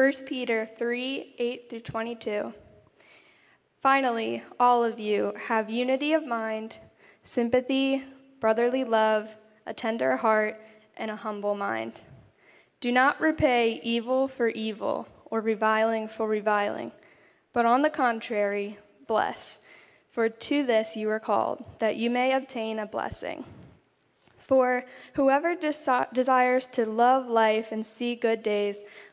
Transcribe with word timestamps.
1 0.00 0.12
Peter 0.26 0.64
3 0.64 1.34
8 1.38 1.68
through 1.68 1.80
22. 1.80 2.54
Finally, 3.82 4.42
all 4.58 4.82
of 4.82 4.98
you 4.98 5.34
have 5.36 5.68
unity 5.68 6.14
of 6.14 6.26
mind, 6.26 6.78
sympathy, 7.22 8.02
brotherly 8.40 8.82
love, 8.82 9.36
a 9.66 9.74
tender 9.74 10.16
heart, 10.16 10.58
and 10.96 11.10
a 11.10 11.16
humble 11.16 11.54
mind. 11.54 12.00
Do 12.80 12.90
not 12.90 13.20
repay 13.20 13.78
evil 13.82 14.26
for 14.26 14.48
evil 14.48 15.06
or 15.26 15.42
reviling 15.42 16.08
for 16.08 16.26
reviling, 16.26 16.92
but 17.52 17.66
on 17.66 17.82
the 17.82 17.90
contrary, 17.90 18.78
bless. 19.06 19.58
For 20.08 20.30
to 20.30 20.62
this 20.62 20.96
you 20.96 21.10
are 21.10 21.20
called, 21.20 21.62
that 21.78 21.96
you 21.96 22.08
may 22.08 22.32
obtain 22.32 22.78
a 22.78 22.86
blessing. 22.86 23.44
For 24.38 24.84
whoever 25.12 25.54
desi- 25.54 26.12
desires 26.12 26.66
to 26.68 26.84
love 26.84 27.28
life 27.28 27.70
and 27.70 27.86
see 27.86 28.16
good 28.16 28.42
days, 28.42 28.82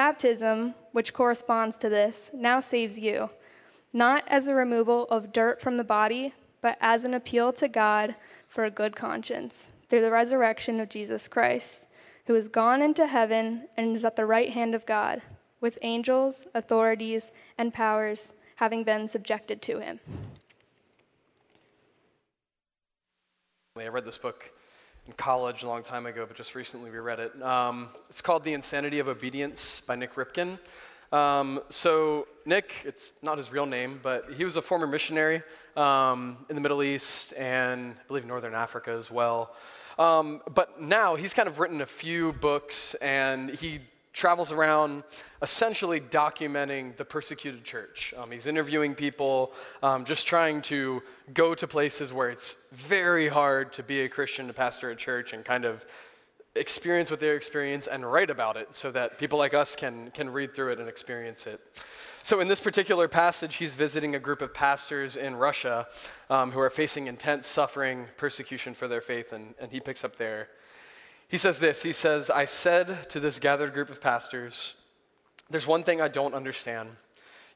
Baptism, 0.00 0.74
which 0.92 1.12
corresponds 1.12 1.76
to 1.76 1.90
this, 1.90 2.30
now 2.32 2.58
saves 2.58 2.98
you, 2.98 3.28
not 3.92 4.24
as 4.28 4.46
a 4.46 4.54
removal 4.54 5.04
of 5.10 5.30
dirt 5.30 5.60
from 5.60 5.76
the 5.76 5.84
body, 5.84 6.32
but 6.62 6.78
as 6.80 7.04
an 7.04 7.12
appeal 7.12 7.52
to 7.52 7.68
God 7.68 8.14
for 8.48 8.64
a 8.64 8.70
good 8.70 8.96
conscience 8.96 9.74
through 9.90 10.00
the 10.00 10.10
resurrection 10.10 10.80
of 10.80 10.88
Jesus 10.88 11.28
Christ, 11.28 11.86
who 12.24 12.32
has 12.32 12.48
gone 12.48 12.80
into 12.80 13.06
heaven 13.06 13.68
and 13.76 13.94
is 13.94 14.02
at 14.02 14.16
the 14.16 14.24
right 14.24 14.48
hand 14.48 14.74
of 14.74 14.86
God, 14.86 15.20
with 15.60 15.78
angels, 15.82 16.46
authorities, 16.54 17.30
and 17.58 17.74
powers 17.74 18.32
having 18.56 18.84
been 18.84 19.06
subjected 19.06 19.60
to 19.60 19.80
him. 19.80 20.00
I 23.76 23.88
read 23.88 24.06
this 24.06 24.16
book 24.16 24.50
in 25.10 25.16
college 25.16 25.64
a 25.64 25.68
long 25.68 25.82
time 25.82 26.06
ago, 26.06 26.24
but 26.24 26.36
just 26.36 26.54
recently 26.54 26.88
we 26.88 26.98
read 26.98 27.18
it. 27.18 27.42
Um, 27.42 27.88
it's 28.08 28.20
called 28.20 28.44
The 28.44 28.52
Insanity 28.52 29.00
of 29.00 29.08
Obedience 29.08 29.80
by 29.80 29.96
Nick 29.96 30.14
Ripken. 30.14 30.56
Um, 31.10 31.60
so, 31.68 32.28
Nick, 32.46 32.72
it's 32.84 33.12
not 33.20 33.36
his 33.36 33.50
real 33.50 33.66
name, 33.66 33.98
but 34.04 34.26
he 34.36 34.44
was 34.44 34.56
a 34.56 34.62
former 34.62 34.86
missionary 34.86 35.42
um, 35.76 36.36
in 36.48 36.54
the 36.54 36.60
Middle 36.60 36.84
East 36.84 37.34
and 37.36 37.96
I 37.98 38.06
believe 38.06 38.24
Northern 38.24 38.54
Africa 38.54 38.92
as 38.92 39.10
well. 39.10 39.52
Um, 39.98 40.42
but 40.54 40.80
now 40.80 41.16
he's 41.16 41.34
kind 41.34 41.48
of 41.48 41.58
written 41.58 41.80
a 41.80 41.86
few 41.86 42.32
books 42.34 42.94
and 42.94 43.50
he 43.50 43.80
travels 44.12 44.50
around 44.50 45.04
essentially 45.40 46.00
documenting 46.00 46.96
the 46.96 47.04
persecuted 47.04 47.64
church. 47.64 48.12
Um, 48.16 48.30
he's 48.30 48.46
interviewing 48.46 48.94
people, 48.94 49.52
um, 49.82 50.04
just 50.04 50.26
trying 50.26 50.62
to 50.62 51.02
go 51.32 51.54
to 51.54 51.66
places 51.66 52.12
where 52.12 52.30
it's 52.30 52.56
very 52.72 53.28
hard 53.28 53.72
to 53.74 53.82
be 53.82 54.00
a 54.00 54.08
Christian, 54.08 54.48
to 54.48 54.52
pastor 54.52 54.90
a 54.90 54.96
church, 54.96 55.32
and 55.32 55.44
kind 55.44 55.64
of 55.64 55.84
experience 56.56 57.10
what 57.10 57.20
they 57.20 57.30
experience 57.30 57.86
and 57.86 58.04
write 58.04 58.30
about 58.30 58.56
it 58.56 58.74
so 58.74 58.90
that 58.90 59.18
people 59.18 59.38
like 59.38 59.54
us 59.54 59.76
can, 59.76 60.10
can 60.10 60.28
read 60.28 60.54
through 60.54 60.72
it 60.72 60.80
and 60.80 60.88
experience 60.88 61.46
it. 61.46 61.60
So, 62.22 62.40
in 62.40 62.48
this 62.48 62.60
particular 62.60 63.08
passage, 63.08 63.56
he's 63.56 63.72
visiting 63.72 64.14
a 64.14 64.18
group 64.18 64.42
of 64.42 64.52
pastors 64.52 65.16
in 65.16 65.36
Russia 65.36 65.86
um, 66.28 66.50
who 66.50 66.60
are 66.60 66.68
facing 66.68 67.06
intense 67.06 67.46
suffering, 67.46 68.08
persecution 68.18 68.74
for 68.74 68.88
their 68.88 69.00
faith, 69.00 69.32
and, 69.32 69.54
and 69.58 69.72
he 69.72 69.80
picks 69.80 70.04
up 70.04 70.16
there. 70.16 70.48
He 71.30 71.38
says 71.38 71.60
this 71.60 71.82
He 71.82 71.92
says, 71.92 72.28
I 72.28 72.44
said 72.44 73.08
to 73.10 73.20
this 73.20 73.38
gathered 73.38 73.72
group 73.72 73.88
of 73.88 74.02
pastors, 74.02 74.74
There's 75.48 75.66
one 75.66 75.84
thing 75.84 76.00
I 76.00 76.08
don't 76.08 76.34
understand. 76.34 76.90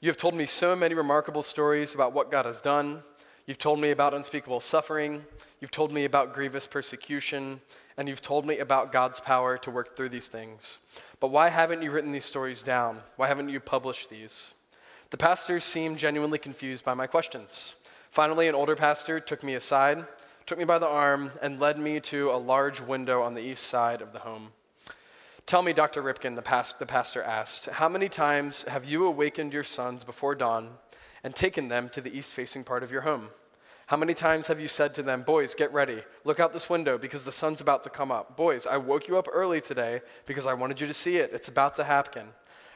You 0.00 0.08
have 0.08 0.16
told 0.16 0.34
me 0.34 0.46
so 0.46 0.76
many 0.76 0.94
remarkable 0.94 1.42
stories 1.42 1.94
about 1.94 2.12
what 2.12 2.30
God 2.30 2.46
has 2.46 2.60
done. 2.60 3.02
You've 3.46 3.58
told 3.58 3.80
me 3.80 3.90
about 3.90 4.14
unspeakable 4.14 4.60
suffering. 4.60 5.24
You've 5.60 5.70
told 5.70 5.92
me 5.92 6.04
about 6.04 6.34
grievous 6.34 6.66
persecution. 6.66 7.60
And 7.96 8.08
you've 8.08 8.22
told 8.22 8.44
me 8.44 8.58
about 8.58 8.92
God's 8.92 9.18
power 9.18 9.56
to 9.58 9.70
work 9.70 9.96
through 9.96 10.10
these 10.10 10.28
things. 10.28 10.78
But 11.20 11.28
why 11.28 11.48
haven't 11.48 11.82
you 11.82 11.90
written 11.90 12.12
these 12.12 12.24
stories 12.24 12.62
down? 12.62 13.00
Why 13.16 13.28
haven't 13.28 13.48
you 13.48 13.60
published 13.60 14.10
these? 14.10 14.52
The 15.10 15.16
pastors 15.16 15.64
seemed 15.64 15.98
genuinely 15.98 16.38
confused 16.38 16.84
by 16.84 16.94
my 16.94 17.06
questions. 17.06 17.76
Finally, 18.10 18.48
an 18.48 18.54
older 18.54 18.76
pastor 18.76 19.20
took 19.20 19.42
me 19.42 19.54
aside 19.54 20.04
took 20.46 20.58
me 20.58 20.64
by 20.64 20.78
the 20.78 20.88
arm, 20.88 21.30
and 21.40 21.58
led 21.58 21.78
me 21.78 22.00
to 22.00 22.30
a 22.30 22.36
large 22.36 22.80
window 22.80 23.22
on 23.22 23.34
the 23.34 23.40
east 23.40 23.64
side 23.64 24.02
of 24.02 24.12
the 24.12 24.18
home. 24.18 24.52
Tell 25.46 25.62
me, 25.62 25.72
Dr. 25.72 26.02
Ripken, 26.02 26.36
the, 26.36 26.42
past, 26.42 26.78
the 26.78 26.86
pastor 26.86 27.22
asked, 27.22 27.66
how 27.66 27.88
many 27.88 28.08
times 28.08 28.64
have 28.64 28.84
you 28.84 29.04
awakened 29.06 29.52
your 29.52 29.62
sons 29.62 30.04
before 30.04 30.34
dawn 30.34 30.70
and 31.22 31.34
taken 31.34 31.68
them 31.68 31.88
to 31.90 32.00
the 32.00 32.16
east 32.16 32.32
facing 32.32 32.64
part 32.64 32.82
of 32.82 32.90
your 32.90 33.02
home? 33.02 33.28
How 33.86 33.98
many 33.98 34.14
times 34.14 34.46
have 34.46 34.58
you 34.58 34.68
said 34.68 34.94
to 34.94 35.02
them, 35.02 35.22
Boys, 35.22 35.54
get 35.54 35.70
ready, 35.72 36.02
look 36.24 36.40
out 36.40 36.54
this 36.54 36.70
window 36.70 36.96
because 36.96 37.26
the 37.26 37.32
sun's 37.32 37.60
about 37.60 37.84
to 37.84 37.90
come 37.90 38.10
up? 38.10 38.36
Boys, 38.36 38.66
I 38.66 38.78
woke 38.78 39.08
you 39.08 39.18
up 39.18 39.28
early 39.30 39.60
today 39.60 40.00
because 40.24 40.46
I 40.46 40.54
wanted 40.54 40.80
you 40.80 40.86
to 40.86 40.94
see 40.94 41.18
it. 41.18 41.30
It's 41.34 41.48
about 41.48 41.74
to 41.76 41.84
happen. 41.84 42.28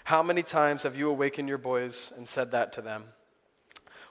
How 0.05 0.23
many 0.23 0.43
times 0.43 0.83
have 0.83 0.97
you 0.97 1.09
awakened 1.09 1.49
your 1.49 1.59
boys 1.59 2.13
and 2.17 2.29
said 2.29 2.51
that 2.51 2.75
to 2.75 2.83
them? 2.83 3.05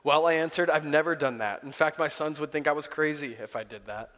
Well, 0.07 0.25
I 0.25 0.35
answered, 0.35 0.69
I've 0.69 0.85
never 0.85 1.17
done 1.17 1.39
that. 1.39 1.63
In 1.63 1.73
fact, 1.73 1.99
my 1.99 2.07
sons 2.07 2.39
would 2.39 2.49
think 2.49 2.65
I 2.65 2.71
was 2.71 2.87
crazy 2.87 3.35
if 3.41 3.57
I 3.57 3.65
did 3.65 3.87
that. 3.87 4.11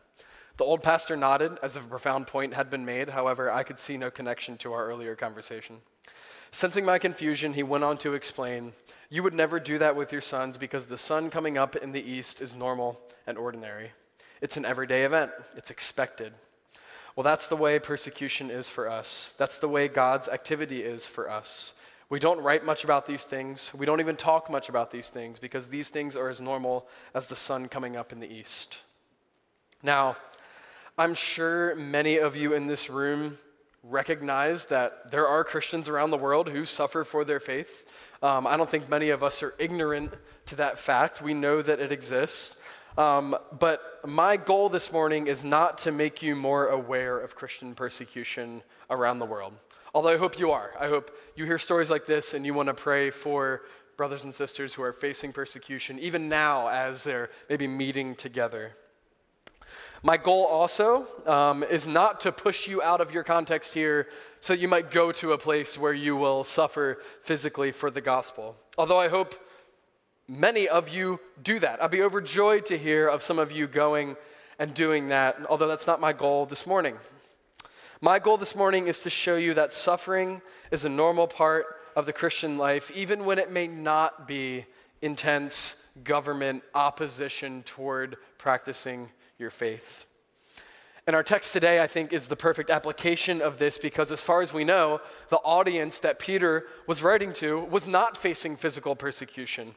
The 0.58 0.64
old 0.64 0.84
pastor 0.84 1.18
nodded 1.18 1.58
as 1.64 1.76
if 1.76 1.84
a 1.84 1.88
profound 1.88 2.28
point 2.28 2.54
had 2.54 2.70
been 2.70 2.86
made. 2.86 3.10
However, 3.10 3.52
I 3.52 3.64
could 3.64 3.80
see 3.80 3.98
no 3.98 4.12
connection 4.12 4.56
to 4.58 4.72
our 4.72 4.86
earlier 4.86 5.16
conversation. 5.16 5.78
Sensing 6.52 6.86
my 6.86 7.00
confusion, 7.00 7.54
he 7.54 7.64
went 7.64 7.84
on 7.84 7.98
to 7.98 8.14
explain 8.14 8.74
You 9.10 9.24
would 9.24 9.34
never 9.34 9.60
do 9.60 9.80
that 9.80 9.96
with 9.96 10.12
your 10.12 10.22
sons 10.22 10.60
because 10.60 10.86
the 10.86 10.96
sun 10.96 11.32
coming 11.32 11.58
up 11.58 11.76
in 11.76 11.92
the 11.92 12.08
east 12.08 12.40
is 12.40 12.54
normal 12.54 13.02
and 13.26 13.36
ordinary. 13.36 13.90
It's 14.42 14.58
an 14.58 14.66
everyday 14.66 15.06
event, 15.06 15.32
it's 15.58 15.72
expected. 15.72 16.34
Well, 17.16 17.24
that's 17.24 17.48
the 17.48 17.56
way 17.56 17.80
persecution 17.80 18.52
is 18.52 18.70
for 18.70 18.88
us. 18.88 19.34
That's 19.40 19.58
the 19.58 19.68
way 19.68 19.88
God's 19.88 20.28
activity 20.28 20.84
is 20.84 21.08
for 21.08 21.28
us. 21.28 21.74
We 22.10 22.20
don't 22.20 22.42
write 22.42 22.66
much 22.66 22.84
about 22.84 23.06
these 23.06 23.24
things. 23.24 23.72
We 23.74 23.86
don't 23.86 24.00
even 24.00 24.16
talk 24.16 24.50
much 24.50 24.68
about 24.68 24.90
these 24.90 25.10
things 25.10 25.38
because 25.38 25.68
these 25.68 25.90
things 25.90 26.16
are 26.16 26.28
as 26.28 26.42
normal 26.42 26.88
as 27.14 27.28
the 27.28 27.36
sun 27.36 27.68
coming 27.68 27.96
up 27.96 28.12
in 28.12 28.20
the 28.20 28.32
east. 28.32 28.80
Now, 29.84 30.18
I'm 30.98 31.14
sure 31.14 31.76
many 31.76 32.18
of 32.18 32.36
you 32.36 32.54
in 32.54 32.66
this 32.66 32.90
room 32.90 33.38
recognize 33.84 34.66
that 34.66 35.12
there 35.12 35.28
are 35.28 35.44
Christians 35.44 35.88
around 35.88 36.10
the 36.10 36.18
world 36.18 36.50
who 36.50 36.66
suffer 36.66 37.04
for 37.04 37.24
their 37.24 37.40
faith. 37.40 37.86
Um, 38.22 38.48
I 38.48 38.58
don't 38.58 38.70
think 38.70 38.90
many 38.90 39.10
of 39.12 39.24
us 39.24 39.42
are 39.44 39.54
ignorant 39.60 40.12
to 40.48 40.56
that 40.56 40.80
fact. 40.80 41.22
We 41.22 41.36
know 41.36 41.62
that 41.62 41.80
it 41.80 41.92
exists. 41.92 42.58
Um, 42.98 43.36
but 43.60 44.02
my 44.06 44.36
goal 44.36 44.68
this 44.68 44.92
morning 44.92 45.28
is 45.28 45.46
not 45.46 45.78
to 45.80 45.92
make 45.92 46.22
you 46.22 46.36
more 46.36 46.68
aware 46.68 47.20
of 47.20 47.36
Christian 47.36 47.76
persecution 47.76 48.64
around 48.90 49.20
the 49.20 49.26
world. 49.26 49.54
Although 49.94 50.10
I 50.10 50.18
hope 50.18 50.40
you 50.40 50.52
are. 50.52 50.72
I 50.80 50.88
hope 50.88 51.12
you 51.36 51.46
hear 51.46 51.58
stories 51.58 51.90
like 51.90 52.06
this 52.06 52.34
and 52.34 52.46
you 52.46 52.54
want 52.54 52.68
to 52.68 52.74
pray 52.74 53.10
for 53.10 53.62
brothers 53.98 54.24
and 54.24 54.34
sisters 54.34 54.74
who 54.74 54.84
are 54.84 54.94
facing 54.94 55.34
persecution, 55.34 56.00
even 56.00 56.30
now 56.30 56.70
as 56.70 57.04
they're 57.04 57.30
maybe 57.50 57.68
meeting 57.68 58.16
together. 58.16 58.72
My 60.04 60.16
goal 60.16 60.46
also 60.46 61.06
um, 61.26 61.64
is 61.64 61.88
not 61.88 62.22
to 62.22 62.32
push 62.32 62.68
you 62.68 62.82
out 62.82 63.02
of 63.02 63.12
your 63.12 63.24
context 63.24 63.74
here 63.74 64.08
so 64.40 64.54
you 64.54 64.70
might 64.70 64.92
go 64.92 65.12
to 65.12 65.34
a 65.34 65.38
place 65.38 65.78
where 65.78 65.94
you 65.94 66.16
will 66.16 66.46
suffer 66.46 67.02
physically 67.22 67.72
for 67.72 67.92
the 67.92 68.00
gospel. 68.00 68.56
Although 68.78 69.00
I 69.00 69.10
hope 69.10 69.36
many 70.30 70.70
of 70.70 70.88
you 70.88 71.20
do 71.44 71.60
that. 71.60 71.84
I'd 71.84 71.92
be 71.92 72.02
overjoyed 72.02 72.66
to 72.68 72.78
hear 72.78 73.08
of 73.08 73.22
some 73.22 73.40
of 73.40 73.52
you 73.52 73.68
going 73.68 74.16
and 74.58 74.74
doing 74.74 75.10
that, 75.10 75.38
although 75.50 75.68
that's 75.68 75.88
not 75.88 76.00
my 76.00 76.14
goal 76.14 76.46
this 76.46 76.66
morning. 76.66 76.98
My 78.02 78.18
goal 78.18 78.38
this 78.38 78.56
morning 78.56 78.88
is 78.88 79.00
to 79.00 79.10
show 79.10 79.36
you 79.36 79.54
that 79.56 79.74
suffering 79.74 80.42
is 80.72 80.86
a 80.86 80.90
normal 80.90 81.28
part 81.28 81.66
of 81.98 82.06
the 82.06 82.14
Christian 82.14 82.58
life, 82.58 82.90
even 82.92 83.26
when 83.26 83.38
it 83.38 83.52
may 83.52 83.68
not 83.68 84.26
be 84.26 84.66
intense 85.02 85.76
government 86.06 86.64
opposition 86.74 87.62
toward 87.64 88.16
practicing 88.38 89.10
your 89.38 89.52
faith. 89.52 90.06
And 91.08 91.16
our 91.16 91.24
text 91.24 91.52
today, 91.52 91.82
I 91.82 91.88
think, 91.88 92.14
is 92.14 92.30
the 92.30 92.38
perfect 92.38 92.70
application 92.70 93.42
of 93.42 93.60
this 93.60 93.78
because, 93.78 94.14
as 94.14 94.24
far 94.24 94.42
as 94.42 94.54
we 94.54 94.64
know, 94.64 95.02
the 95.28 95.38
audience 95.38 96.00
that 96.00 96.20
Peter 96.20 96.68
was 96.88 97.04
writing 97.04 97.34
to 97.34 97.60
was 97.66 97.86
not 97.86 98.16
facing 98.16 98.56
physical 98.56 98.96
persecution. 98.96 99.76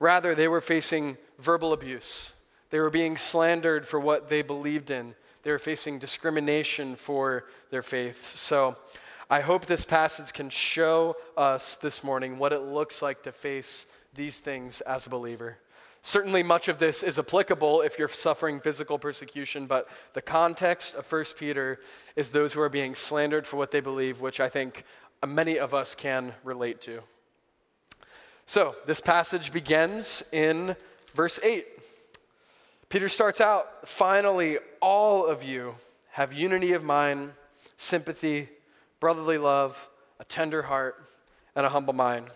Rather, 0.00 0.34
they 0.34 0.48
were 0.48 0.60
facing 0.60 1.18
verbal 1.38 1.72
abuse. 1.72 2.32
They 2.70 2.80
were 2.80 2.90
being 2.90 3.16
slandered 3.16 3.86
for 3.86 4.00
what 4.00 4.28
they 4.28 4.42
believed 4.42 4.90
in. 4.90 5.14
They 5.42 5.50
were 5.50 5.58
facing 5.58 5.98
discrimination 5.98 6.96
for 6.96 7.46
their 7.70 7.82
faith. 7.82 8.36
So, 8.36 8.76
I 9.32 9.40
hope 9.40 9.66
this 9.66 9.84
passage 9.84 10.32
can 10.32 10.50
show 10.50 11.16
us 11.36 11.76
this 11.76 12.02
morning 12.02 12.36
what 12.36 12.52
it 12.52 12.62
looks 12.62 13.00
like 13.00 13.22
to 13.22 13.32
face 13.32 13.86
these 14.12 14.40
things 14.40 14.80
as 14.80 15.06
a 15.06 15.10
believer. 15.10 15.58
Certainly, 16.02 16.42
much 16.42 16.68
of 16.68 16.78
this 16.78 17.02
is 17.02 17.18
applicable 17.18 17.82
if 17.82 17.98
you're 17.98 18.08
suffering 18.08 18.58
physical 18.58 18.98
persecution, 18.98 19.66
but 19.66 19.88
the 20.14 20.22
context 20.22 20.94
of 20.94 21.10
1 21.10 21.24
Peter 21.38 21.78
is 22.16 22.30
those 22.30 22.54
who 22.54 22.60
are 22.60 22.68
being 22.68 22.94
slandered 22.94 23.46
for 23.46 23.56
what 23.56 23.70
they 23.70 23.80
believe, 23.80 24.20
which 24.20 24.40
I 24.40 24.48
think 24.48 24.84
many 25.26 25.58
of 25.58 25.74
us 25.74 25.94
can 25.94 26.34
relate 26.42 26.80
to. 26.82 27.00
So, 28.46 28.74
this 28.86 29.00
passage 29.00 29.52
begins 29.52 30.24
in 30.32 30.74
verse 31.14 31.38
8. 31.42 31.66
Peter 32.90 33.08
starts 33.08 33.40
out, 33.40 33.88
finally, 33.88 34.58
all 34.82 35.24
of 35.24 35.44
you 35.44 35.76
have 36.10 36.32
unity 36.32 36.72
of 36.72 36.82
mind, 36.82 37.30
sympathy, 37.76 38.48
brotherly 38.98 39.38
love, 39.38 39.88
a 40.18 40.24
tender 40.24 40.62
heart, 40.62 41.00
and 41.54 41.64
a 41.64 41.68
humble 41.68 41.92
mind. 41.92 42.26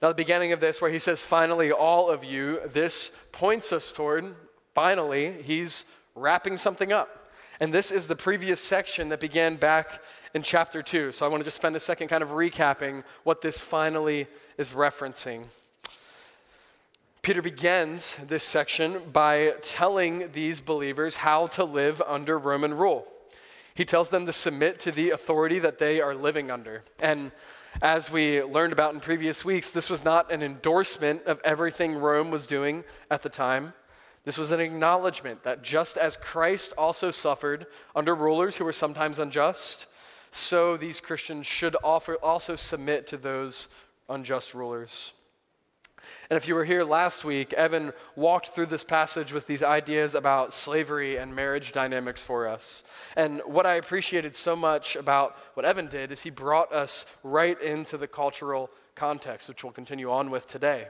Now, 0.00 0.08
the 0.08 0.14
beginning 0.14 0.52
of 0.52 0.60
this, 0.60 0.80
where 0.80 0.92
he 0.92 1.00
says, 1.00 1.24
finally, 1.24 1.72
all 1.72 2.08
of 2.08 2.22
you, 2.22 2.60
this 2.68 3.10
points 3.32 3.72
us 3.72 3.90
toward, 3.90 4.32
finally, 4.74 5.42
he's 5.42 5.84
wrapping 6.14 6.56
something 6.56 6.92
up. 6.92 7.32
And 7.58 7.74
this 7.74 7.90
is 7.90 8.06
the 8.06 8.14
previous 8.14 8.60
section 8.60 9.08
that 9.08 9.18
began 9.18 9.56
back 9.56 10.02
in 10.34 10.42
chapter 10.44 10.82
2. 10.82 11.10
So 11.10 11.26
I 11.26 11.28
want 11.28 11.40
to 11.40 11.44
just 11.44 11.56
spend 11.56 11.74
a 11.74 11.80
second 11.80 12.06
kind 12.06 12.22
of 12.22 12.28
recapping 12.28 13.02
what 13.24 13.40
this 13.40 13.60
finally 13.60 14.28
is 14.56 14.70
referencing. 14.70 15.46
Peter 17.26 17.42
begins 17.42 18.16
this 18.28 18.44
section 18.44 19.02
by 19.12 19.52
telling 19.60 20.30
these 20.30 20.60
believers 20.60 21.16
how 21.16 21.44
to 21.44 21.64
live 21.64 22.00
under 22.06 22.38
Roman 22.38 22.72
rule. 22.72 23.04
He 23.74 23.84
tells 23.84 24.10
them 24.10 24.26
to 24.26 24.32
submit 24.32 24.78
to 24.78 24.92
the 24.92 25.10
authority 25.10 25.58
that 25.58 25.78
they 25.78 26.00
are 26.00 26.14
living 26.14 26.52
under. 26.52 26.84
And 27.02 27.32
as 27.82 28.12
we 28.12 28.44
learned 28.44 28.72
about 28.72 28.94
in 28.94 29.00
previous 29.00 29.44
weeks, 29.44 29.72
this 29.72 29.90
was 29.90 30.04
not 30.04 30.30
an 30.30 30.40
endorsement 30.40 31.24
of 31.24 31.40
everything 31.42 31.96
Rome 31.96 32.30
was 32.30 32.46
doing 32.46 32.84
at 33.10 33.24
the 33.24 33.28
time. 33.28 33.72
This 34.22 34.38
was 34.38 34.52
an 34.52 34.60
acknowledgement 34.60 35.42
that 35.42 35.64
just 35.64 35.96
as 35.96 36.16
Christ 36.16 36.74
also 36.78 37.10
suffered 37.10 37.66
under 37.96 38.14
rulers 38.14 38.54
who 38.54 38.64
were 38.64 38.72
sometimes 38.72 39.18
unjust, 39.18 39.86
so 40.30 40.76
these 40.76 41.00
Christians 41.00 41.48
should 41.48 41.74
offer, 41.82 42.14
also 42.22 42.54
submit 42.54 43.08
to 43.08 43.16
those 43.16 43.66
unjust 44.08 44.54
rulers. 44.54 45.12
And 46.30 46.36
if 46.36 46.48
you 46.48 46.54
were 46.54 46.64
here 46.64 46.84
last 46.84 47.24
week, 47.24 47.52
Evan 47.52 47.92
walked 48.14 48.48
through 48.48 48.66
this 48.66 48.84
passage 48.84 49.32
with 49.32 49.46
these 49.46 49.62
ideas 49.62 50.14
about 50.14 50.52
slavery 50.52 51.16
and 51.16 51.34
marriage 51.34 51.72
dynamics 51.72 52.20
for 52.20 52.48
us. 52.48 52.84
And 53.16 53.40
what 53.46 53.66
I 53.66 53.74
appreciated 53.74 54.34
so 54.34 54.56
much 54.56 54.96
about 54.96 55.36
what 55.54 55.64
Evan 55.66 55.86
did 55.86 56.12
is 56.12 56.22
he 56.22 56.30
brought 56.30 56.72
us 56.72 57.06
right 57.22 57.60
into 57.60 57.96
the 57.96 58.08
cultural 58.08 58.70
context, 58.94 59.48
which 59.48 59.62
we'll 59.62 59.72
continue 59.72 60.10
on 60.10 60.30
with 60.30 60.46
today. 60.46 60.88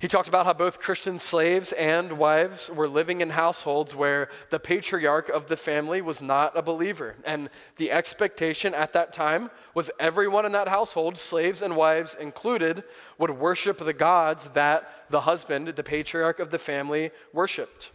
He 0.00 0.06
talked 0.06 0.28
about 0.28 0.46
how 0.46 0.52
both 0.52 0.78
Christian 0.78 1.18
slaves 1.18 1.72
and 1.72 2.18
wives 2.18 2.70
were 2.70 2.86
living 2.86 3.20
in 3.20 3.30
households 3.30 3.96
where 3.96 4.28
the 4.50 4.60
patriarch 4.60 5.28
of 5.28 5.48
the 5.48 5.56
family 5.56 6.00
was 6.00 6.22
not 6.22 6.56
a 6.56 6.62
believer. 6.62 7.16
And 7.24 7.50
the 7.76 7.90
expectation 7.90 8.74
at 8.74 8.92
that 8.92 9.12
time 9.12 9.50
was 9.74 9.90
everyone 9.98 10.46
in 10.46 10.52
that 10.52 10.68
household, 10.68 11.18
slaves 11.18 11.62
and 11.62 11.76
wives 11.76 12.14
included, 12.14 12.84
would 13.18 13.30
worship 13.30 13.78
the 13.78 13.92
gods 13.92 14.50
that 14.50 15.10
the 15.10 15.22
husband, 15.22 15.66
the 15.66 15.82
patriarch 15.82 16.38
of 16.38 16.50
the 16.50 16.58
family, 16.58 17.10
worshiped. 17.32 17.90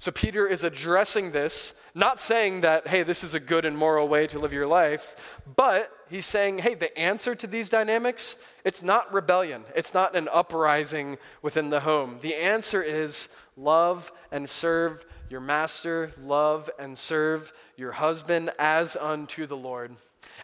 So 0.00 0.10
Peter 0.10 0.46
is 0.46 0.64
addressing 0.64 1.32
this, 1.32 1.74
not 1.94 2.18
saying 2.18 2.62
that, 2.62 2.88
hey, 2.88 3.02
this 3.02 3.22
is 3.22 3.34
a 3.34 3.38
good 3.38 3.66
and 3.66 3.76
moral 3.76 4.08
way 4.08 4.26
to 4.28 4.38
live 4.38 4.50
your 4.50 4.66
life, 4.66 5.14
but 5.56 5.92
he's 6.08 6.24
saying, 6.24 6.60
hey, 6.60 6.74
the 6.74 6.98
answer 6.98 7.34
to 7.34 7.46
these 7.46 7.68
dynamics, 7.68 8.36
it's 8.64 8.82
not 8.82 9.12
rebellion, 9.12 9.62
it's 9.76 9.92
not 9.92 10.16
an 10.16 10.26
uprising 10.32 11.18
within 11.42 11.68
the 11.68 11.80
home. 11.80 12.18
The 12.22 12.34
answer 12.34 12.82
is 12.82 13.28
love 13.58 14.10
and 14.32 14.48
serve 14.48 15.04
your 15.28 15.42
master, 15.42 16.12
love 16.18 16.70
and 16.78 16.96
serve 16.96 17.52
your 17.76 17.92
husband 17.92 18.52
as 18.58 18.96
unto 18.96 19.44
the 19.44 19.56
Lord. 19.56 19.94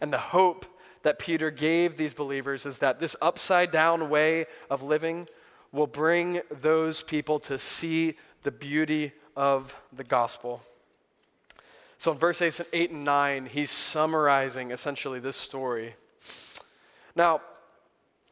And 0.03 0.12
the 0.12 0.19
hope 0.19 0.67
that 1.03 1.19
Peter 1.19 1.50
gave 1.50 1.97
these 1.97 2.12
believers 2.12 2.67
is 2.67 2.76
that 2.81 3.00
this 3.00 3.17
upside 3.23 3.70
down 3.70 4.11
way 4.11 4.49
of 4.69 4.82
living 4.82 5.29
will 5.73 5.87
bring 5.87 6.43
those 6.50 7.03
people 7.03 7.38
to 7.38 7.56
see 7.56 8.19
the 8.43 8.50
beauty 8.53 9.12
of 9.36 9.78
the 9.92 10.04
gospel. 10.04 10.62
So 11.98 12.12
in 12.12 12.18
verse 12.18 12.42
8 12.42 12.90
and 12.90 13.04
9, 13.04 13.46
he's 13.46 13.70
summarizing 13.70 14.70
essentially 14.70 15.20
this 15.20 15.36
story. 15.36 15.94
Now, 17.14 17.40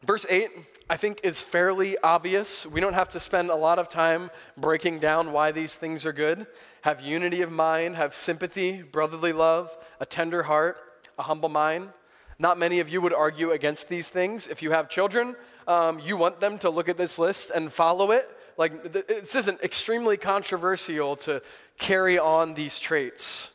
verse 0.05 0.27
8, 0.29 0.51
I 0.91 0.97
think, 0.97 1.21
is 1.23 1.41
fairly 1.41 1.97
obvious. 1.99 2.67
We 2.67 2.81
don't 2.81 2.93
have 2.93 3.09
to 3.11 3.21
spend 3.21 3.51
a 3.51 3.55
lot 3.55 3.79
of 3.79 3.89
time 3.89 4.31
breaking 4.57 4.99
down 4.99 5.33
why 5.33 5.51
these 5.51 5.77
things 5.77 6.05
are 6.05 6.13
good. 6.13 6.47
Have 6.83 7.01
unity 7.01 7.41
of 7.41 7.51
mind, 7.51 7.97
have 7.97 8.15
sympathy, 8.15 8.83
brotherly 8.83 9.33
love, 9.33 9.77
a 10.01 10.07
tender 10.07 10.43
heart, 10.43 10.77
a 11.19 11.23
humble 11.23 11.49
mind. 11.49 11.91
Not 12.39 12.59
many 12.59 12.81
of 12.81 12.89
you 12.89 13.01
would 13.01 13.15
argue 13.15 13.53
against 13.53 13.89
these 13.89 14.11
things. 14.11 14.49
If 14.49 14.61
you 14.61 14.73
have 14.73 14.91
children, 14.91 15.37
um, 15.67 16.01
you 16.01 16.17
want 16.17 16.41
them 16.41 16.59
to 16.59 16.69
look 16.69 16.89
at 16.89 16.99
this 16.99 17.19
list 17.19 17.51
and 17.51 17.73
follow 17.73 18.11
it 18.11 18.29
like, 18.57 18.93
this 18.93 19.35
isn't 19.35 19.63
extremely 19.63 20.17
controversial 20.17 21.17
to 21.17 21.43
carry 21.79 22.19
on 22.19 22.55
these 22.55 22.79
traits. 22.79 23.51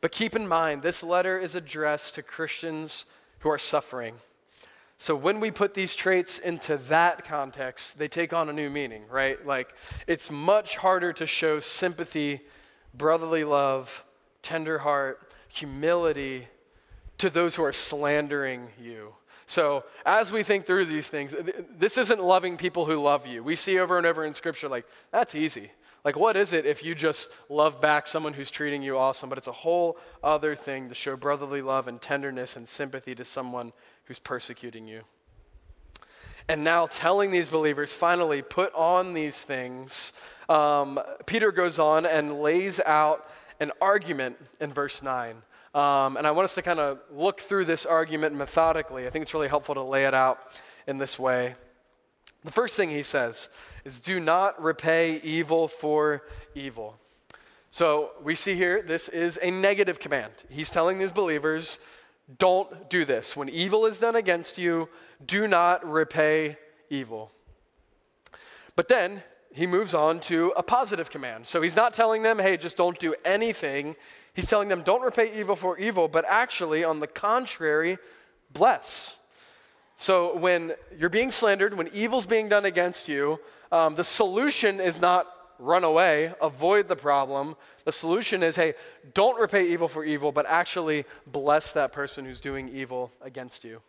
But 0.00 0.12
keep 0.12 0.36
in 0.36 0.46
mind, 0.46 0.82
this 0.82 1.02
letter 1.02 1.38
is 1.38 1.54
addressed 1.54 2.14
to 2.14 2.22
Christians 2.22 3.04
who 3.40 3.50
are 3.50 3.58
suffering. 3.58 4.14
So 4.96 5.14
when 5.14 5.38
we 5.40 5.50
put 5.50 5.74
these 5.74 5.94
traits 5.94 6.38
into 6.38 6.76
that 6.76 7.24
context, 7.24 7.98
they 7.98 8.08
take 8.08 8.32
on 8.32 8.48
a 8.48 8.52
new 8.52 8.70
meaning, 8.70 9.04
right? 9.08 9.44
Like, 9.46 9.74
it's 10.06 10.30
much 10.30 10.76
harder 10.76 11.12
to 11.14 11.26
show 11.26 11.60
sympathy, 11.60 12.40
brotherly 12.94 13.44
love, 13.44 14.04
tender 14.42 14.78
heart, 14.78 15.32
humility 15.48 16.48
to 17.18 17.30
those 17.30 17.54
who 17.54 17.64
are 17.64 17.72
slandering 17.72 18.68
you 18.80 19.14
so, 19.48 19.84
as 20.04 20.30
we 20.30 20.42
think 20.42 20.66
through 20.66 20.84
these 20.84 21.08
things, 21.08 21.34
this 21.78 21.96
isn't 21.96 22.22
loving 22.22 22.58
people 22.58 22.84
who 22.84 22.96
love 22.96 23.26
you. 23.26 23.42
We 23.42 23.56
see 23.56 23.78
over 23.78 23.96
and 23.96 24.06
over 24.06 24.26
in 24.26 24.34
Scripture, 24.34 24.68
like, 24.68 24.84
that's 25.10 25.34
easy. 25.34 25.70
Like, 26.04 26.16
what 26.16 26.36
is 26.36 26.52
it 26.52 26.66
if 26.66 26.84
you 26.84 26.94
just 26.94 27.30
love 27.48 27.80
back 27.80 28.06
someone 28.06 28.34
who's 28.34 28.50
treating 28.50 28.82
you 28.82 28.98
awesome? 28.98 29.30
But 29.30 29.38
it's 29.38 29.46
a 29.46 29.52
whole 29.52 29.96
other 30.22 30.54
thing 30.54 30.90
to 30.90 30.94
show 30.94 31.16
brotherly 31.16 31.62
love 31.62 31.88
and 31.88 31.98
tenderness 31.98 32.56
and 32.56 32.68
sympathy 32.68 33.14
to 33.14 33.24
someone 33.24 33.72
who's 34.04 34.18
persecuting 34.18 34.86
you. 34.86 35.00
And 36.46 36.62
now, 36.62 36.84
telling 36.84 37.30
these 37.30 37.48
believers, 37.48 37.94
finally, 37.94 38.42
put 38.42 38.74
on 38.74 39.14
these 39.14 39.44
things, 39.44 40.12
um, 40.50 41.00
Peter 41.24 41.52
goes 41.52 41.78
on 41.78 42.04
and 42.04 42.40
lays 42.42 42.80
out 42.80 43.26
an 43.60 43.72
argument 43.80 44.36
in 44.60 44.74
verse 44.74 45.02
9 45.02 45.42
um, 45.74 46.16
and 46.16 46.26
I 46.26 46.30
want 46.30 46.44
us 46.44 46.54
to 46.54 46.62
kind 46.62 46.80
of 46.80 46.98
look 47.12 47.40
through 47.40 47.66
this 47.66 47.84
argument 47.84 48.34
methodically. 48.34 49.06
I 49.06 49.10
think 49.10 49.22
it's 49.22 49.34
really 49.34 49.48
helpful 49.48 49.74
to 49.74 49.82
lay 49.82 50.04
it 50.04 50.14
out 50.14 50.38
in 50.86 50.98
this 50.98 51.18
way. 51.18 51.54
The 52.44 52.52
first 52.52 52.76
thing 52.76 52.90
he 52.90 53.02
says 53.02 53.48
is 53.84 54.00
do 54.00 54.20
not 54.20 54.60
repay 54.62 55.20
evil 55.22 55.68
for 55.68 56.22
evil. 56.54 56.96
So 57.70 58.12
we 58.22 58.34
see 58.34 58.54
here 58.54 58.82
this 58.82 59.08
is 59.08 59.38
a 59.42 59.50
negative 59.50 60.00
command. 60.00 60.32
He's 60.48 60.70
telling 60.70 60.98
these 60.98 61.12
believers 61.12 61.78
don't 62.38 62.90
do 62.90 63.04
this. 63.04 63.36
When 63.36 63.48
evil 63.48 63.86
is 63.86 63.98
done 63.98 64.16
against 64.16 64.58
you, 64.58 64.88
do 65.24 65.48
not 65.48 65.88
repay 65.88 66.56
evil. 66.90 67.30
But 68.76 68.88
then 68.88 69.22
he 69.52 69.66
moves 69.66 69.94
on 69.94 70.20
to 70.20 70.52
a 70.56 70.62
positive 70.62 71.10
command. 71.10 71.46
So 71.46 71.62
he's 71.62 71.76
not 71.76 71.92
telling 71.92 72.22
them, 72.22 72.38
hey, 72.38 72.56
just 72.56 72.76
don't 72.76 72.98
do 72.98 73.14
anything. 73.24 73.96
He's 74.34 74.46
telling 74.46 74.68
them, 74.68 74.82
don't 74.82 75.02
repay 75.02 75.38
evil 75.38 75.56
for 75.56 75.78
evil, 75.78 76.06
but 76.08 76.24
actually, 76.28 76.84
on 76.84 77.00
the 77.00 77.06
contrary, 77.06 77.98
bless. 78.52 79.16
So 79.96 80.36
when 80.36 80.74
you're 80.96 81.10
being 81.10 81.32
slandered, 81.32 81.76
when 81.76 81.88
evil's 81.88 82.26
being 82.26 82.48
done 82.48 82.64
against 82.64 83.08
you, 83.08 83.40
um, 83.72 83.96
the 83.96 84.04
solution 84.04 84.80
is 84.80 85.00
not 85.00 85.26
run 85.58 85.82
away, 85.82 86.32
avoid 86.40 86.86
the 86.86 86.96
problem. 86.96 87.56
The 87.84 87.92
solution 87.92 88.42
is 88.42 88.54
hey, 88.54 88.74
don't 89.12 89.40
repay 89.40 89.68
evil 89.68 89.88
for 89.88 90.04
evil, 90.04 90.30
but 90.30 90.46
actually 90.46 91.04
bless 91.26 91.72
that 91.72 91.92
person 91.92 92.24
who's 92.24 92.38
doing 92.38 92.68
evil 92.68 93.10
against 93.20 93.64
you. 93.64 93.82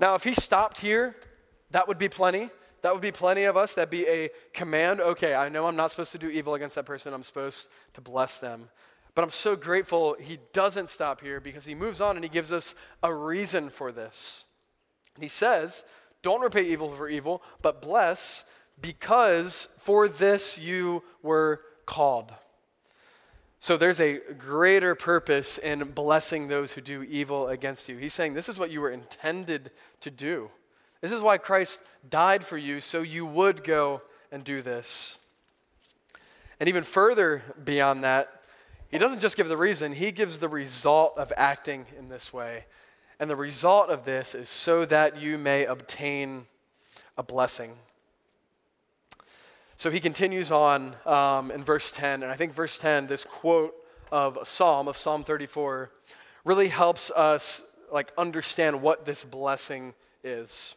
Now, 0.00 0.16
if 0.16 0.24
he 0.24 0.34
stopped 0.34 0.80
here, 0.80 1.14
that 1.70 1.86
would 1.86 1.98
be 1.98 2.08
plenty. 2.08 2.50
That 2.84 2.92
would 2.92 3.00
be 3.00 3.12
plenty 3.12 3.44
of 3.44 3.56
us. 3.56 3.72
That'd 3.72 3.88
be 3.88 4.06
a 4.06 4.28
command. 4.52 5.00
Okay, 5.00 5.34
I 5.34 5.48
know 5.48 5.64
I'm 5.64 5.74
not 5.74 5.90
supposed 5.90 6.12
to 6.12 6.18
do 6.18 6.28
evil 6.28 6.52
against 6.52 6.74
that 6.74 6.84
person, 6.84 7.14
I'm 7.14 7.22
supposed 7.22 7.68
to 7.94 8.02
bless 8.02 8.38
them. 8.38 8.68
But 9.14 9.22
I'm 9.22 9.30
so 9.30 9.56
grateful 9.56 10.16
he 10.20 10.38
doesn't 10.52 10.90
stop 10.90 11.22
here 11.22 11.40
because 11.40 11.64
he 11.64 11.74
moves 11.74 12.02
on 12.02 12.16
and 12.16 12.22
he 12.22 12.28
gives 12.28 12.52
us 12.52 12.74
a 13.02 13.14
reason 13.14 13.70
for 13.70 13.90
this. 13.90 14.44
He 15.18 15.28
says, 15.28 15.86
Don't 16.20 16.42
repay 16.42 16.64
evil 16.64 16.90
for 16.90 17.08
evil, 17.08 17.42
but 17.62 17.80
bless 17.80 18.44
because 18.78 19.68
for 19.78 20.06
this 20.06 20.58
you 20.58 21.04
were 21.22 21.62
called. 21.86 22.34
So 23.60 23.78
there's 23.78 23.98
a 23.98 24.20
greater 24.36 24.94
purpose 24.94 25.56
in 25.56 25.92
blessing 25.92 26.48
those 26.48 26.72
who 26.72 26.82
do 26.82 27.02
evil 27.02 27.48
against 27.48 27.88
you. 27.88 27.96
He's 27.96 28.12
saying 28.12 28.34
this 28.34 28.50
is 28.50 28.58
what 28.58 28.70
you 28.70 28.82
were 28.82 28.90
intended 28.90 29.70
to 30.00 30.10
do. 30.10 30.50
This 31.04 31.12
is 31.12 31.20
why 31.20 31.36
Christ 31.36 31.80
died 32.08 32.46
for 32.46 32.56
you, 32.56 32.80
so 32.80 33.02
you 33.02 33.26
would 33.26 33.62
go 33.62 34.00
and 34.32 34.42
do 34.42 34.62
this. 34.62 35.18
And 36.58 36.66
even 36.66 36.82
further 36.82 37.42
beyond 37.62 38.04
that, 38.04 38.40
he 38.88 38.96
doesn't 38.96 39.20
just 39.20 39.36
give 39.36 39.50
the 39.50 39.56
reason, 39.58 39.92
he 39.92 40.12
gives 40.12 40.38
the 40.38 40.48
result 40.48 41.18
of 41.18 41.30
acting 41.36 41.84
in 41.98 42.08
this 42.08 42.32
way. 42.32 42.64
And 43.20 43.28
the 43.28 43.36
result 43.36 43.90
of 43.90 44.06
this 44.06 44.34
is 44.34 44.48
so 44.48 44.86
that 44.86 45.20
you 45.20 45.36
may 45.36 45.66
obtain 45.66 46.46
a 47.18 47.22
blessing. 47.22 47.74
So 49.76 49.90
he 49.90 50.00
continues 50.00 50.50
on 50.50 50.94
um, 51.04 51.50
in 51.50 51.62
verse 51.62 51.92
10, 51.92 52.22
and 52.22 52.32
I 52.32 52.36
think 52.36 52.54
verse 52.54 52.78
10, 52.78 53.08
this 53.08 53.24
quote 53.24 53.74
of 54.10 54.38
a 54.38 54.46
psalm, 54.46 54.88
of 54.88 54.96
Psalm 54.96 55.22
34, 55.22 55.90
really 56.46 56.68
helps 56.68 57.10
us 57.10 57.62
like 57.92 58.10
understand 58.16 58.80
what 58.80 59.04
this 59.04 59.22
blessing 59.22 59.92
is. 60.22 60.76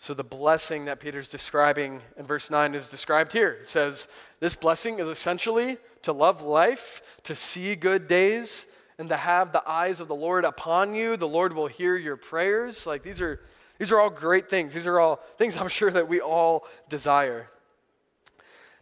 So, 0.00 0.14
the 0.14 0.24
blessing 0.24 0.84
that 0.84 1.00
Peter's 1.00 1.26
describing 1.26 2.02
in 2.16 2.24
verse 2.24 2.50
9 2.50 2.76
is 2.76 2.86
described 2.86 3.32
here. 3.32 3.50
It 3.60 3.66
says, 3.66 4.06
This 4.38 4.54
blessing 4.54 5.00
is 5.00 5.08
essentially 5.08 5.76
to 6.02 6.12
love 6.12 6.40
life, 6.40 7.02
to 7.24 7.34
see 7.34 7.74
good 7.74 8.06
days, 8.06 8.66
and 8.96 9.08
to 9.08 9.16
have 9.16 9.50
the 9.50 9.68
eyes 9.68 9.98
of 9.98 10.06
the 10.06 10.14
Lord 10.14 10.44
upon 10.44 10.94
you. 10.94 11.16
The 11.16 11.26
Lord 11.26 11.52
will 11.52 11.66
hear 11.66 11.96
your 11.96 12.16
prayers. 12.16 12.86
Like, 12.86 13.02
these 13.02 13.20
are, 13.20 13.40
these 13.78 13.90
are 13.90 14.00
all 14.00 14.08
great 14.08 14.48
things. 14.48 14.72
These 14.72 14.86
are 14.86 15.00
all 15.00 15.16
things 15.36 15.56
I'm 15.56 15.68
sure 15.68 15.90
that 15.90 16.08
we 16.08 16.20
all 16.20 16.68
desire. 16.88 17.48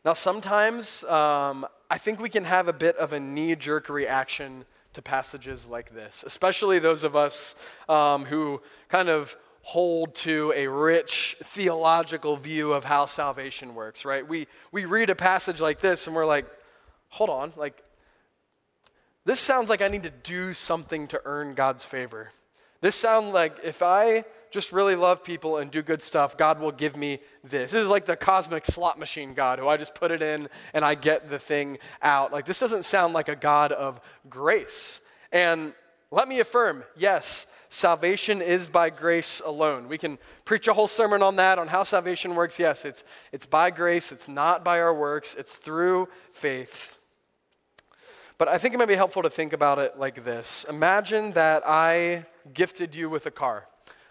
Now, 0.04 0.12
sometimes 0.12 1.02
um, 1.04 1.66
I 1.90 1.96
think 1.96 2.20
we 2.20 2.28
can 2.28 2.44
have 2.44 2.68
a 2.68 2.74
bit 2.74 2.94
of 2.98 3.14
a 3.14 3.20
knee 3.20 3.56
jerk 3.56 3.88
reaction 3.88 4.66
to 4.92 5.00
passages 5.00 5.66
like 5.66 5.94
this, 5.94 6.24
especially 6.26 6.78
those 6.78 7.04
of 7.04 7.16
us 7.16 7.54
um, 7.88 8.26
who 8.26 8.60
kind 8.88 9.08
of 9.08 9.34
hold 9.66 10.14
to 10.14 10.52
a 10.54 10.68
rich 10.68 11.36
theological 11.42 12.36
view 12.36 12.72
of 12.72 12.84
how 12.84 13.04
salvation 13.04 13.74
works, 13.74 14.04
right? 14.04 14.28
We, 14.28 14.46
we 14.70 14.84
read 14.84 15.10
a 15.10 15.16
passage 15.16 15.60
like 15.60 15.80
this 15.80 16.06
and 16.06 16.14
we're 16.14 16.24
like, 16.24 16.46
hold 17.08 17.30
on, 17.30 17.52
like, 17.56 17.82
this 19.24 19.40
sounds 19.40 19.68
like 19.68 19.82
I 19.82 19.88
need 19.88 20.04
to 20.04 20.12
do 20.22 20.52
something 20.52 21.08
to 21.08 21.20
earn 21.24 21.54
God's 21.54 21.84
favor. 21.84 22.30
This 22.80 22.94
sounds 22.94 23.34
like 23.34 23.56
if 23.64 23.82
I 23.82 24.24
just 24.52 24.70
really 24.70 24.94
love 24.94 25.24
people 25.24 25.56
and 25.56 25.68
do 25.68 25.82
good 25.82 26.00
stuff, 26.00 26.36
God 26.36 26.60
will 26.60 26.70
give 26.70 26.96
me 26.96 27.18
this. 27.42 27.72
This 27.72 27.82
is 27.82 27.88
like 27.88 28.06
the 28.06 28.14
cosmic 28.14 28.66
slot 28.66 29.00
machine 29.00 29.34
God 29.34 29.58
who 29.58 29.66
I 29.66 29.78
just 29.78 29.96
put 29.96 30.12
it 30.12 30.22
in 30.22 30.48
and 30.74 30.84
I 30.84 30.94
get 30.94 31.28
the 31.28 31.40
thing 31.40 31.78
out. 32.02 32.32
Like, 32.32 32.46
this 32.46 32.60
doesn't 32.60 32.84
sound 32.84 33.14
like 33.14 33.28
a 33.28 33.34
God 33.34 33.72
of 33.72 34.00
grace. 34.30 35.00
And 35.32 35.74
let 36.10 36.28
me 36.28 36.40
affirm 36.40 36.84
yes, 36.96 37.46
salvation 37.68 38.40
is 38.40 38.68
by 38.68 38.90
grace 38.90 39.42
alone. 39.44 39.88
We 39.88 39.98
can 39.98 40.18
preach 40.44 40.68
a 40.68 40.72
whole 40.72 40.88
sermon 40.88 41.22
on 41.22 41.36
that, 41.36 41.58
on 41.58 41.68
how 41.68 41.82
salvation 41.82 42.34
works. 42.34 42.58
Yes, 42.58 42.84
it's, 42.84 43.04
it's 43.32 43.46
by 43.46 43.70
grace, 43.70 44.12
it's 44.12 44.28
not 44.28 44.64
by 44.64 44.80
our 44.80 44.94
works, 44.94 45.34
it's 45.34 45.56
through 45.56 46.08
faith. 46.32 46.96
But 48.38 48.48
I 48.48 48.58
think 48.58 48.74
it 48.74 48.78
might 48.78 48.88
be 48.88 48.94
helpful 48.94 49.22
to 49.22 49.30
think 49.30 49.52
about 49.52 49.78
it 49.78 49.98
like 49.98 50.24
this 50.24 50.66
Imagine 50.68 51.32
that 51.32 51.62
I 51.66 52.26
gifted 52.52 52.94
you 52.94 53.10
with 53.10 53.26
a 53.26 53.30
car. 53.30 53.66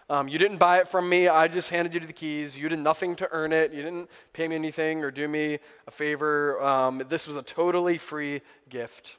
Um, 0.08 0.28
you 0.28 0.38
didn't 0.38 0.58
buy 0.58 0.78
it 0.78 0.86
from 0.86 1.08
me. 1.08 1.26
I 1.26 1.48
just 1.48 1.70
handed 1.70 1.92
you 1.92 1.98
the 1.98 2.12
keys. 2.12 2.56
You 2.56 2.68
did 2.68 2.78
nothing 2.78 3.16
to 3.16 3.28
earn 3.32 3.52
it. 3.52 3.72
You 3.72 3.82
didn't 3.82 4.08
pay 4.32 4.46
me 4.46 4.54
anything 4.54 5.02
or 5.02 5.10
do 5.10 5.26
me 5.26 5.58
a 5.88 5.90
favor. 5.90 6.62
Um, 6.62 7.02
this 7.08 7.26
was 7.26 7.34
a 7.34 7.42
totally 7.42 7.98
free 7.98 8.42
gift. 8.68 9.18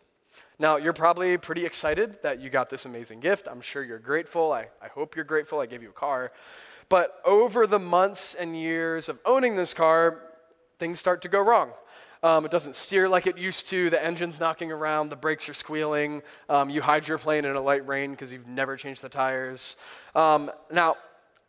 Now, 0.60 0.78
you're 0.78 0.94
probably 0.94 1.38
pretty 1.38 1.66
excited 1.66 2.18
that 2.24 2.42
you 2.42 2.50
got 2.50 2.72
this 2.72 2.86
amazing 2.86 3.20
gift. 3.20 3.48
I'm 3.48 3.62
sure 3.62 3.84
you're 3.84 4.00
grateful. 4.00 4.52
I, 4.52 4.68
I 4.82 4.88
hope 4.88 5.16
you're 5.16 5.26
grateful. 5.26 5.60
I 5.60 5.68
gave 5.68 5.84
you 5.84 5.90
a 5.90 5.94
car. 5.94 6.32
But 6.90 7.22
over 7.26 7.68
the 7.68 7.78
months 7.78 8.34
and 8.34 8.60
years 8.60 9.08
of 9.08 9.20
owning 9.24 9.56
this 9.56 9.76
car, 9.76 10.24
things 10.80 11.00
start 11.00 11.22
to 11.24 11.30
go 11.30 11.42
wrong. 11.42 11.74
Um, 12.24 12.44
it 12.44 12.50
doesn't 12.50 12.76
steer 12.76 13.08
like 13.08 13.28
it 13.28 13.38
used 13.38 13.70
to. 13.70 13.92
The 13.92 14.04
engine's 14.04 14.40
knocking 14.40 14.72
around. 14.72 15.10
The 15.10 15.16
brakes 15.16 15.48
are 15.48 15.54
squealing. 15.54 16.24
Um, 16.50 16.72
you 16.72 16.82
hide 16.82 17.08
your 17.08 17.20
plane 17.20 17.46
in 17.46 17.56
a 17.56 17.62
light 17.62 17.86
rain 17.86 18.12
because 18.12 18.32
you've 18.32 18.48
never 18.48 18.76
changed 18.78 19.04
the 19.04 19.10
tires. 19.10 19.78
Um, 20.16 20.50
now, 20.72 20.96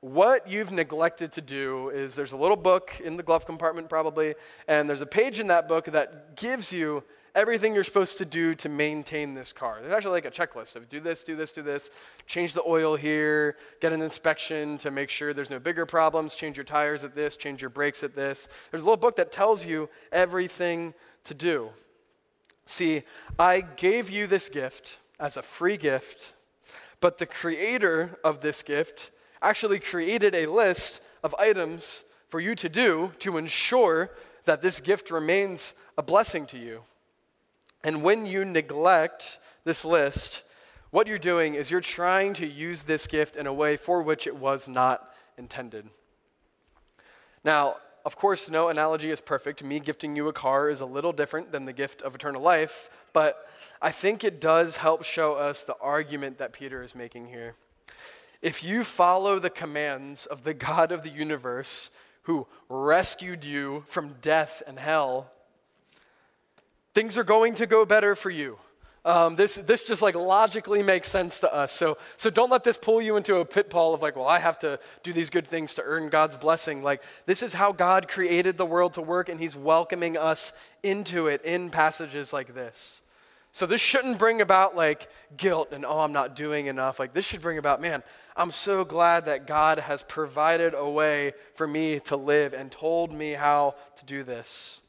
what 0.01 0.47
you've 0.47 0.71
neglected 0.71 1.33
to 1.33 1.41
do 1.41 1.89
is 1.89 2.15
there's 2.15 2.33
a 2.33 2.37
little 2.37 2.57
book 2.57 3.01
in 3.03 3.17
the 3.17 3.23
glove 3.23 3.47
compartment, 3.47 3.89
probably, 3.89 4.35
and 4.69 4.89
there's 4.89 5.01
a 5.01 5.07
page 5.07 5.41
in 5.41 5.47
that 5.47 5.67
book 5.67 5.87
that 5.87 6.37
gives 6.37 6.71
you 6.71 7.03
everything 7.35 7.75
you're 7.75 7.85
supposed 7.85 8.19
to 8.19 8.25
do 8.25 8.55
to 8.57 8.69
maintain 8.69 9.35
this 9.35 9.53
car. 9.53 9.79
There's 9.81 9.93
actually 9.93 10.13
like 10.13 10.25
a 10.25 10.31
checklist 10.31 10.77
of 10.77 10.89
do 10.89 11.01
this, 11.01 11.23
do 11.23 11.37
this, 11.37 11.53
do 11.53 11.63
this, 11.63 11.91
change 12.27 12.55
the 12.55 12.63
oil 12.67 12.97
here, 12.97 13.57
get 13.81 13.93
an 13.93 14.03
inspection 14.03 14.79
to 14.79 14.91
make 14.91 15.11
sure 15.11 15.33
there's 15.33 15.51
no 15.51 15.59
bigger 15.59 15.87
problems, 15.87 16.35
change 16.35 16.57
your 16.57 16.65
tires 16.65 17.05
at 17.05 17.15
this, 17.15 17.37
change 17.37 17.61
your 17.61 17.71
brakes 17.71 18.03
at 18.03 18.15
this. 18.15 18.49
There's 18.71 18.83
a 18.83 18.87
little 18.87 18.97
book 18.97 19.17
that 19.17 19.33
tells 19.33 19.65
you 19.65 19.89
everything 20.13 20.95
to 21.25 21.35
do. 21.35 21.71
See, 22.67 23.03
I 23.39 23.63
gave 23.63 24.11
you 24.11 24.27
this 24.27 24.49
gift 24.49 24.99
as 25.19 25.37
a 25.37 25.43
free 25.43 25.77
gift, 25.77 26.35
but 27.01 27.19
the 27.19 27.27
creator 27.27 28.19
of 28.23 28.41
this 28.41 28.63
gift 28.63 29.11
actually 29.41 29.79
created 29.79 30.35
a 30.35 30.47
list 30.47 31.01
of 31.23 31.35
items 31.39 32.05
for 32.29 32.41
you 32.41 32.55
to 32.55 32.69
do 32.69 33.13
to 33.21 33.39
ensure 33.39 34.11
that 34.45 34.63
this 34.63 34.81
gift 34.81 35.11
remains 35.11 35.75
a 35.97 36.03
blessing 36.03 36.47
to 36.47 36.59
you. 36.59 36.83
And 37.85 38.03
when 38.03 38.27
you 38.27 38.45
neglect 38.45 39.39
this 39.65 39.85
list, 39.85 40.43
what 40.91 41.07
you're 41.07 41.19
doing 41.19 41.55
is 41.55 41.71
you're 41.71 41.81
trying 41.81 42.35
to 42.35 42.47
use 42.47 42.83
this 42.83 43.07
gift 43.07 43.37
in 43.37 43.47
a 43.47 43.53
way 43.53 43.77
for 43.77 44.03
which 44.03 44.27
it 44.27 44.37
was 44.37 44.67
not 44.67 45.13
intended. 45.37 45.89
Now, 47.45 47.77
of 48.05 48.17
course, 48.17 48.49
no 48.49 48.69
analogy 48.69 49.11
is 49.11 49.21
perfect. 49.21 49.63
Me 49.63 49.81
gifting 49.81 50.17
you 50.17 50.29
a 50.29 50.33
car 50.33 50.71
is 50.71 50.81
a 50.81 50.87
little 50.87 51.13
different 51.13 51.53
than 51.53 51.67
the 51.67 51.73
gift 51.73 52.01
of 52.01 52.15
eternal 52.15 52.41
life, 52.41 52.89
but 53.13 53.49
I 53.83 53.91
think 53.91 54.25
it 54.25 54.41
does 54.41 54.79
help 54.79 55.05
show 55.05 55.35
us 55.35 55.65
the 55.65 55.77
argument 55.81 56.39
that 56.39 56.53
Peter 56.53 56.83
is 56.83 56.95
making 56.95 57.27
here. 57.27 57.55
If 58.41 58.65
you 58.65 58.85
follow 58.85 59.39
the 59.39 59.51
commands 59.51 60.25
of 60.27 60.45
the 60.45 60.55
God 60.69 60.91
of 60.91 61.03
the 61.03 61.11
universe 61.11 61.91
who 62.23 62.47
rescued 62.69 63.45
you 63.45 63.85
from 63.87 64.17
death 64.21 64.63
and 64.67 64.79
hell, 64.79 65.31
Things 66.99 67.17
are 67.17 67.23
going 67.23 67.55
to 67.55 67.67
go 67.67 67.85
better 67.85 68.17
for 68.17 68.29
you. 68.29 68.59
Um, 69.05 69.37
this, 69.37 69.55
this 69.55 69.85
just 69.85 70.03
like 70.03 70.17
logically 70.17 70.83
makes 70.83 71.09
sense 71.09 71.39
to 71.39 71.55
us. 71.55 71.71
So, 71.71 71.97
so 72.17 72.29
don't 72.29 72.51
let 72.51 72.65
this 72.65 72.77
pull 72.77 73.01
you 73.01 73.17
into 73.17 73.37
a 73.37 73.45
pitfall 73.45 73.95
of 73.95 74.03
like, 74.03 74.17
well, 74.17 74.27
I 74.27 74.41
have 74.41 74.59
to 74.59 74.81
do 75.05 75.13
these 75.13 75.31
good 75.31 75.47
things 75.47 75.75
to 75.75 75.83
earn 75.85 76.09
God's 76.09 76.37
blessing. 76.37 76.83
Like, 76.83 77.01
this 77.25 77.41
is 77.41 77.53
how 77.53 77.71
God 77.71 78.09
created 78.09 78.59
the 78.59 78.67
world 78.67 78.95
to 78.95 79.01
work, 79.01 79.29
and 79.29 79.39
He's 79.39 79.55
welcoming 79.55 80.19
us 80.19 80.53
into 80.83 81.29
it 81.29 81.45
in 81.45 81.71
passages 81.71 82.33
like 82.33 82.53
this. 82.53 83.05
So 83.53 83.65
this 83.65 83.81
shouldn't 83.81 84.19
bring 84.19 84.41
about 84.41 84.75
like 84.75 85.09
guilt 85.37 85.69
and, 85.71 85.85
oh, 85.87 86.01
I'm 86.01 86.13
not 86.13 86.35
doing 86.35 86.67
enough. 86.67 86.99
Like, 86.99 87.15
this 87.15 87.25
should 87.25 87.43
bring 87.43 87.59
about, 87.59 87.81
man, 87.81 88.03
I'm 88.35 88.51
so 88.51 88.85
glad 88.85 89.27
that 89.27 89.47
God 89.47 89.79
has 89.79 90.03
provided 90.03 90.75
a 90.75 90.91
way 90.91 91.35
for 91.55 91.69
me 91.69 92.01
to 92.07 92.17
live 92.17 92.55
and 92.55 92.73
told 92.73 93.13
me 93.13 93.35
how 93.35 93.77
to 93.99 94.05
do 94.05 94.25
this. 94.25 94.81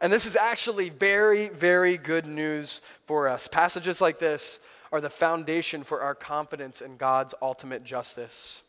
And 0.00 0.12
this 0.12 0.24
is 0.24 0.34
actually 0.34 0.88
very, 0.88 1.48
very 1.48 1.98
good 1.98 2.26
news 2.26 2.80
for 3.04 3.28
us. 3.28 3.48
Passages 3.48 4.00
like 4.00 4.18
this 4.18 4.60
are 4.92 5.00
the 5.00 5.10
foundation 5.10 5.84
for 5.84 6.00
our 6.00 6.14
confidence 6.14 6.80
in 6.80 6.96
God's 6.96 7.34
ultimate 7.42 7.84
justice. 7.84 8.62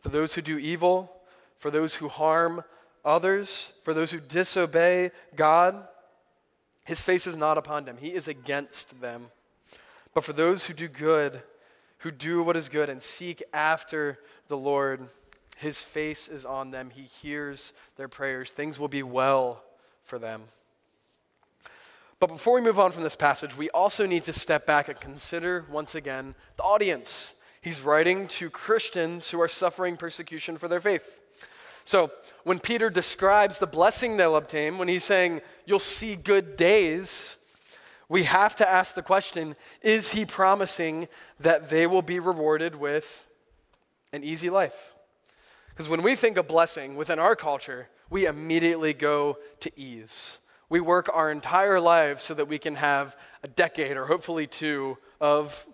For 0.00 0.08
those 0.08 0.34
who 0.34 0.42
do 0.42 0.58
evil, 0.58 1.14
for 1.58 1.70
those 1.70 1.96
who 1.96 2.08
harm 2.08 2.64
others, 3.04 3.72
for 3.82 3.94
those 3.94 4.10
who 4.10 4.20
disobey 4.20 5.10
God, 5.36 5.86
his 6.84 7.02
face 7.02 7.26
is 7.26 7.36
not 7.36 7.58
upon 7.58 7.84
them, 7.84 7.98
he 7.98 8.12
is 8.12 8.26
against 8.26 9.00
them. 9.00 9.28
But 10.14 10.24
for 10.24 10.32
those 10.32 10.66
who 10.66 10.74
do 10.74 10.88
good, 10.88 11.42
who 11.98 12.10
do 12.10 12.42
what 12.42 12.56
is 12.56 12.68
good 12.68 12.88
and 12.88 13.00
seek 13.00 13.42
after 13.52 14.18
the 14.48 14.56
Lord, 14.56 15.08
his 15.56 15.82
face 15.82 16.28
is 16.28 16.44
on 16.44 16.70
them. 16.72 16.90
He 16.90 17.02
hears 17.02 17.72
their 17.96 18.08
prayers. 18.08 18.50
Things 18.50 18.78
will 18.78 18.88
be 18.88 19.04
well 19.04 19.62
for 20.02 20.18
them. 20.18 20.42
But 22.22 22.28
before 22.28 22.54
we 22.54 22.60
move 22.60 22.78
on 22.78 22.92
from 22.92 23.02
this 23.02 23.16
passage, 23.16 23.56
we 23.56 23.68
also 23.70 24.06
need 24.06 24.22
to 24.22 24.32
step 24.32 24.64
back 24.64 24.88
and 24.88 25.00
consider 25.00 25.66
once 25.68 25.96
again 25.96 26.36
the 26.56 26.62
audience. 26.62 27.34
He's 27.60 27.82
writing 27.82 28.28
to 28.28 28.48
Christians 28.48 29.30
who 29.30 29.40
are 29.40 29.48
suffering 29.48 29.96
persecution 29.96 30.56
for 30.56 30.68
their 30.68 30.78
faith. 30.78 31.18
So, 31.84 32.12
when 32.44 32.60
Peter 32.60 32.90
describes 32.90 33.58
the 33.58 33.66
blessing 33.66 34.16
they'll 34.18 34.36
obtain, 34.36 34.78
when 34.78 34.86
he's 34.86 35.02
saying, 35.02 35.40
You'll 35.66 35.80
see 35.80 36.14
good 36.14 36.56
days, 36.56 37.38
we 38.08 38.22
have 38.22 38.54
to 38.54 38.70
ask 38.70 38.94
the 38.94 39.02
question 39.02 39.56
is 39.82 40.12
he 40.12 40.24
promising 40.24 41.08
that 41.40 41.70
they 41.70 41.88
will 41.88 42.02
be 42.02 42.20
rewarded 42.20 42.76
with 42.76 43.26
an 44.12 44.22
easy 44.22 44.48
life? 44.48 44.94
Because 45.70 45.88
when 45.88 46.02
we 46.02 46.14
think 46.14 46.36
of 46.36 46.46
blessing 46.46 46.94
within 46.94 47.18
our 47.18 47.34
culture, 47.34 47.88
we 48.10 48.26
immediately 48.26 48.92
go 48.92 49.38
to 49.58 49.72
ease 49.76 50.38
we 50.72 50.80
work 50.80 51.10
our 51.12 51.30
entire 51.30 51.78
lives 51.78 52.22
so 52.22 52.32
that 52.32 52.48
we 52.48 52.58
can 52.58 52.76
have 52.76 53.14
a 53.42 53.48
decade 53.48 53.94
or 53.94 54.06
hopefully 54.06 54.46
two 54.46 54.96
of 55.20 55.66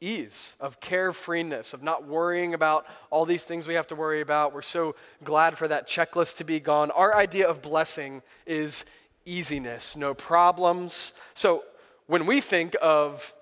ease, 0.00 0.56
of 0.58 0.80
carefreeness, 0.80 1.72
of 1.72 1.84
not 1.84 2.04
worrying 2.04 2.52
about 2.52 2.84
all 3.10 3.24
these 3.24 3.44
things 3.44 3.68
we 3.68 3.74
have 3.74 3.86
to 3.86 3.94
worry 3.94 4.20
about. 4.20 4.52
We're 4.52 4.62
so 4.62 4.96
glad 5.22 5.56
for 5.56 5.68
that 5.68 5.86
checklist 5.86 6.38
to 6.38 6.44
be 6.44 6.58
gone. 6.58 6.90
Our 6.90 7.14
idea 7.14 7.46
of 7.46 7.62
blessing 7.62 8.22
is 8.44 8.84
easiness, 9.24 9.94
no 9.94 10.14
problems. 10.14 11.12
So 11.34 11.62
when 12.08 12.26
we 12.26 12.40
think 12.40 12.74
of 12.82 13.36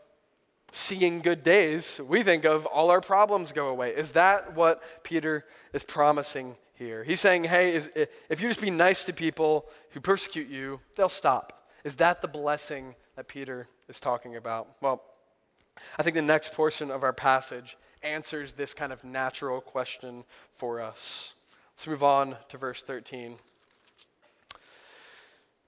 seeing 0.73 1.21
good 1.21 1.43
days, 1.43 2.03
we 2.07 2.23
think 2.23 2.45
of 2.45 2.67
all 2.67 2.91
our 2.91 3.00
problems 3.00 3.53
go 3.53 3.69
away. 3.69 3.95
Is 3.97 4.12
that 4.12 4.55
what 4.55 4.83
Peter 5.05 5.47
is 5.73 5.85
promising 5.85 6.57
here. 6.79 7.05
He's 7.05 7.21
saying, 7.21 7.45
hey, 7.45 7.75
is, 7.75 7.91
if 8.29 8.41
you 8.41 8.49
just 8.49 8.61
be 8.61 8.71
nice 8.71 9.05
to 9.05 9.13
people 9.13 9.67
who 9.91 10.01
persecute 10.01 10.49
you, 10.49 10.81
they'll 10.97 11.09
stop. 11.09 11.69
Is 11.85 11.97
that 11.97 12.23
the 12.23 12.29
blessing 12.29 12.95
that 13.17 13.29
Peter 13.29 13.69
is 13.89 14.01
talking 14.01 14.37
about? 14.37 14.69
Well, 14.81 15.03
I 15.99 16.03
think 16.03 16.15
the 16.15 16.23
next 16.23 16.53
portion 16.53 16.91
of 16.91 17.03
our 17.03 17.13
passage 17.13 17.77
answers 18.03 18.53
this 18.53 18.75
kind 18.75 18.93
of 18.93 19.05
natural 19.05 19.61
question 19.61 20.25
for 20.57 20.81
us. 20.81 21.35
Let's 21.77 21.87
move 21.87 22.03
on 22.03 22.37
to 22.49 22.59
verse 22.59 22.83
13. 22.83 23.37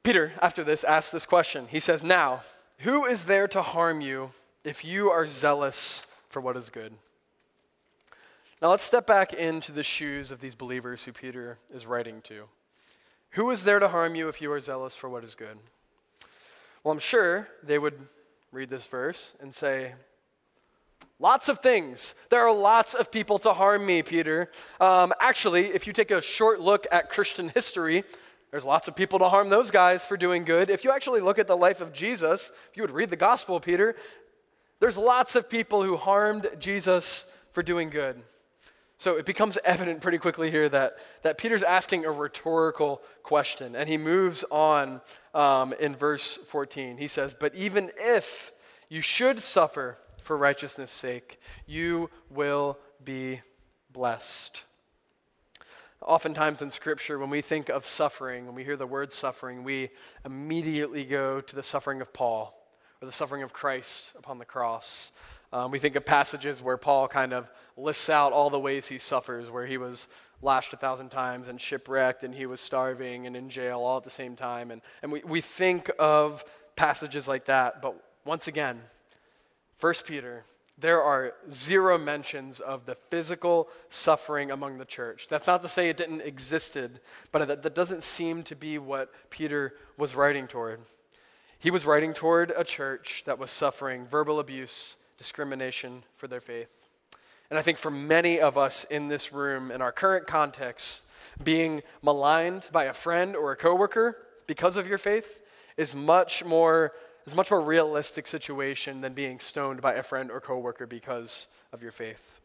Peter, 0.02 0.32
after 0.40 0.64
this, 0.64 0.82
asks 0.84 1.10
this 1.10 1.26
question. 1.26 1.66
He 1.68 1.80
says, 1.80 2.02
Now, 2.02 2.40
who 2.78 3.04
is 3.04 3.24
there 3.24 3.46
to 3.48 3.62
harm 3.62 4.00
you 4.00 4.30
if 4.64 4.84
you 4.84 5.10
are 5.10 5.26
zealous 5.26 6.06
for 6.28 6.40
what 6.40 6.56
is 6.56 6.70
good? 6.70 6.94
Now 8.62 8.68
let's 8.68 8.84
step 8.84 9.06
back 9.06 9.32
into 9.32 9.72
the 9.72 9.82
shoes 9.82 10.30
of 10.30 10.40
these 10.40 10.54
believers 10.54 11.04
who 11.04 11.12
Peter 11.12 11.58
is 11.72 11.86
writing 11.86 12.20
to. 12.22 12.44
Who 13.30 13.50
is 13.50 13.64
there 13.64 13.78
to 13.78 13.88
harm 13.88 14.14
you 14.14 14.28
if 14.28 14.42
you 14.42 14.52
are 14.52 14.60
zealous 14.60 14.94
for 14.94 15.08
what 15.08 15.24
is 15.24 15.34
good? 15.34 15.56
Well, 16.84 16.92
I'm 16.92 16.98
sure 16.98 17.48
they 17.62 17.78
would 17.78 17.94
read 18.52 18.68
this 18.68 18.86
verse 18.86 19.34
and 19.40 19.54
say, 19.54 19.94
Lots 21.18 21.50
of 21.50 21.58
things. 21.58 22.14
There 22.30 22.40
are 22.40 22.54
lots 22.54 22.94
of 22.94 23.12
people 23.12 23.38
to 23.40 23.52
harm 23.52 23.84
me, 23.84 24.02
Peter. 24.02 24.50
Um, 24.80 25.12
actually, 25.20 25.66
if 25.66 25.86
you 25.86 25.92
take 25.92 26.10
a 26.10 26.22
short 26.22 26.60
look 26.60 26.86
at 26.90 27.10
Christian 27.10 27.50
history, 27.50 28.04
there's 28.50 28.64
lots 28.64 28.88
of 28.88 28.96
people 28.96 29.18
to 29.18 29.28
harm 29.28 29.50
those 29.50 29.70
guys 29.70 30.06
for 30.06 30.16
doing 30.16 30.44
good. 30.44 30.70
If 30.70 30.82
you 30.82 30.90
actually 30.90 31.20
look 31.20 31.38
at 31.38 31.46
the 31.46 31.56
life 31.56 31.82
of 31.82 31.92
Jesus, 31.92 32.50
if 32.70 32.76
you 32.76 32.82
would 32.82 32.90
read 32.90 33.10
the 33.10 33.16
gospel, 33.16 33.60
Peter, 33.60 33.96
there's 34.80 34.96
lots 34.96 35.34
of 35.34 35.50
people 35.50 35.82
who 35.82 35.98
harmed 35.98 36.48
Jesus 36.58 37.26
for 37.52 37.62
doing 37.62 37.90
good. 37.90 38.22
So 39.00 39.16
it 39.16 39.24
becomes 39.24 39.56
evident 39.64 40.02
pretty 40.02 40.18
quickly 40.18 40.50
here 40.50 40.68
that, 40.68 40.98
that 41.22 41.38
Peter's 41.38 41.62
asking 41.62 42.04
a 42.04 42.12
rhetorical 42.12 43.00
question, 43.22 43.74
and 43.74 43.88
he 43.88 43.96
moves 43.96 44.44
on 44.50 45.00
um, 45.34 45.72
in 45.80 45.96
verse 45.96 46.36
14. 46.36 46.98
He 46.98 47.08
says, 47.08 47.34
But 47.34 47.54
even 47.54 47.90
if 47.96 48.52
you 48.90 49.00
should 49.00 49.42
suffer 49.42 49.96
for 50.20 50.36
righteousness' 50.36 50.90
sake, 50.90 51.40
you 51.66 52.10
will 52.28 52.78
be 53.02 53.40
blessed. 53.90 54.64
Oftentimes 56.02 56.60
in 56.60 56.70
Scripture, 56.70 57.18
when 57.18 57.30
we 57.30 57.40
think 57.40 57.70
of 57.70 57.86
suffering, 57.86 58.44
when 58.44 58.54
we 58.54 58.64
hear 58.64 58.76
the 58.76 58.86
word 58.86 59.14
suffering, 59.14 59.64
we 59.64 59.88
immediately 60.26 61.04
go 61.04 61.40
to 61.40 61.56
the 61.56 61.62
suffering 61.62 62.02
of 62.02 62.12
Paul 62.12 62.54
or 63.00 63.06
the 63.06 63.12
suffering 63.12 63.42
of 63.42 63.54
Christ 63.54 64.12
upon 64.18 64.38
the 64.38 64.44
cross. 64.44 65.10
Um, 65.52 65.70
we 65.70 65.78
think 65.78 65.96
of 65.96 66.04
passages 66.04 66.62
where 66.62 66.76
Paul 66.76 67.08
kind 67.08 67.32
of 67.32 67.50
lists 67.76 68.08
out 68.08 68.32
all 68.32 68.50
the 68.50 68.60
ways 68.60 68.86
he 68.86 68.98
suffers, 68.98 69.50
where 69.50 69.66
he 69.66 69.78
was 69.78 70.08
lashed 70.42 70.72
a 70.72 70.76
thousand 70.76 71.10
times 71.10 71.48
and 71.48 71.60
shipwrecked 71.60 72.24
and 72.24 72.34
he 72.34 72.46
was 72.46 72.60
starving 72.60 73.26
and 73.26 73.36
in 73.36 73.50
jail 73.50 73.80
all 73.80 73.98
at 73.98 74.04
the 74.04 74.10
same 74.10 74.36
time. 74.36 74.70
And, 74.70 74.80
and 75.02 75.12
we, 75.12 75.22
we 75.24 75.40
think 75.40 75.90
of 75.98 76.44
passages 76.76 77.28
like 77.28 77.46
that. 77.46 77.82
But 77.82 77.94
once 78.24 78.48
again, 78.48 78.80
1 79.80 79.94
Peter, 80.06 80.44
there 80.78 81.02
are 81.02 81.34
zero 81.50 81.98
mentions 81.98 82.60
of 82.60 82.86
the 82.86 82.94
physical 82.94 83.68
suffering 83.90 84.50
among 84.50 84.78
the 84.78 84.84
church. 84.84 85.26
That's 85.28 85.46
not 85.46 85.62
to 85.62 85.68
say 85.68 85.90
it 85.90 85.96
didn't 85.96 86.22
existed, 86.22 87.00
but 87.32 87.46
that, 87.46 87.62
that 87.62 87.74
doesn't 87.74 88.02
seem 88.02 88.42
to 88.44 88.56
be 88.56 88.78
what 88.78 89.12
Peter 89.30 89.74
was 89.98 90.14
writing 90.14 90.46
toward. 90.46 90.80
He 91.58 91.70
was 91.70 91.84
writing 91.84 92.14
toward 92.14 92.52
a 92.56 92.64
church 92.64 93.24
that 93.26 93.38
was 93.38 93.50
suffering 93.50 94.06
verbal 94.06 94.40
abuse, 94.40 94.96
discrimination 95.20 96.02
for 96.16 96.28
their 96.28 96.40
faith. 96.40 96.88
And 97.50 97.58
I 97.58 97.62
think 97.62 97.76
for 97.76 97.90
many 97.90 98.40
of 98.40 98.56
us 98.56 98.84
in 98.84 99.08
this 99.08 99.34
room, 99.34 99.70
in 99.70 99.82
our 99.82 99.92
current 99.92 100.26
context, 100.26 101.04
being 101.44 101.82
maligned 102.02 102.68
by 102.72 102.84
a 102.84 102.94
friend 102.94 103.36
or 103.36 103.52
a 103.52 103.56
coworker 103.56 104.16
because 104.46 104.78
of 104.78 104.86
your 104.86 104.96
faith 104.96 105.42
is 105.76 105.94
much 105.94 106.42
more 106.42 106.92
is 107.26 107.34
much 107.34 107.50
more 107.50 107.60
realistic 107.60 108.26
situation 108.26 109.02
than 109.02 109.12
being 109.12 109.38
stoned 109.38 109.82
by 109.82 109.92
a 109.92 110.02
friend 110.02 110.30
or 110.30 110.40
coworker 110.40 110.86
because 110.86 111.48
of 111.70 111.82
your 111.82 111.92
faith. 111.92 112.40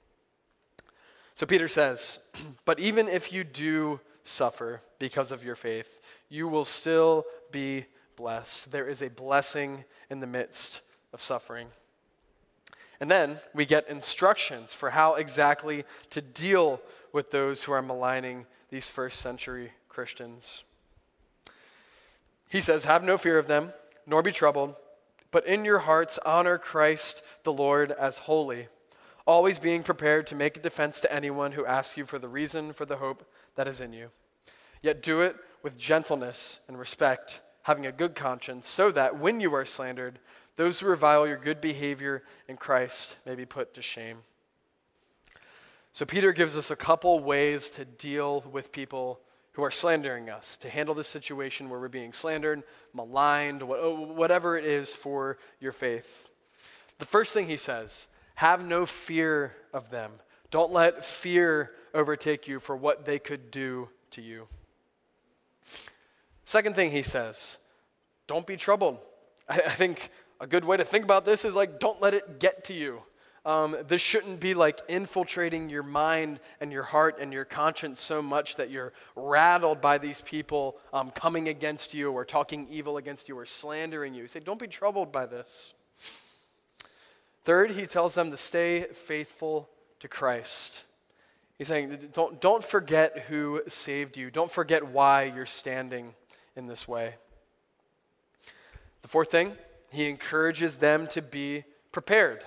So 1.34 1.46
Peter 1.46 1.70
says, 1.70 2.20
"But 2.66 2.78
even 2.82 3.08
if 3.08 3.32
you 3.32 3.46
do 3.46 4.02
suffer 4.24 4.82
because 5.00 5.32
of 5.32 5.46
your 5.46 5.56
faith, 5.56 6.02
you 6.28 6.50
will 6.50 6.66
still 6.66 7.24
be 7.52 7.86
blessed. 8.18 8.74
There 8.74 8.90
is 8.90 9.02
a 9.02 9.10
blessing 9.10 9.86
in 10.10 10.20
the 10.20 10.28
midst 10.28 10.82
of 11.14 11.22
suffering." 11.22 11.70
And 13.00 13.12
then 13.12 13.40
we 13.54 13.66
get 13.66 13.90
instructions 13.90 14.74
for 14.74 14.92
how 14.92 15.16
exactly 15.16 15.84
to 16.12 16.22
deal 16.22 16.82
with 17.12 17.32
those 17.32 17.64
who 17.64 17.72
are 17.72 17.82
maligning 17.82 18.46
these 18.70 18.90
first 18.90 19.20
century 19.20 19.72
Christians. 19.90 20.64
He 22.50 22.62
says, 22.62 22.86
Have 22.86 23.04
no 23.04 23.18
fear 23.18 23.38
of 23.38 23.48
them, 23.48 23.74
nor 24.06 24.22
be 24.22 24.32
troubled, 24.32 24.76
but 25.32 25.46
in 25.46 25.66
your 25.66 25.80
hearts 25.80 26.20
honor 26.26 26.58
Christ 26.58 27.22
the 27.44 27.54
Lord 27.54 27.92
as 27.92 28.20
holy, 28.20 28.68
always 29.26 29.60
being 29.60 29.84
prepared 29.84 30.28
to 30.28 30.36
make 30.36 30.58
a 30.58 30.62
defense 30.62 31.00
to 31.02 31.14
anyone 31.14 31.54
who 31.54 31.66
asks 31.66 31.98
you 31.98 32.06
for 32.06 32.20
the 32.20 32.28
reason 32.28 32.72
for 32.72 32.86
the 32.86 32.98
hope 32.98 33.26
that 33.56 33.68
is 33.68 33.82
in 33.82 33.92
you. 33.92 34.10
Yet 34.82 35.02
do 35.02 35.22
it 35.22 35.36
with 35.64 35.78
gentleness 35.78 36.60
and 36.68 36.78
respect, 36.78 37.42
having 37.64 37.86
a 37.86 37.92
good 37.92 38.16
conscience, 38.16 38.68
so 38.68 38.92
that 38.92 39.18
when 39.18 39.40
you 39.42 39.54
are 39.56 39.66
slandered, 39.66 40.20
those 40.56 40.80
who 40.80 40.88
revile 40.88 41.28
your 41.28 41.38
good 41.38 41.62
behavior 41.62 42.24
in 42.48 42.58
Christ 42.58 43.18
may 43.26 43.36
be 43.36 43.46
put 43.46 43.74
to 43.74 43.82
shame. 43.82 44.20
So, 45.92 46.06
Peter 46.06 46.34
gives 46.34 46.58
us 46.58 46.72
a 46.72 46.76
couple 46.76 47.20
ways 47.20 47.70
to 47.72 47.86
deal 47.86 48.44
with 48.52 48.72
people 48.72 49.20
who 49.54 49.64
are 49.64 49.72
slandering 49.72 50.30
us, 50.30 50.58
to 50.58 50.70
handle 50.70 50.94
this 50.94 51.08
situation 51.08 51.70
where 51.70 51.80
we're 51.80 51.88
being 51.88 52.12
slandered, 52.12 52.64
maligned, 52.94 53.64
oh, 53.64 54.02
whatever 54.14 54.58
it 54.58 54.66
is 54.66 54.94
for 54.94 55.38
your 55.62 55.72
faith. 55.72 56.30
The 57.00 57.06
first 57.06 57.34
thing 57.34 57.48
he 57.48 57.58
says 57.58 58.08
have 58.36 58.66
no 58.66 58.86
fear 58.86 59.56
of 59.74 59.90
them. 59.90 60.12
Don't 60.52 60.74
let 60.74 61.06
fear 61.06 61.72
overtake 61.94 62.48
you 62.48 62.60
for 62.60 62.76
what 62.76 63.06
they 63.06 63.18
could 63.18 63.50
do 63.50 63.88
to 64.12 64.22
you. 64.22 64.48
Second 66.44 66.76
thing 66.76 66.92
he 66.92 67.02
says 67.02 67.58
don't 68.28 68.46
be 68.46 68.58
troubled. 68.58 69.00
I, 69.50 69.56
I 69.56 69.70
think 69.70 70.12
a 70.40 70.48
good 70.48 70.66
way 70.66 70.78
to 70.78 70.84
think 70.84 71.04
about 71.04 71.26
this 71.26 71.46
is 71.46 71.56
like, 71.56 71.80
don't 71.80 72.02
let 72.02 72.14
it 72.14 72.40
get 72.40 72.64
to 72.66 72.74
you. 72.74 73.02
Um, 73.46 73.78
this 73.88 74.02
shouldn't 74.02 74.40
be 74.40 74.56
like 74.56 74.80
infiltrating 74.88 75.70
your 75.70 75.84
mind 75.84 76.40
and 76.60 76.72
your 76.72 76.82
heart 76.82 77.18
and 77.22 77.32
your 77.32 77.46
conscience 77.46 78.00
so 78.00 78.22
much 78.22 78.56
that 78.56 78.72
you're 78.72 78.92
rattled 79.16 79.82
by 79.82 80.00
these 80.00 80.22
people 80.22 80.78
um, 80.92 81.12
coming 81.12 81.48
against 81.48 81.94
you 81.94 82.12
or 82.12 82.26
talking 82.26 82.68
evil 82.72 82.98
against 82.98 83.30
you 83.30 83.38
or 83.38 83.46
slandering 83.46 84.16
you. 84.16 84.26
Said, 84.26 84.46
Don't 84.46 84.60
be 84.60 84.68
troubled 84.68 85.12
by 85.12 85.28
this. 85.28 85.74
Third, 87.44 87.72
he 87.72 87.86
tells 87.86 88.16
them 88.16 88.32
to 88.32 88.38
stay 88.38 88.88
faithful 88.92 89.70
to 90.00 90.08
Christ. 90.08 90.84
He's 91.58 91.68
saying, 91.68 92.10
don't, 92.12 92.42
don't 92.42 92.64
forget 92.64 93.26
who 93.30 93.62
saved 93.68 94.18
you. 94.18 94.30
Don't 94.30 94.52
forget 94.52 94.88
why 94.88 95.24
you're 95.24 95.46
standing 95.46 96.14
in 96.56 96.68
this 96.68 96.88
way. 96.88 97.16
The 99.04 99.08
fourth 99.08 99.30
thing, 99.30 99.54
he 99.96 100.10
encourages 100.10 100.78
them 100.78 101.08
to 101.08 101.22
be 101.22 101.64
prepared. 101.92 102.44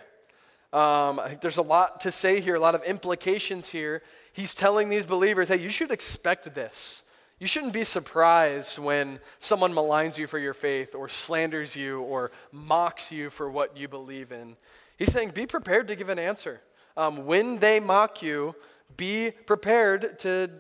Um, 0.73 1.19
I 1.19 1.29
think 1.29 1.41
there's 1.41 1.57
a 1.57 1.63
lot 1.63 2.03
to 2.03 2.13
say 2.13 2.41
here, 2.41 2.55
a 2.55 2.61
lot 2.61 2.75
of 2.75 2.83
implications 2.85 3.71
here. 3.71 4.03
He's 4.33 4.53
telling 4.53 4.89
these 4.91 5.07
believers, 5.07 5.49
hey, 5.49 5.59
you 5.59 5.71
should 5.71 5.91
expect 5.91 6.55
this. 6.55 7.03
You 7.39 7.47
shouldn't 7.47 7.73
be 7.73 7.85
surprised 7.85 8.79
when 8.79 9.21
someone 9.39 9.73
maligns 9.73 10.19
you 10.19 10.27
for 10.27 10.39
your 10.39 10.55
faith 10.55 10.95
or 10.95 11.09
slanders 11.09 11.77
you 11.77 12.01
or 12.01 12.33
mocks 12.53 13.13
you 13.13 13.31
for 13.31 13.49
what 13.49 13.77
you 13.77 13.89
believe 13.89 14.33
in. 14.33 14.57
He's 14.97 15.13
saying, 15.13 15.31
be 15.31 15.47
prepared 15.47 15.89
to 15.89 15.97
give 15.97 16.09
an 16.09 16.19
answer. 16.19 16.61
Um, 16.97 17.27
when 17.27 17.61
they 17.61 17.79
mock 17.79 18.23
you, 18.23 18.57
be 18.97 19.31
prepared 19.31 20.19
to 20.21 20.51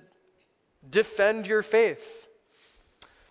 defend 0.88 1.46
your 1.46 1.62
faith. 1.62 2.28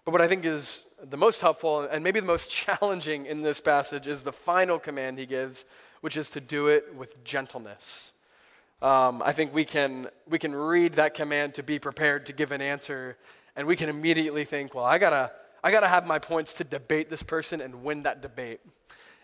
But 0.03 0.11
what 0.11 0.21
I 0.21 0.27
think 0.27 0.45
is 0.45 0.83
the 1.09 1.17
most 1.17 1.41
helpful 1.41 1.81
and 1.81 2.03
maybe 2.03 2.19
the 2.19 2.25
most 2.25 2.49
challenging 2.51 3.25
in 3.25 3.41
this 3.41 3.59
passage 3.59 4.07
is 4.07 4.23
the 4.23 4.31
final 4.31 4.79
command 4.79 5.19
he 5.19 5.25
gives, 5.25 5.65
which 6.01 6.17
is 6.17 6.29
to 6.31 6.41
do 6.41 6.67
it 6.67 6.93
with 6.95 7.23
gentleness. 7.23 8.13
Um, 8.81 9.23
I 9.25 9.31
think 9.31 9.53
we 9.53 9.65
can, 9.65 10.09
we 10.29 10.37
can 10.37 10.53
read 10.53 10.93
that 10.93 11.13
command 11.13 11.55
to 11.55 11.63
be 11.63 11.79
prepared 11.79 12.27
to 12.27 12.33
give 12.33 12.51
an 12.51 12.61
answer, 12.61 13.17
and 13.55 13.65
we 13.65 13.75
can 13.75 13.89
immediately 13.89 14.45
think, 14.45 14.75
well, 14.75 14.85
I 14.85 14.99
gotta, 14.99 15.31
I 15.63 15.71
gotta 15.71 15.87
have 15.87 16.05
my 16.05 16.19
points 16.19 16.53
to 16.53 16.63
debate 16.63 17.09
this 17.09 17.23
person 17.23 17.59
and 17.59 17.83
win 17.83 18.03
that 18.03 18.21
debate. 18.21 18.59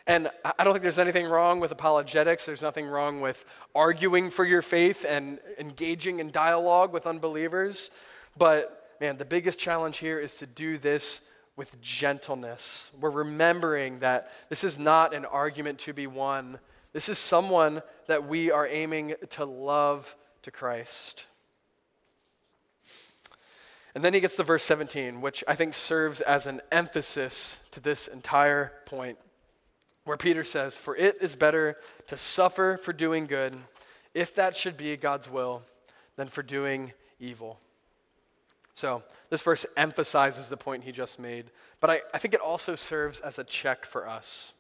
And 0.08 0.30
I 0.44 0.64
don't 0.64 0.74
think 0.74 0.84
there's 0.84 1.00
anything 1.00 1.28
wrong 1.28 1.60
with 1.60 1.72
apologetics. 1.72 2.46
There's 2.46 2.62
nothing 2.62 2.88
wrong 2.88 3.22
with 3.22 3.46
arguing 3.74 4.32
for 4.32 4.44
your 4.44 4.62
faith 4.62 5.06
and 5.08 5.40
engaging 5.58 6.20
in 6.20 6.30
dialogue 6.32 6.92
with 6.92 7.08
unbelievers. 7.08 7.90
But 8.36 8.96
man, 9.00 9.18
the 9.18 9.24
biggest 9.24 9.60
challenge 9.60 10.00
here 10.00 10.20
is 10.20 10.34
to 10.36 10.46
do 10.46 10.78
this 10.78 11.22
with 11.56 11.80
gentleness. 11.82 12.90
We're 13.00 13.12
remembering 13.12 14.00
that 14.00 14.32
this 14.50 14.64
is 14.64 14.80
not 14.80 15.14
an 15.14 15.26
argument 15.26 15.80
to 15.80 15.94
be 15.94 16.08
won, 16.08 16.60
this 16.94 17.10
is 17.10 17.18
someone 17.18 17.82
that 18.08 18.28
we 18.28 18.52
are 18.52 18.68
aiming 18.68 19.16
to 19.32 19.46
love 19.46 20.16
to 20.44 20.52
Christ. 20.52 21.26
And 23.96 24.04
then 24.04 24.14
he 24.14 24.20
gets 24.20 24.36
to 24.36 24.44
verse 24.44 24.64
17, 24.64 25.22
which 25.22 25.44
I 25.48 25.56
think 25.56 25.74
serves 25.74 26.22
as 26.22 26.48
an 26.48 26.62
emphasis 26.72 27.58
to 27.72 27.80
this 27.80 28.08
entire 28.08 28.72
point, 28.86 29.18
where 30.06 30.18
Peter 30.18 30.44
says, 30.44 30.78
For 30.78 30.96
it 30.96 31.18
is 31.22 31.36
better 31.36 31.78
to 32.08 32.18
suffer 32.18 32.78
for 32.78 32.94
doing 32.94 33.26
good, 33.26 33.56
if 34.14 34.34
that 34.36 34.56
should 34.56 34.78
be 34.78 34.96
God's 34.98 35.30
will, 35.30 35.64
than 36.16 36.28
for 36.28 36.44
doing 36.44 36.94
evil. 37.20 37.60
So, 38.76 39.04
this 39.30 39.42
verse 39.42 39.66
emphasizes 39.78 40.50
the 40.50 40.58
point 40.58 40.84
he 40.84 40.92
just 40.92 41.20
made, 41.20 41.46
but 41.80 41.90
I, 41.90 42.02
I 42.14 42.18
think 42.18 42.34
it 42.34 42.40
also 42.40 42.76
serves 42.76 43.20
as 43.20 43.40
a 43.40 43.44
check 43.44 43.86
for 43.86 44.08
us. 44.08 44.54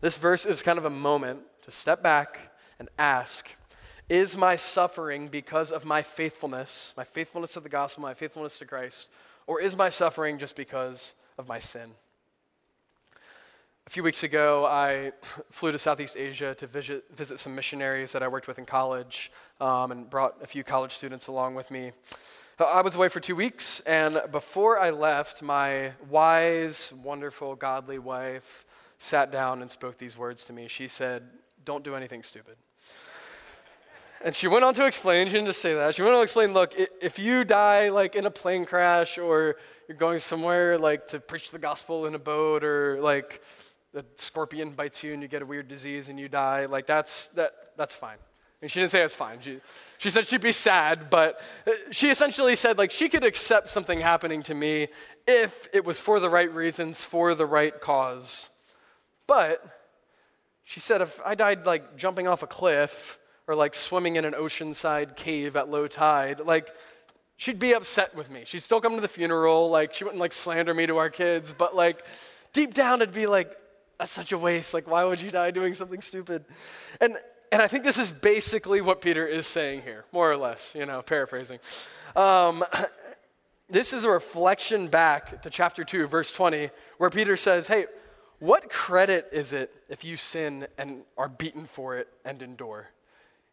This 0.00 0.16
verse 0.16 0.44
is 0.44 0.62
kind 0.62 0.78
of 0.78 0.84
a 0.84 0.90
moment 0.90 1.42
to 1.62 1.70
step 1.70 2.02
back 2.02 2.52
and 2.78 2.88
ask 2.98 3.48
Is 4.08 4.36
my 4.36 4.56
suffering 4.56 5.28
because 5.28 5.70
of 5.70 5.84
my 5.84 6.02
faithfulness, 6.02 6.92
my 6.96 7.04
faithfulness 7.04 7.52
to 7.52 7.60
the 7.60 7.68
gospel, 7.68 8.02
my 8.02 8.14
faithfulness 8.14 8.58
to 8.58 8.64
Christ, 8.64 9.08
or 9.46 9.60
is 9.60 9.76
my 9.76 9.88
suffering 9.88 10.38
just 10.38 10.56
because 10.56 11.14
of 11.38 11.48
my 11.48 11.58
sin? 11.58 11.92
A 13.86 13.90
few 13.90 14.02
weeks 14.02 14.22
ago, 14.22 14.64
I 14.64 15.12
flew 15.50 15.72
to 15.72 15.78
Southeast 15.78 16.16
Asia 16.16 16.54
to 16.56 16.66
visit, 16.66 17.04
visit 17.14 17.38
some 17.38 17.54
missionaries 17.54 18.12
that 18.12 18.22
I 18.22 18.28
worked 18.28 18.48
with 18.48 18.58
in 18.58 18.66
college 18.66 19.30
um, 19.60 19.92
and 19.92 20.08
brought 20.08 20.36
a 20.42 20.46
few 20.46 20.62
college 20.62 20.92
students 20.92 21.26
along 21.26 21.54
with 21.54 21.70
me. 21.70 21.92
Uh, 22.58 22.64
I 22.64 22.82
was 22.82 22.94
away 22.94 23.08
for 23.08 23.18
two 23.18 23.34
weeks, 23.34 23.80
and 23.80 24.20
before 24.30 24.78
I 24.78 24.90
left, 24.90 25.40
my 25.42 25.92
wise, 26.10 26.92
wonderful, 27.02 27.56
godly 27.56 27.98
wife 27.98 28.66
sat 28.98 29.32
down 29.32 29.62
and 29.62 29.70
spoke 29.70 29.96
these 29.96 30.18
words 30.18 30.44
to 30.44 30.52
me. 30.52 30.68
She 30.68 30.86
said, 30.86 31.22
Don't 31.64 31.82
do 31.82 31.94
anything 31.94 32.22
stupid. 32.22 32.56
And 34.22 34.36
she 34.36 34.48
went 34.48 34.64
on 34.64 34.74
to 34.74 34.86
explain, 34.86 35.26
she 35.28 35.32
didn't 35.32 35.46
just 35.46 35.62
say 35.62 35.74
that. 35.74 35.94
She 35.94 36.02
went 36.02 36.12
on 36.12 36.18
to 36.18 36.22
explain 36.22 36.52
look, 36.52 36.74
if 36.76 37.18
you 37.18 37.42
die 37.42 37.88
like 37.88 38.14
in 38.14 38.26
a 38.26 38.30
plane 38.30 38.66
crash 38.66 39.16
or 39.16 39.56
you're 39.88 39.96
going 39.96 40.18
somewhere 40.18 40.78
like 40.78 41.08
to 41.08 41.20
preach 41.20 41.50
the 41.50 41.58
gospel 41.58 42.06
in 42.06 42.14
a 42.14 42.18
boat 42.18 42.62
or 42.62 43.00
like 43.00 43.42
a 43.94 44.04
scorpion 44.16 44.72
bites 44.72 45.02
you 45.02 45.14
and 45.14 45.22
you 45.22 45.28
get 45.28 45.42
a 45.42 45.46
weird 45.46 45.68
disease 45.68 46.08
and 46.08 46.20
you 46.20 46.28
die, 46.28 46.66
like 46.66 46.86
that's, 46.86 47.28
that, 47.28 47.72
that's 47.76 47.94
fine. 47.94 48.18
And 48.62 48.70
she 48.70 48.78
didn't 48.78 48.92
say 48.92 49.02
it's 49.02 49.14
fine. 49.14 49.40
She, 49.40 49.58
she 49.98 50.08
said 50.08 50.24
she'd 50.24 50.40
be 50.40 50.52
sad, 50.52 51.10
but 51.10 51.40
uh, 51.66 51.72
she 51.90 52.10
essentially 52.10 52.54
said 52.54 52.78
like 52.78 52.92
she 52.92 53.08
could 53.08 53.24
accept 53.24 53.68
something 53.68 54.00
happening 54.00 54.42
to 54.44 54.54
me 54.54 54.86
if 55.26 55.68
it 55.72 55.84
was 55.84 56.00
for 56.00 56.20
the 56.20 56.30
right 56.30 56.52
reasons, 56.54 57.04
for 57.04 57.34
the 57.34 57.44
right 57.44 57.78
cause. 57.80 58.48
But 59.26 59.64
she 60.64 60.78
said 60.78 61.00
if 61.00 61.20
I 61.26 61.34
died 61.34 61.66
like 61.66 61.96
jumping 61.96 62.28
off 62.28 62.44
a 62.44 62.46
cliff 62.46 63.18
or 63.48 63.56
like 63.56 63.74
swimming 63.74 64.14
in 64.14 64.24
an 64.24 64.34
oceanside 64.34 65.16
cave 65.16 65.56
at 65.56 65.68
low 65.68 65.88
tide, 65.88 66.38
like 66.38 66.70
she'd 67.36 67.58
be 67.58 67.72
upset 67.72 68.14
with 68.14 68.30
me. 68.30 68.44
She'd 68.46 68.62
still 68.62 68.80
come 68.80 68.94
to 68.94 69.00
the 69.00 69.08
funeral, 69.08 69.70
like 69.70 69.92
she 69.92 70.04
wouldn't 70.04 70.20
like 70.20 70.32
slander 70.32 70.72
me 70.72 70.86
to 70.86 70.98
our 70.98 71.10
kids, 71.10 71.52
but 71.52 71.74
like 71.74 72.04
deep 72.52 72.74
down 72.74 73.02
it'd 73.02 73.12
be 73.12 73.26
like, 73.26 73.56
that's 73.98 74.12
such 74.12 74.30
a 74.32 74.38
waste. 74.38 74.72
Like, 74.72 74.88
why 74.88 75.04
would 75.04 75.20
you 75.20 75.32
die 75.32 75.50
doing 75.50 75.74
something 75.74 76.00
stupid? 76.00 76.44
And 77.00 77.16
and 77.52 77.60
I 77.60 77.68
think 77.68 77.84
this 77.84 77.98
is 77.98 78.10
basically 78.10 78.80
what 78.80 79.02
Peter 79.02 79.26
is 79.26 79.46
saying 79.46 79.82
here, 79.82 80.06
more 80.10 80.32
or 80.32 80.38
less, 80.38 80.74
you 80.74 80.86
know, 80.86 81.02
paraphrasing. 81.02 81.58
Um, 82.16 82.64
this 83.68 83.92
is 83.92 84.04
a 84.04 84.10
reflection 84.10 84.88
back 84.88 85.42
to 85.42 85.50
chapter 85.50 85.84
2, 85.84 86.06
verse 86.06 86.32
20, 86.32 86.70
where 86.96 87.10
Peter 87.10 87.36
says, 87.36 87.68
Hey, 87.68 87.86
what 88.38 88.70
credit 88.70 89.28
is 89.32 89.52
it 89.52 89.70
if 89.90 90.02
you 90.02 90.16
sin 90.16 90.66
and 90.78 91.02
are 91.18 91.28
beaten 91.28 91.66
for 91.66 91.98
it 91.98 92.08
and 92.24 92.40
endure? 92.40 92.88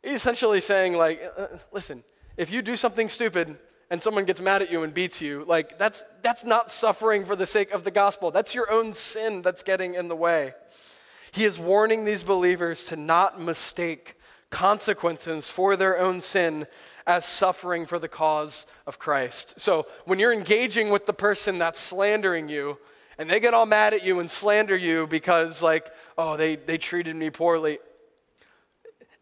He's 0.01 0.15
essentially 0.15 0.61
saying, 0.61 0.93
like, 0.93 1.21
uh, 1.21 1.41
uh, 1.41 1.57
listen, 1.73 2.05
if 2.37 2.49
you 2.49 2.61
do 2.61 2.77
something 2.77 3.09
stupid 3.09 3.57
and 3.91 4.01
someone 4.01 4.23
gets 4.23 4.39
mad 4.39 4.61
at 4.61 4.71
you 4.71 4.83
and 4.83 4.93
beats 4.93 5.19
you, 5.19 5.43
like, 5.45 5.77
that's, 5.77 6.05
that's 6.21 6.45
not 6.45 6.71
suffering 6.71 7.25
for 7.25 7.35
the 7.35 7.45
sake 7.45 7.71
of 7.71 7.83
the 7.83 7.91
gospel. 7.91 8.31
That's 8.31 8.55
your 8.55 8.71
own 8.71 8.93
sin 8.93 9.41
that's 9.41 9.61
getting 9.61 9.95
in 9.95 10.07
the 10.07 10.15
way. 10.15 10.53
He 11.31 11.43
is 11.43 11.59
warning 11.59 12.05
these 12.05 12.23
believers 12.23 12.85
to 12.85 12.95
not 12.95 13.39
mistake 13.39 14.15
consequences 14.49 15.49
for 15.49 15.75
their 15.75 15.99
own 15.99 16.21
sin 16.21 16.67
as 17.05 17.25
suffering 17.25 17.85
for 17.85 17.99
the 17.99 18.07
cause 18.07 18.67
of 18.85 18.99
Christ. 18.99 19.59
So 19.59 19.87
when 20.05 20.19
you're 20.19 20.33
engaging 20.33 20.89
with 20.89 21.05
the 21.05 21.13
person 21.13 21.57
that's 21.57 21.79
slandering 21.79 22.49
you, 22.49 22.77
and 23.17 23.29
they 23.29 23.41
get 23.41 23.53
all 23.53 23.65
mad 23.65 23.93
at 23.93 24.05
you 24.05 24.21
and 24.21 24.31
slander 24.31 24.77
you 24.77 25.05
because, 25.05 25.61
like, 25.61 25.91
oh, 26.17 26.37
they, 26.37 26.55
they 26.55 26.77
treated 26.77 27.15
me 27.15 27.29
poorly. 27.29 27.79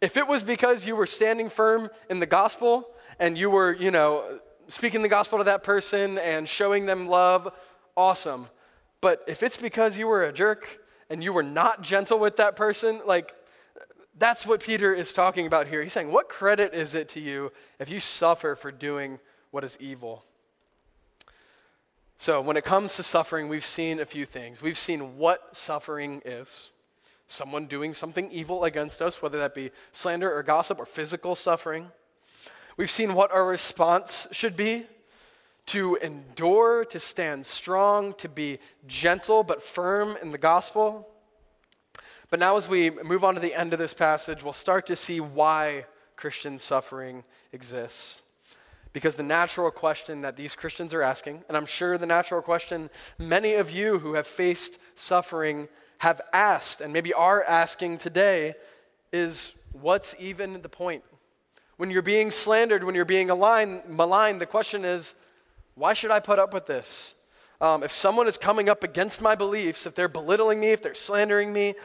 If 0.02 0.18
it 0.18 0.28
was 0.28 0.44
because 0.44 0.86
you 0.86 0.96
were 0.96 1.08
standing 1.08 1.50
firm 1.50 1.90
in 2.08 2.20
the 2.20 2.28
gospel 2.28 2.90
and 3.18 3.36
you 3.36 3.50
were, 3.50 3.74
you 3.74 3.90
know, 3.90 4.40
speaking 4.68 5.02
the 5.02 5.10
gospel 5.10 5.40
to 5.40 5.46
that 5.46 5.64
person 5.64 6.20
and 6.20 6.48
showing 6.48 6.86
them 6.86 7.08
love, 7.08 7.52
awesome. 7.96 8.48
But 9.02 9.24
if 9.28 9.42
it's 9.42 9.58
because 9.58 9.98
you 9.98 10.06
were 10.06 10.26
a 10.26 10.32
jerk 10.32 10.80
and 11.10 11.24
you 11.24 11.34
were 11.34 11.44
not 11.44 11.82
gentle 11.82 12.20
with 12.20 12.38
that 12.38 12.56
person, 12.56 13.02
like 13.06 13.34
that's 14.18 14.46
what 14.46 14.62
Peter 14.62 14.94
is 14.94 15.14
talking 15.14 15.46
about 15.46 15.68
here. 15.68 15.84
He's 15.84 15.94
saying, 15.94 16.12
What 16.12 16.30
credit 16.30 16.74
is 16.74 16.96
it 16.96 17.10
to 17.10 17.20
you 17.20 17.52
if 17.80 17.90
you 17.90 18.00
suffer 18.00 18.56
for 18.56 18.72
doing 18.72 19.20
what 19.52 19.64
is 19.64 19.78
evil? 19.80 20.24
So, 22.18 22.42
when 22.42 22.58
it 22.58 22.64
comes 22.64 22.96
to 22.96 23.04
suffering, 23.04 23.48
we've 23.48 23.66
seen 23.66 24.00
a 24.00 24.06
few 24.06 24.26
things. 24.26 24.62
We've 24.62 24.78
seen 24.78 25.18
what 25.18 25.56
suffering 25.56 26.22
is 26.26 26.72
someone 27.28 27.68
doing 27.68 27.94
something 27.94 28.32
evil 28.32 28.64
against 28.64 29.02
us, 29.02 29.22
whether 29.22 29.38
that 29.40 29.54
be 29.54 29.70
slander 29.92 30.34
or 30.34 30.42
gossip 30.44 30.80
or 30.80 30.86
physical 30.86 31.36
suffering. 31.36 31.92
We've 32.78 32.90
seen 32.90 33.14
what 33.14 33.32
our 33.32 33.46
response 33.46 34.28
should 34.32 34.56
be 34.56 34.86
to 35.68 35.96
endure, 35.96 36.86
to 36.86 37.00
stand 37.00 37.46
strong, 37.46 38.14
to 38.16 38.30
be 38.30 38.60
gentle 38.88 39.44
but 39.44 39.62
firm 39.62 40.18
in 40.22 40.32
the 40.32 40.38
gospel. 40.38 41.08
But 42.30 42.40
now, 42.40 42.58
as 42.58 42.68
we 42.68 42.90
move 42.90 43.24
on 43.24 43.36
to 43.36 43.40
the 43.40 43.54
end 43.54 43.74
of 43.74 43.80
this 43.80 43.94
passage, 43.94 44.44
we'll 44.44 44.54
start 44.54 44.86
to 44.88 44.96
see 44.96 45.20
why 45.20 45.86
Christian 46.16 46.60
suffering 46.60 47.24
exists. 47.54 48.22
Because 48.92 49.16
the 49.16 49.24
natural 49.24 49.70
question 49.70 50.22
that 50.22 50.36
these 50.36 50.56
Christians 50.56 50.94
are 50.94 51.02
asking, 51.02 51.44
and 51.48 51.56
I'm 51.56 51.66
sure 51.66 51.98
the 51.98 52.06
natural 52.06 52.42
question 52.42 52.90
many 53.18 53.54
of 53.54 53.70
you 53.70 54.00
who 54.00 54.16
have 54.16 54.28
faced 54.28 54.80
suffering 54.96 55.68
have 56.00 56.22
asked, 56.34 56.82
and 56.82 56.92
maybe 56.92 57.14
are 57.14 57.44
asking 57.44 57.98
today, 57.98 58.56
is 59.12 59.54
what's 59.72 60.16
even 60.20 60.62
the 60.62 60.70
point? 60.70 61.04
When 61.78 61.92
you're 61.92 62.02
being 62.02 62.32
slandered, 62.32 62.84
when 62.84 62.96
you're 62.96 63.06
being 63.06 63.28
maligned, 63.28 64.42
the 64.42 64.46
question 64.46 64.84
is, 64.84 65.16
why 65.78 65.94
should 65.94 66.12
I 66.12 66.20
put 66.20 66.40
up 66.40 66.54
with 66.54 66.66
this? 66.66 67.16
Um, 67.62 67.84
if 67.84 67.92
someone 67.92 68.28
is 68.28 68.38
coming 68.38 68.68
up 68.68 68.84
against 68.84 69.22
my 69.22 69.36
beliefs, 69.36 69.86
if 69.86 69.96
they're 69.96 70.08
belittling 70.08 70.60
me, 70.60 70.70
if 70.70 70.82
they're 70.82 70.94
slandering 70.94 71.54
me, 71.54 71.76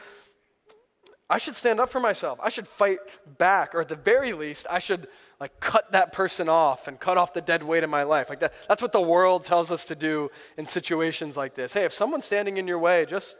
I 1.29 1.37
should 1.37 1.55
stand 1.55 1.79
up 1.79 1.89
for 1.89 1.99
myself. 1.99 2.39
I 2.43 2.49
should 2.49 2.67
fight 2.67 2.99
back, 3.37 3.73
or 3.73 3.81
at 3.81 3.87
the 3.87 3.95
very 3.95 4.33
least, 4.33 4.67
I 4.69 4.79
should 4.79 5.07
like 5.39 5.59
cut 5.59 5.91
that 5.91 6.11
person 6.11 6.49
off 6.49 6.87
and 6.87 6.99
cut 6.99 7.17
off 7.17 7.33
the 7.33 7.41
dead 7.41 7.63
weight 7.63 7.83
of 7.83 7.89
my 7.89 8.03
life. 8.03 8.29
Like 8.29 8.39
that, 8.41 8.53
that's 8.67 8.81
what 8.81 8.91
the 8.91 9.01
world 9.01 9.43
tells 9.43 9.71
us 9.71 9.85
to 9.85 9.95
do 9.95 10.29
in 10.57 10.65
situations 10.65 11.37
like 11.37 11.55
this. 11.55 11.73
Hey, 11.73 11.85
if 11.85 11.93
someone's 11.93 12.25
standing 12.25 12.57
in 12.57 12.67
your 12.67 12.79
way, 12.79 13.05
just 13.05 13.35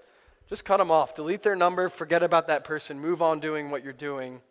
just 0.50 0.66
cut 0.66 0.78
them 0.78 0.92
off. 0.92 1.16
Delete 1.16 1.44
their 1.44 1.56
number, 1.56 1.90
forget 1.90 2.24
about 2.24 2.48
that 2.48 2.64
person, 2.64 3.00
move 3.00 3.22
on 3.22 3.40
doing 3.40 3.72
what 3.72 3.84
you're 3.84 3.94
doing. 3.94 4.42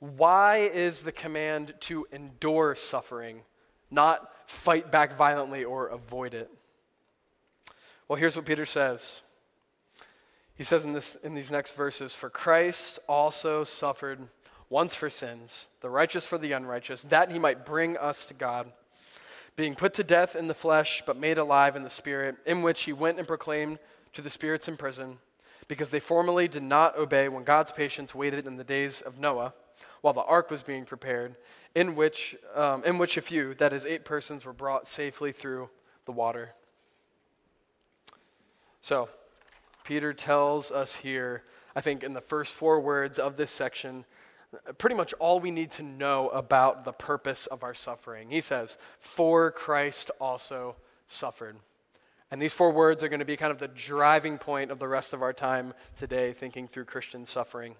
Why 0.00 0.58
is 0.58 1.02
the 1.02 1.12
command 1.12 1.74
to 1.80 2.06
endure 2.12 2.74
suffering, 2.74 3.42
not 3.90 4.30
fight 4.46 4.90
back 4.90 5.16
violently 5.16 5.64
or 5.64 5.88
avoid 5.88 6.34
it? 6.34 6.50
Well, 8.08 8.18
here's 8.18 8.36
what 8.36 8.46
Peter 8.46 8.64
says. 8.64 9.22
He 10.54 10.64
says 10.64 10.84
in, 10.84 10.92
this, 10.92 11.16
in 11.22 11.34
these 11.34 11.50
next 11.50 11.76
verses 11.76 12.14
For 12.14 12.30
Christ 12.30 12.98
also 13.08 13.64
suffered 13.64 14.28
once 14.70 14.94
for 14.94 15.08
sins, 15.08 15.68
the 15.80 15.88
righteous 15.90 16.26
for 16.26 16.36
the 16.36 16.52
unrighteous, 16.52 17.02
that 17.04 17.30
he 17.30 17.38
might 17.38 17.64
bring 17.64 17.96
us 17.96 18.26
to 18.26 18.34
God, 18.34 18.70
being 19.56 19.74
put 19.74 19.94
to 19.94 20.04
death 20.04 20.36
in 20.36 20.48
the 20.48 20.54
flesh, 20.54 21.02
but 21.06 21.16
made 21.16 21.38
alive 21.38 21.76
in 21.76 21.82
the 21.82 21.90
spirit, 21.90 22.36
in 22.44 22.62
which 22.62 22.82
he 22.82 22.92
went 22.92 23.18
and 23.18 23.26
proclaimed 23.26 23.78
to 24.12 24.20
the 24.20 24.30
spirits 24.30 24.68
in 24.68 24.76
prison, 24.76 25.18
because 25.68 25.90
they 25.90 26.00
formerly 26.00 26.48
did 26.48 26.62
not 26.62 26.98
obey 26.98 27.28
when 27.28 27.44
God's 27.44 27.72
patience 27.72 28.14
waited 28.14 28.46
in 28.46 28.56
the 28.56 28.64
days 28.64 29.00
of 29.00 29.18
Noah, 29.18 29.54
while 30.00 30.14
the 30.14 30.22
ark 30.22 30.50
was 30.50 30.62
being 30.62 30.84
prepared, 30.84 31.36
in 31.74 31.94
which, 31.94 32.36
um, 32.54 32.82
in 32.84 32.98
which 32.98 33.16
a 33.16 33.20
few, 33.20 33.54
that 33.54 33.72
is, 33.72 33.86
eight 33.86 34.04
persons, 34.04 34.44
were 34.44 34.52
brought 34.52 34.86
safely 34.86 35.32
through 35.32 35.68
the 36.06 36.12
water. 36.12 36.54
So, 38.80 39.08
Peter 39.84 40.12
tells 40.12 40.70
us 40.70 40.96
here, 40.96 41.44
I 41.74 41.80
think, 41.80 42.02
in 42.02 42.12
the 42.12 42.20
first 42.20 42.54
four 42.54 42.80
words 42.80 43.18
of 43.18 43.36
this 43.36 43.50
section, 43.50 44.04
pretty 44.78 44.96
much 44.96 45.12
all 45.14 45.40
we 45.40 45.50
need 45.50 45.70
to 45.72 45.82
know 45.82 46.28
about 46.28 46.84
the 46.84 46.92
purpose 46.92 47.46
of 47.46 47.62
our 47.62 47.74
suffering. 47.74 48.30
He 48.30 48.40
says, 48.40 48.76
For 48.98 49.50
Christ 49.50 50.10
also 50.20 50.76
suffered. 51.06 51.56
And 52.30 52.40
these 52.40 52.52
four 52.52 52.70
words 52.70 53.02
are 53.02 53.08
going 53.08 53.20
to 53.20 53.24
be 53.24 53.36
kind 53.36 53.50
of 53.50 53.58
the 53.58 53.68
driving 53.68 54.36
point 54.36 54.70
of 54.70 54.78
the 54.78 54.88
rest 54.88 55.12
of 55.12 55.22
our 55.22 55.32
time 55.32 55.72
today, 55.94 56.32
thinking 56.32 56.68
through 56.68 56.84
Christian 56.84 57.24
suffering. 57.24 57.74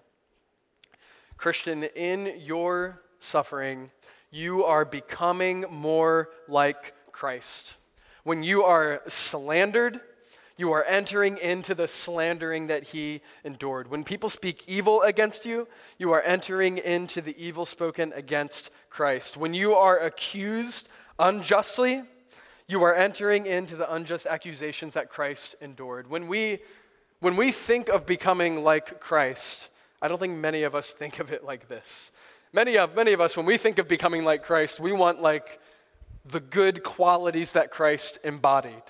Christian, 1.37 1.85
in 1.85 2.35
your 2.39 3.03
suffering, 3.19 3.91
you 4.31 4.65
are 4.65 4.85
becoming 4.85 5.65
more 5.71 6.31
like 6.47 6.95
Christ. 7.13 7.77
When 8.25 8.43
you 8.43 8.63
are 8.65 9.03
slandered, 9.07 10.01
you 10.59 10.73
are 10.73 10.85
entering 10.85 11.39
into 11.39 11.75
the 11.75 11.87
slandering 11.87 12.67
that 12.67 12.89
he 12.89 13.23
endured. 13.45 13.89
When 13.89 14.03
people 14.03 14.29
speak 14.29 14.65
evil 14.67 15.03
against 15.03 15.47
you, 15.47 15.69
you 15.99 16.13
are 16.13 16.23
entering 16.23 16.79
into 16.79 17.21
the 17.21 17.35
evil 17.43 17.65
spoken 17.65 18.13
against 18.15 18.71
Christ. 18.91 19.37
When 19.37 19.55
you 19.55 19.75
are 19.75 19.99
accused 19.99 20.89
unjustly, 21.19 22.03
you 22.67 22.83
are 22.83 22.95
entering 22.95 23.47
into 23.47 23.77
the 23.77 23.91
unjust 23.93 24.27
accusations 24.27 24.95
that 24.95 25.09
Christ 25.09 25.55
endured. 25.61 26.11
When 26.11 26.29
we, 26.29 26.59
when 27.21 27.37
we 27.37 27.53
think 27.53 27.89
of 27.89 28.05
becoming 28.05 28.65
like 28.65 29.01
Christ, 29.01 29.69
I 30.03 30.09
don't 30.09 30.19
think 30.19 30.39
many 30.39 30.65
of 30.65 30.75
us 30.75 30.93
think 30.93 31.19
of 31.19 31.33
it 31.33 31.45
like 31.45 31.69
this. 31.69 32.11
Many 32.53 32.79
of, 32.79 32.95
many 32.95 33.13
of 33.13 33.21
us, 33.21 33.37
when 33.37 33.47
we 33.47 33.57
think 33.57 33.79
of 33.79 33.89
becoming 33.89 34.25
like 34.25 34.43
Christ, 34.43 34.81
we 34.81 34.93
want 34.93 35.21
like 35.21 35.61
the 36.25 36.41
good 36.41 36.83
qualities 36.83 37.53
that 37.53 37.71
Christ 37.71 38.19
embodied. 38.25 38.83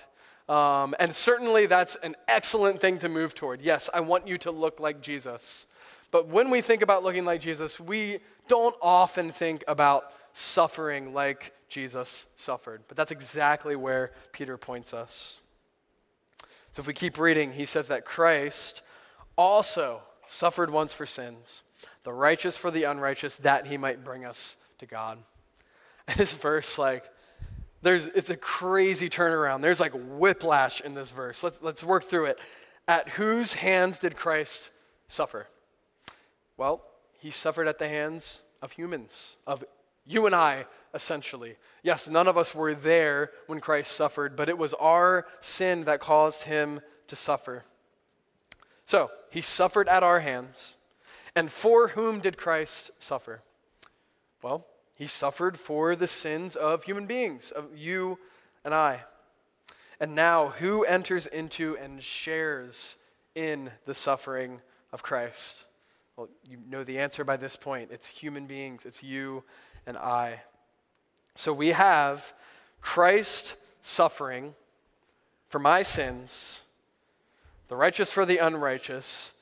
Um, 0.48 0.94
and 0.98 1.14
certainly 1.14 1.66
that's 1.66 1.96
an 1.96 2.16
excellent 2.26 2.80
thing 2.80 2.98
to 3.00 3.08
move 3.08 3.34
toward. 3.34 3.60
Yes, 3.60 3.90
I 3.92 4.00
want 4.00 4.26
you 4.26 4.38
to 4.38 4.50
look 4.50 4.80
like 4.80 5.00
Jesus. 5.00 5.66
But 6.10 6.28
when 6.28 6.50
we 6.50 6.60
think 6.60 6.82
about 6.82 7.02
looking 7.02 7.24
like 7.24 7.40
Jesus, 7.40 7.78
we 7.78 8.20
don't 8.48 8.74
often 8.80 9.30
think 9.30 9.62
about 9.68 10.12
suffering 10.32 11.12
like 11.12 11.52
Jesus 11.68 12.28
suffered. 12.36 12.82
But 12.88 12.96
that's 12.96 13.12
exactly 13.12 13.76
where 13.76 14.12
Peter 14.32 14.56
points 14.56 14.94
us. 14.94 15.40
So 16.72 16.80
if 16.80 16.86
we 16.86 16.94
keep 16.94 17.18
reading, 17.18 17.52
he 17.52 17.64
says 17.64 17.88
that 17.88 18.04
Christ 18.04 18.82
also 19.36 20.02
suffered 20.26 20.70
once 20.70 20.92
for 20.92 21.06
sins, 21.06 21.62
the 22.08 22.14
righteous 22.14 22.56
for 22.56 22.70
the 22.70 22.84
unrighteous, 22.84 23.36
that 23.36 23.66
he 23.66 23.76
might 23.76 24.02
bring 24.02 24.24
us 24.24 24.56
to 24.78 24.86
God. 24.86 25.18
This 26.16 26.32
verse, 26.32 26.78
like, 26.78 27.04
there's, 27.82 28.06
it's 28.06 28.30
a 28.30 28.36
crazy 28.36 29.10
turnaround. 29.10 29.60
There's 29.60 29.78
like 29.78 29.92
whiplash 29.92 30.80
in 30.80 30.94
this 30.94 31.10
verse. 31.10 31.42
Let's, 31.42 31.60
let's 31.60 31.84
work 31.84 32.04
through 32.04 32.24
it. 32.24 32.38
At 32.88 33.10
whose 33.10 33.52
hands 33.52 33.98
did 33.98 34.16
Christ 34.16 34.70
suffer? 35.06 35.48
Well, 36.56 36.82
he 37.18 37.30
suffered 37.30 37.68
at 37.68 37.78
the 37.78 37.90
hands 37.90 38.40
of 38.62 38.72
humans, 38.72 39.36
of 39.46 39.62
you 40.06 40.24
and 40.24 40.34
I, 40.34 40.64
essentially. 40.94 41.56
Yes, 41.82 42.08
none 42.08 42.26
of 42.26 42.38
us 42.38 42.54
were 42.54 42.74
there 42.74 43.32
when 43.48 43.60
Christ 43.60 43.92
suffered, 43.92 44.34
but 44.34 44.48
it 44.48 44.56
was 44.56 44.72
our 44.80 45.26
sin 45.40 45.84
that 45.84 46.00
caused 46.00 46.44
him 46.44 46.80
to 47.08 47.16
suffer. 47.16 47.64
So, 48.86 49.10
he 49.28 49.42
suffered 49.42 49.88
at 49.88 50.02
our 50.02 50.20
hands. 50.20 50.77
And 51.38 51.52
for 51.52 51.86
whom 51.86 52.18
did 52.18 52.36
Christ 52.36 52.90
suffer? 52.98 53.42
Well, 54.42 54.66
he 54.96 55.06
suffered 55.06 55.56
for 55.56 55.94
the 55.94 56.08
sins 56.08 56.56
of 56.56 56.82
human 56.82 57.06
beings, 57.06 57.52
of 57.52 57.66
you 57.76 58.18
and 58.64 58.74
I. 58.74 59.02
And 60.00 60.16
now, 60.16 60.48
who 60.48 60.82
enters 60.82 61.28
into 61.28 61.76
and 61.76 62.02
shares 62.02 62.96
in 63.36 63.70
the 63.86 63.94
suffering 63.94 64.62
of 64.92 65.04
Christ? 65.04 65.66
Well, 66.16 66.28
you 66.42 66.58
know 66.68 66.82
the 66.82 66.98
answer 66.98 67.22
by 67.22 67.36
this 67.36 67.54
point. 67.54 67.90
It's 67.92 68.08
human 68.08 68.48
beings, 68.48 68.84
it's 68.84 69.04
you 69.04 69.44
and 69.86 69.96
I. 69.96 70.40
So 71.36 71.52
we 71.52 71.68
have 71.68 72.32
Christ 72.80 73.54
suffering 73.80 74.56
for 75.48 75.60
my 75.60 75.82
sins, 75.82 76.62
the 77.68 77.76
righteous 77.76 78.10
for 78.10 78.26
the 78.26 78.38
unrighteous, 78.38 79.34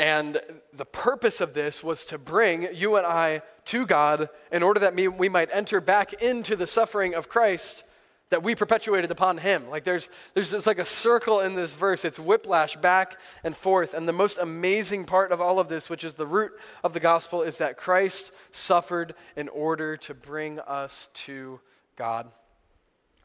and 0.00 0.40
the 0.72 0.86
purpose 0.86 1.42
of 1.42 1.52
this 1.52 1.84
was 1.84 2.04
to 2.04 2.16
bring 2.16 2.74
you 2.74 2.96
and 2.96 3.06
I 3.06 3.42
to 3.66 3.84
God 3.84 4.30
in 4.50 4.62
order 4.62 4.80
that 4.80 4.94
we 4.94 5.28
might 5.28 5.50
enter 5.52 5.78
back 5.78 6.14
into 6.14 6.56
the 6.56 6.66
suffering 6.66 7.14
of 7.14 7.28
Christ 7.28 7.84
that 8.30 8.42
we 8.42 8.54
perpetuated 8.54 9.10
upon 9.10 9.36
him. 9.36 9.68
Like 9.68 9.84
there's 9.84 10.08
there's 10.32 10.54
it's 10.54 10.66
like 10.66 10.78
a 10.78 10.86
circle 10.86 11.40
in 11.40 11.54
this 11.54 11.74
verse. 11.74 12.06
It's 12.06 12.18
whiplash 12.18 12.76
back 12.76 13.18
and 13.44 13.54
forth. 13.54 13.92
And 13.92 14.08
the 14.08 14.14
most 14.14 14.38
amazing 14.38 15.04
part 15.04 15.32
of 15.32 15.40
all 15.42 15.58
of 15.58 15.68
this, 15.68 15.90
which 15.90 16.02
is 16.02 16.14
the 16.14 16.26
root 16.26 16.52
of 16.82 16.94
the 16.94 17.00
gospel, 17.00 17.42
is 17.42 17.58
that 17.58 17.76
Christ 17.76 18.32
suffered 18.52 19.14
in 19.36 19.50
order 19.50 19.98
to 19.98 20.14
bring 20.14 20.60
us 20.60 21.10
to 21.26 21.60
God. 21.96 22.30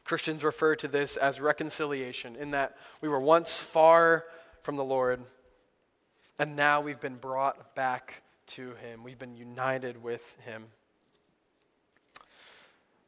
Christians 0.03 0.43
refer 0.43 0.75
to 0.75 0.89
this 0.89 1.15
as 1.15 1.39
reconciliation, 1.39 2.35
in 2.35 2.51
that 2.51 2.75
we 2.99 3.07
were 3.07 3.21
once 3.21 3.57
far 3.57 4.25
from 4.61 4.75
the 4.75 4.83
Lord, 4.83 5.23
and 6.37 6.55
now 6.55 6.81
we've 6.81 6.99
been 6.99 7.17
brought 7.17 7.75
back 7.75 8.21
to 8.47 8.73
him. 8.75 9.03
We've 9.03 9.19
been 9.19 9.35
united 9.35 10.03
with 10.03 10.35
him. 10.41 10.65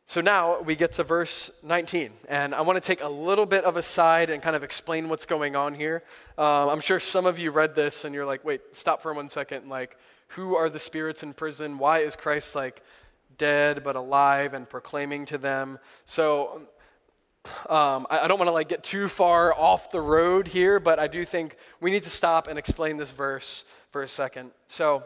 So 0.09 0.21
now 0.21 0.61
we 0.61 0.75
get 0.75 0.93
to 0.93 1.03
verse 1.03 1.51
19, 1.63 2.13
and 2.29 2.55
I 2.55 2.61
want 2.61 2.81
to 2.81 2.87
take 2.87 3.03
a 3.03 3.09
little 3.09 3.45
bit 3.45 3.65
of 3.65 3.75
a 3.75 3.83
side 3.83 4.29
and 4.29 4.41
kind 4.41 4.55
of 4.55 4.63
explain 4.63 5.09
what's 5.09 5.25
going 5.25 5.57
on 5.57 5.73
here. 5.73 6.01
Um, 6.37 6.69
I'm 6.69 6.79
sure 6.79 7.01
some 7.01 7.25
of 7.25 7.37
you 7.37 7.51
read 7.51 7.75
this 7.75 8.05
and 8.05 8.15
you're 8.15 8.25
like, 8.25 8.45
wait, 8.45 8.73
stop 8.73 9.01
for 9.01 9.13
one 9.13 9.29
second. 9.29 9.67
Like, 9.67 9.97
who 10.29 10.55
are 10.55 10.69
the 10.69 10.79
spirits 10.79 11.23
in 11.23 11.33
prison? 11.33 11.77
Why 11.77 11.99
is 11.99 12.15
Christ 12.15 12.55
like 12.55 12.83
dead 13.37 13.83
but 13.83 13.97
alive 13.97 14.53
and 14.53 14.69
proclaiming 14.69 15.25
to 15.25 15.37
them? 15.37 15.77
So 16.05 16.61
um, 17.69 18.07
I, 18.09 18.19
I 18.19 18.27
don't 18.27 18.37
want 18.37 18.47
to 18.47 18.53
like 18.53 18.69
get 18.69 18.83
too 18.83 19.07
far 19.07 19.53
off 19.53 19.91
the 19.91 20.01
road 20.01 20.47
here, 20.47 20.79
but 20.79 20.99
I 20.99 21.07
do 21.07 21.25
think 21.25 21.57
we 21.79 21.91
need 21.91 22.03
to 22.03 22.09
stop 22.09 22.47
and 22.47 22.57
explain 22.57 22.97
this 22.97 23.11
verse 23.11 23.65
for 23.91 24.03
a 24.03 24.07
second. 24.07 24.51
So 24.67 25.03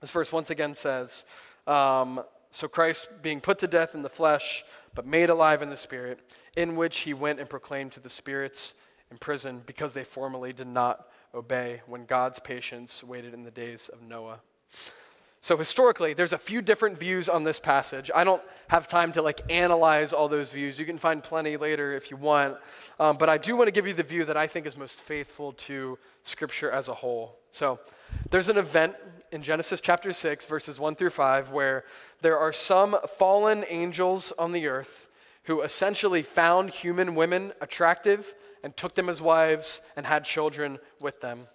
this 0.00 0.10
verse 0.10 0.32
once 0.32 0.50
again 0.50 0.74
says, 0.74 1.24
um, 1.66 2.22
"So 2.50 2.68
Christ, 2.68 3.08
being 3.22 3.40
put 3.40 3.58
to 3.60 3.66
death 3.66 3.94
in 3.94 4.02
the 4.02 4.08
flesh, 4.08 4.64
but 4.94 5.06
made 5.06 5.30
alive 5.30 5.62
in 5.62 5.70
the 5.70 5.76
spirit, 5.76 6.20
in 6.56 6.76
which 6.76 7.00
he 7.00 7.14
went 7.14 7.40
and 7.40 7.48
proclaimed 7.48 7.92
to 7.92 8.00
the 8.00 8.10
spirits 8.10 8.74
in 9.10 9.18
prison, 9.18 9.62
because 9.66 9.94
they 9.94 10.04
formerly 10.04 10.52
did 10.52 10.66
not 10.66 11.08
obey 11.34 11.82
when 11.86 12.04
God's 12.04 12.38
patience 12.38 13.04
waited 13.04 13.34
in 13.34 13.42
the 13.42 13.50
days 13.50 13.88
of 13.88 14.02
Noah. 14.02 14.40
So 15.40 15.56
historically, 15.56 16.14
there's 16.14 16.32
a 16.32 16.38
few 16.38 16.60
different 16.60 16.98
views 16.98 17.28
on 17.28 17.44
this 17.44 17.60
passage. 17.60 18.10
I 18.14 18.24
don't 18.24 18.42
have 18.68 18.88
time 18.88 19.12
to 19.12 19.22
like 19.22 19.40
analyze 19.50 20.12
all 20.12 20.28
those 20.28 20.50
views. 20.50 20.78
You 20.78 20.84
can 20.84 20.98
find 20.98 21.22
plenty 21.22 21.56
later 21.56 21.94
if 21.94 22.10
you 22.10 22.16
want. 22.16 22.56
Um, 22.98 23.16
but 23.16 23.28
I 23.28 23.38
do 23.38 23.54
want 23.54 23.68
to 23.68 23.72
give 23.72 23.86
you 23.86 23.94
the 23.94 24.02
view 24.02 24.24
that 24.24 24.36
I 24.36 24.48
think 24.48 24.66
is 24.66 24.76
most 24.76 25.00
faithful 25.00 25.52
to 25.52 25.98
Scripture 26.24 26.70
as 26.70 26.88
a 26.88 26.94
whole. 26.94 27.38
So 27.52 27.78
there's 28.30 28.48
an 28.48 28.58
event 28.58 28.96
in 29.30 29.42
Genesis 29.42 29.80
chapter 29.80 30.12
6, 30.12 30.46
verses 30.46 30.80
1 30.80 30.96
through 30.96 31.10
5, 31.10 31.50
where 31.50 31.84
there 32.20 32.38
are 32.38 32.52
some 32.52 32.96
fallen 33.16 33.64
angels 33.68 34.32
on 34.38 34.52
the 34.52 34.66
earth 34.66 35.08
who 35.44 35.62
essentially 35.62 36.22
found 36.22 36.70
human 36.70 37.14
women 37.14 37.52
attractive 37.60 38.34
and 38.62 38.76
took 38.76 38.94
them 38.94 39.08
as 39.08 39.22
wives 39.22 39.80
and 39.96 40.04
had 40.04 40.24
children 40.24 40.78
with 41.00 41.20
them. 41.20 41.46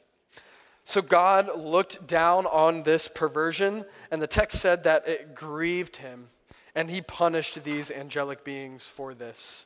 So 0.85 1.01
God 1.01 1.57
looked 1.57 2.07
down 2.07 2.45
on 2.45 2.83
this 2.83 3.07
perversion, 3.07 3.85
and 4.11 4.21
the 4.21 4.27
text 4.27 4.59
said 4.59 4.83
that 4.83 5.07
it 5.07 5.33
grieved 5.33 5.97
him, 5.97 6.27
and 6.75 6.89
he 6.89 7.01
punished 7.01 7.63
these 7.63 7.89
angelic 7.89 8.43
beings 8.43 8.87
for 8.87 9.13
this. 9.13 9.65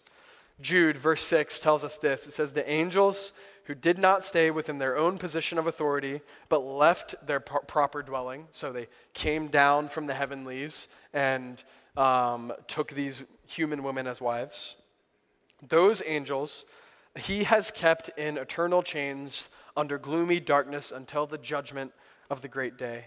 Jude, 0.62 0.98
verse 0.98 1.22
6, 1.24 1.60
tells 1.60 1.84
us 1.84 1.98
this 1.98 2.28
it 2.28 2.32
says, 2.32 2.54
The 2.54 2.70
angels 2.70 3.34
who 3.66 3.76
did 3.76 3.98
not 3.98 4.24
stay 4.24 4.52
within 4.52 4.78
their 4.78 4.98
own 4.98 5.18
position 5.18 5.58
of 5.58 5.68
authority, 5.68 6.22
but 6.50 6.60
left 6.60 7.16
their 7.26 7.40
pro- 7.40 7.62
proper 7.62 8.02
dwelling, 8.02 8.48
so 8.52 8.72
they 8.72 8.88
came 9.14 9.48
down 9.48 9.90
from 9.90 10.08
the 10.08 10.14
heavenlies 10.14 10.88
and 11.14 11.64
um, 11.98 12.54
took 12.68 12.92
these 12.92 13.24
human 13.46 13.84
women 13.84 14.08
as 14.08 14.22
wives. 14.22 14.76
Those 15.68 16.04
angels 16.06 16.66
he 17.18 17.44
has 17.46 17.72
kept 17.72 18.10
in 18.18 18.38
eternal 18.38 18.84
chains 18.84 19.50
under 19.78 19.98
gloomy 19.98 20.42
darkness 20.42 20.92
until 20.92 21.26
the 21.26 21.38
judgment 21.38 21.94
of 22.30 22.42
the 22.42 22.50
great 22.50 22.78
day. 22.78 23.06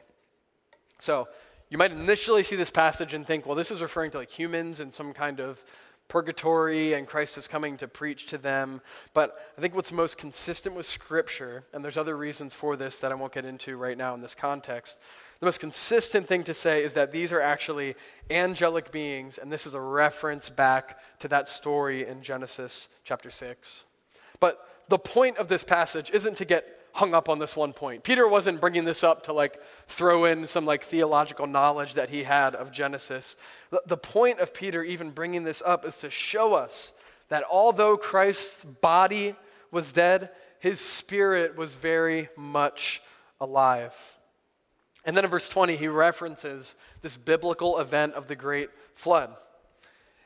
So, 0.99 1.29
you 1.69 1.79
might 1.79 1.93
initially 1.93 2.43
see 2.43 2.57
this 2.57 2.71
passage 2.71 3.15
and 3.15 3.25
think, 3.25 3.47
well, 3.47 3.55
this 3.55 3.71
is 3.71 3.81
referring 3.81 4.11
to 4.13 4.19
like 4.19 4.31
humans 4.31 4.81
and 4.81 4.93
some 4.93 5.13
kind 5.13 5.39
of 5.39 5.65
purgatory 6.09 6.95
and 6.95 7.07
Christ 7.07 7.39
is 7.39 7.47
coming 7.47 7.77
to 7.79 7.87
preach 7.87 8.27
to 8.27 8.39
them. 8.39 8.83
But 9.15 9.53
I 9.57 9.61
think 9.61 9.77
what's 9.77 9.93
most 9.93 10.19
consistent 10.19 10.75
with 10.75 10.85
Scripture, 10.85 11.65
and 11.73 11.85
there's 11.85 11.97
other 11.97 12.17
reasons 12.17 12.53
for 12.53 12.77
this 12.77 12.99
that 13.01 13.13
I 13.13 13.15
won't 13.15 13.33
get 13.33 13.45
into 13.45 13.77
right 13.77 13.97
now 13.97 14.13
in 14.15 14.21
this 14.21 14.35
context, 14.35 14.99
the 15.39 15.47
most 15.47 15.61
consistent 15.61 16.27
thing 16.27 16.43
to 16.45 16.53
say 16.53 16.83
is 16.83 16.93
that 16.95 17.13
these 17.13 17.33
are 17.33 17.41
actually 17.41 17.95
angelic 18.29 18.91
beings, 18.91 19.39
and 19.39 19.51
this 19.51 19.65
is 19.65 19.73
a 19.73 19.81
reference 19.81 20.51
back 20.51 20.99
to 21.21 21.29
that 21.29 21.49
story 21.49 22.07
in 22.07 22.21
Genesis 22.21 22.89
chapter 23.05 23.31
6. 23.31 23.85
But 24.41 24.67
the 24.91 24.99
point 24.99 25.39
of 25.39 25.49
this 25.49 25.65
passage 25.65 26.11
isn't 26.11 26.37
to 26.39 26.45
get 26.45 26.67
hung 26.93 27.15
up 27.15 27.29
on 27.29 27.39
this 27.39 27.55
one 27.55 27.73
point. 27.73 28.03
Peter 28.03 28.29
wasn't 28.29 28.61
bringing 28.61 28.85
this 28.85 29.05
up 29.05 29.23
to 29.25 29.33
like 29.33 29.61
throw 29.87 30.25
in 30.25 30.47
some 30.49 30.67
like 30.67 30.83
theological 30.83 31.47
knowledge 31.47 31.95
that 31.95 32.11
he 32.11 32.25
had 32.25 32.57
of 32.57 32.73
Genesis. 32.73 33.37
The, 33.87 33.97
point 33.97 34.41
of 34.41 34.53
Peter 34.53 34.83
even 34.83 35.13
bringing 35.13 35.45
this 35.45 35.63
up 35.65 35.85
is 35.85 35.95
to 35.97 36.11
show 36.11 36.55
us 36.55 36.93
that 37.29 37.45
although 37.49 37.97
Christ's 37.97 38.65
body 38.65 39.37
was 39.71 39.93
dead, 39.93 40.31
his 40.59 40.81
spirit 40.81 41.57
was 41.57 41.77
very 41.77 42.29
much 42.37 43.01
alive. 43.41 43.95
And 45.05 45.17
then 45.17 45.25
in 45.25 45.31
verse 45.31 45.49
20, 45.49 45.77
he 45.77 45.87
references 45.87 46.75
this 47.01 47.17
biblical 47.17 47.79
event 47.79 48.15
of 48.15 48.27
the 48.27 48.35
great 48.35 48.71
flood. 48.95 49.31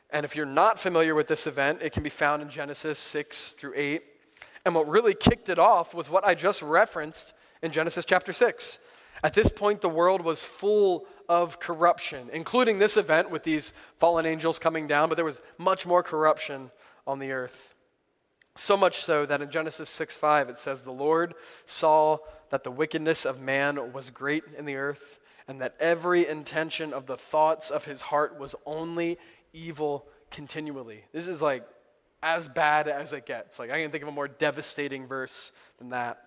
And 0.09 0.25
if 0.25 0.35
you're 0.35 0.47
not 0.47 0.79
familiar 0.79 1.13
with 1.13 1.27
this 1.27 1.45
event, 1.45 1.83
it 1.83 1.93
can 1.93 2.01
be 2.01 2.09
found 2.09 2.41
in 2.41 2.49
Genesis 2.49 2.97
6 2.97 3.51
through 3.51 3.73
8. 3.75 4.03
And 4.65 4.73
what 4.73 4.87
really 4.87 5.13
kicked 5.13 5.47
it 5.49 5.59
off 5.59 5.93
was 5.93 6.09
what 6.09 6.25
I 6.25 6.33
just 6.33 6.61
referenced 6.61 7.33
in 7.61 7.71
Genesis 7.71 8.03
chapter 8.03 8.33
6. 8.33 8.79
At 9.23 9.33
this 9.33 9.49
point, 9.49 9.81
the 9.81 9.89
world 9.89 10.21
was 10.21 10.43
full 10.43 11.05
of 11.29 11.59
corruption, 11.59 12.29
including 12.33 12.79
this 12.79 12.97
event 12.97 13.29
with 13.29 13.43
these 13.43 13.73
fallen 13.97 14.25
angels 14.25 14.59
coming 14.59 14.87
down, 14.87 15.09
but 15.09 15.15
there 15.15 15.25
was 15.25 15.41
much 15.57 15.85
more 15.85 16.03
corruption 16.03 16.71
on 17.07 17.19
the 17.19 17.31
earth. 17.31 17.75
So 18.55 18.77
much 18.77 19.03
so 19.03 19.25
that 19.25 19.41
in 19.41 19.49
Genesis 19.49 19.89
6 19.89 20.17
5, 20.17 20.49
it 20.49 20.59
says, 20.59 20.83
The 20.83 20.91
Lord 20.91 21.35
saw 21.65 22.19
that 22.49 22.63
the 22.63 22.71
wickedness 22.71 23.25
of 23.25 23.41
man 23.41 23.93
was 23.93 24.09
great 24.09 24.43
in 24.57 24.65
the 24.65 24.75
earth, 24.75 25.19
and 25.47 25.61
that 25.61 25.75
every 25.79 26.27
intention 26.27 26.93
of 26.93 27.05
the 27.05 27.17
thoughts 27.17 27.69
of 27.69 27.85
his 27.85 28.03
heart 28.03 28.39
was 28.39 28.55
only 28.65 29.17
evil 29.53 30.07
continually. 30.31 31.03
This 31.11 31.27
is 31.27 31.41
like 31.41 31.63
as 32.25 32.47
bad 32.47 32.87
as 32.87 33.13
it 33.13 33.27
gets. 33.27 33.59
Like, 33.59 33.69
I 33.69 33.79
can 33.79 33.91
think 33.91 34.01
of 34.01 34.09
a 34.09 34.11
more 34.11 34.27
devastating 34.27 35.05
verse 35.05 35.51
than 35.77 35.89
that. 35.89 36.19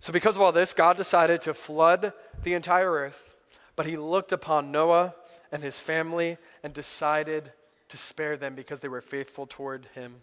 So, 0.00 0.12
because 0.12 0.34
of 0.34 0.42
all 0.42 0.50
this, 0.50 0.74
God 0.74 0.96
decided 0.96 1.40
to 1.42 1.54
flood 1.54 2.12
the 2.42 2.54
entire 2.54 2.90
earth, 2.90 3.36
but 3.76 3.86
he 3.86 3.96
looked 3.96 4.32
upon 4.32 4.72
Noah 4.72 5.14
and 5.52 5.62
his 5.62 5.78
family 5.78 6.38
and 6.64 6.74
decided 6.74 7.52
to 7.88 7.96
spare 7.96 8.36
them 8.36 8.56
because 8.56 8.80
they 8.80 8.88
were 8.88 9.00
faithful 9.00 9.46
toward 9.46 9.86
him. 9.94 10.16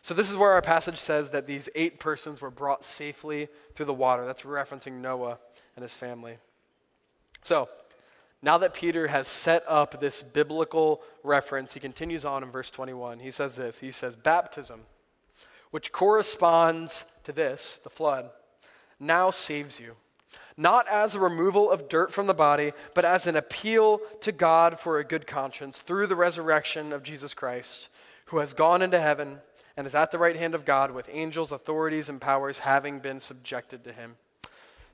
So, 0.00 0.14
this 0.14 0.30
is 0.30 0.36
where 0.36 0.52
our 0.52 0.62
passage 0.62 0.98
says 0.98 1.30
that 1.30 1.48
these 1.48 1.68
eight 1.74 1.98
persons 1.98 2.40
were 2.40 2.50
brought 2.50 2.84
safely 2.84 3.48
through 3.74 3.86
the 3.86 3.92
water. 3.92 4.24
That's 4.24 4.42
referencing 4.42 5.00
Noah 5.00 5.40
and 5.74 5.82
his 5.82 5.94
family. 5.94 6.38
So, 7.42 7.68
now 8.42 8.58
that 8.58 8.74
Peter 8.74 9.08
has 9.08 9.26
set 9.26 9.64
up 9.66 10.00
this 10.00 10.22
biblical 10.22 11.02
reference, 11.24 11.74
he 11.74 11.80
continues 11.80 12.24
on 12.24 12.42
in 12.42 12.50
verse 12.50 12.70
21. 12.70 13.18
He 13.18 13.30
says 13.30 13.56
this 13.56 13.80
He 13.80 13.90
says, 13.90 14.16
Baptism, 14.16 14.80
which 15.70 15.92
corresponds 15.92 17.04
to 17.24 17.32
this, 17.32 17.80
the 17.82 17.90
flood, 17.90 18.30
now 19.00 19.30
saves 19.30 19.80
you. 19.80 19.96
Not 20.56 20.88
as 20.88 21.14
a 21.14 21.20
removal 21.20 21.70
of 21.70 21.88
dirt 21.88 22.12
from 22.12 22.26
the 22.26 22.34
body, 22.34 22.72
but 22.94 23.04
as 23.04 23.26
an 23.26 23.36
appeal 23.36 24.00
to 24.22 24.32
God 24.32 24.78
for 24.78 24.98
a 24.98 25.04
good 25.04 25.26
conscience 25.26 25.78
through 25.78 26.08
the 26.08 26.16
resurrection 26.16 26.92
of 26.92 27.04
Jesus 27.04 27.32
Christ, 27.32 27.88
who 28.26 28.38
has 28.38 28.54
gone 28.54 28.82
into 28.82 28.98
heaven 28.98 29.38
and 29.76 29.86
is 29.86 29.94
at 29.94 30.10
the 30.10 30.18
right 30.18 30.34
hand 30.34 30.56
of 30.56 30.64
God 30.64 30.90
with 30.90 31.08
angels, 31.12 31.52
authorities, 31.52 32.08
and 32.08 32.20
powers 32.20 32.58
having 32.58 32.98
been 32.98 33.20
subjected 33.20 33.84
to 33.84 33.92
him. 33.92 34.16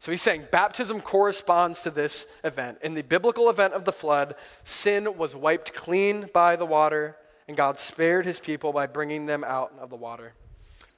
So 0.04 0.10
he's 0.10 0.20
saying 0.20 0.48
baptism 0.50 1.00
corresponds 1.00 1.80
to 1.80 1.90
this 1.90 2.26
event. 2.44 2.76
In 2.82 2.92
the 2.92 3.00
biblical 3.00 3.48
event 3.48 3.72
of 3.72 3.86
the 3.86 3.90
flood, 3.90 4.34
sin 4.62 5.16
was 5.16 5.34
wiped 5.34 5.72
clean 5.72 6.28
by 6.34 6.56
the 6.56 6.66
water, 6.66 7.16
and 7.48 7.56
God 7.56 7.78
spared 7.78 8.26
his 8.26 8.38
people 8.38 8.70
by 8.70 8.86
bringing 8.86 9.24
them 9.24 9.44
out 9.44 9.72
of 9.80 9.88
the 9.88 9.96
water. 9.96 10.34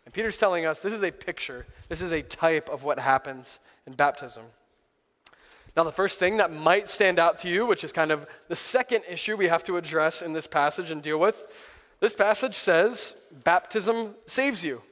And 0.05 0.13
Peter's 0.13 0.39
telling 0.39 0.67
us 0.67 0.81
this 0.81 0.93
is 0.93 1.05
a 1.05 1.13
picture, 1.13 1.67
this 1.89 2.03
is 2.03 2.11
a 2.11 2.21
type 2.21 2.69
of 2.69 2.83
what 2.83 2.99
happens 2.99 3.61
in 3.87 3.93
baptism. 3.93 4.47
Now, 5.77 5.85
the 5.85 5.93
first 5.93 6.19
thing 6.19 6.39
that 6.39 6.53
might 6.53 6.89
stand 6.89 7.21
out 7.21 7.39
to 7.43 7.49
you, 7.49 7.65
which 7.65 7.85
is 7.85 7.93
kind 7.93 8.11
of 8.11 8.27
the 8.49 8.57
second 8.57 9.05
issue 9.09 9.37
we 9.37 9.47
have 9.47 9.63
to 9.63 9.77
address 9.77 10.21
in 10.21 10.33
this 10.33 10.49
passage 10.49 10.91
and 10.91 11.01
deal 11.01 11.19
with, 11.21 11.47
this 12.01 12.13
passage 12.13 12.57
says 12.57 13.15
baptism 13.45 14.17
saves 14.27 14.65
you. 14.65 14.83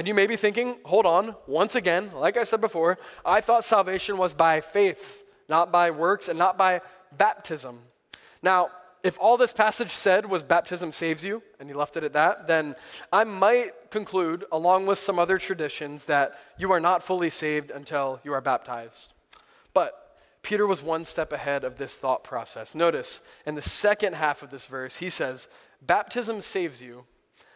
And 0.00 0.08
you 0.08 0.14
may 0.14 0.26
be 0.26 0.36
thinking, 0.36 0.78
hold 0.86 1.04
on, 1.04 1.36
once 1.46 1.74
again, 1.74 2.10
like 2.14 2.38
I 2.38 2.44
said 2.44 2.62
before, 2.62 2.98
I 3.22 3.42
thought 3.42 3.64
salvation 3.64 4.16
was 4.16 4.32
by 4.32 4.62
faith, 4.62 5.26
not 5.46 5.70
by 5.70 5.90
works, 5.90 6.30
and 6.30 6.38
not 6.38 6.56
by 6.56 6.80
baptism. 7.18 7.80
Now, 8.42 8.70
if 9.02 9.20
all 9.20 9.36
this 9.36 9.52
passage 9.52 9.90
said 9.90 10.24
was 10.24 10.42
baptism 10.42 10.92
saves 10.92 11.22
you, 11.22 11.42
and 11.58 11.68
he 11.68 11.74
left 11.74 11.98
it 11.98 12.04
at 12.04 12.14
that, 12.14 12.48
then 12.48 12.76
I 13.12 13.24
might 13.24 13.90
conclude, 13.90 14.46
along 14.50 14.86
with 14.86 14.98
some 14.98 15.18
other 15.18 15.36
traditions, 15.36 16.06
that 16.06 16.32
you 16.56 16.72
are 16.72 16.80
not 16.80 17.02
fully 17.02 17.28
saved 17.28 17.70
until 17.70 18.20
you 18.24 18.32
are 18.32 18.40
baptized. 18.40 19.12
But 19.74 20.16
Peter 20.40 20.66
was 20.66 20.80
one 20.80 21.04
step 21.04 21.30
ahead 21.30 21.62
of 21.62 21.76
this 21.76 21.98
thought 21.98 22.24
process. 22.24 22.74
Notice 22.74 23.20
in 23.44 23.54
the 23.54 23.60
second 23.60 24.14
half 24.14 24.42
of 24.42 24.48
this 24.48 24.66
verse, 24.66 24.96
he 24.96 25.10
says, 25.10 25.46
Baptism 25.82 26.40
saves 26.40 26.80
you, 26.80 27.04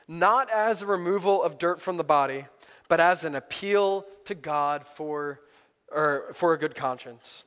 not 0.07 0.51
as 0.51 0.83
a 0.83 0.87
removal 0.87 1.43
of 1.43 1.59
dirt 1.59 1.81
from 1.81 1.97
the 1.97 2.05
body, 2.05 2.47
but 2.89 3.01
as 3.01 3.25
an 3.25 3.35
appeal 3.35 4.05
to 4.27 4.35
God 4.35 4.87
for, 4.87 5.41
or 5.91 6.27
for 6.35 6.53
a 6.53 6.59
good 6.59 6.75
conscience. 6.75 7.45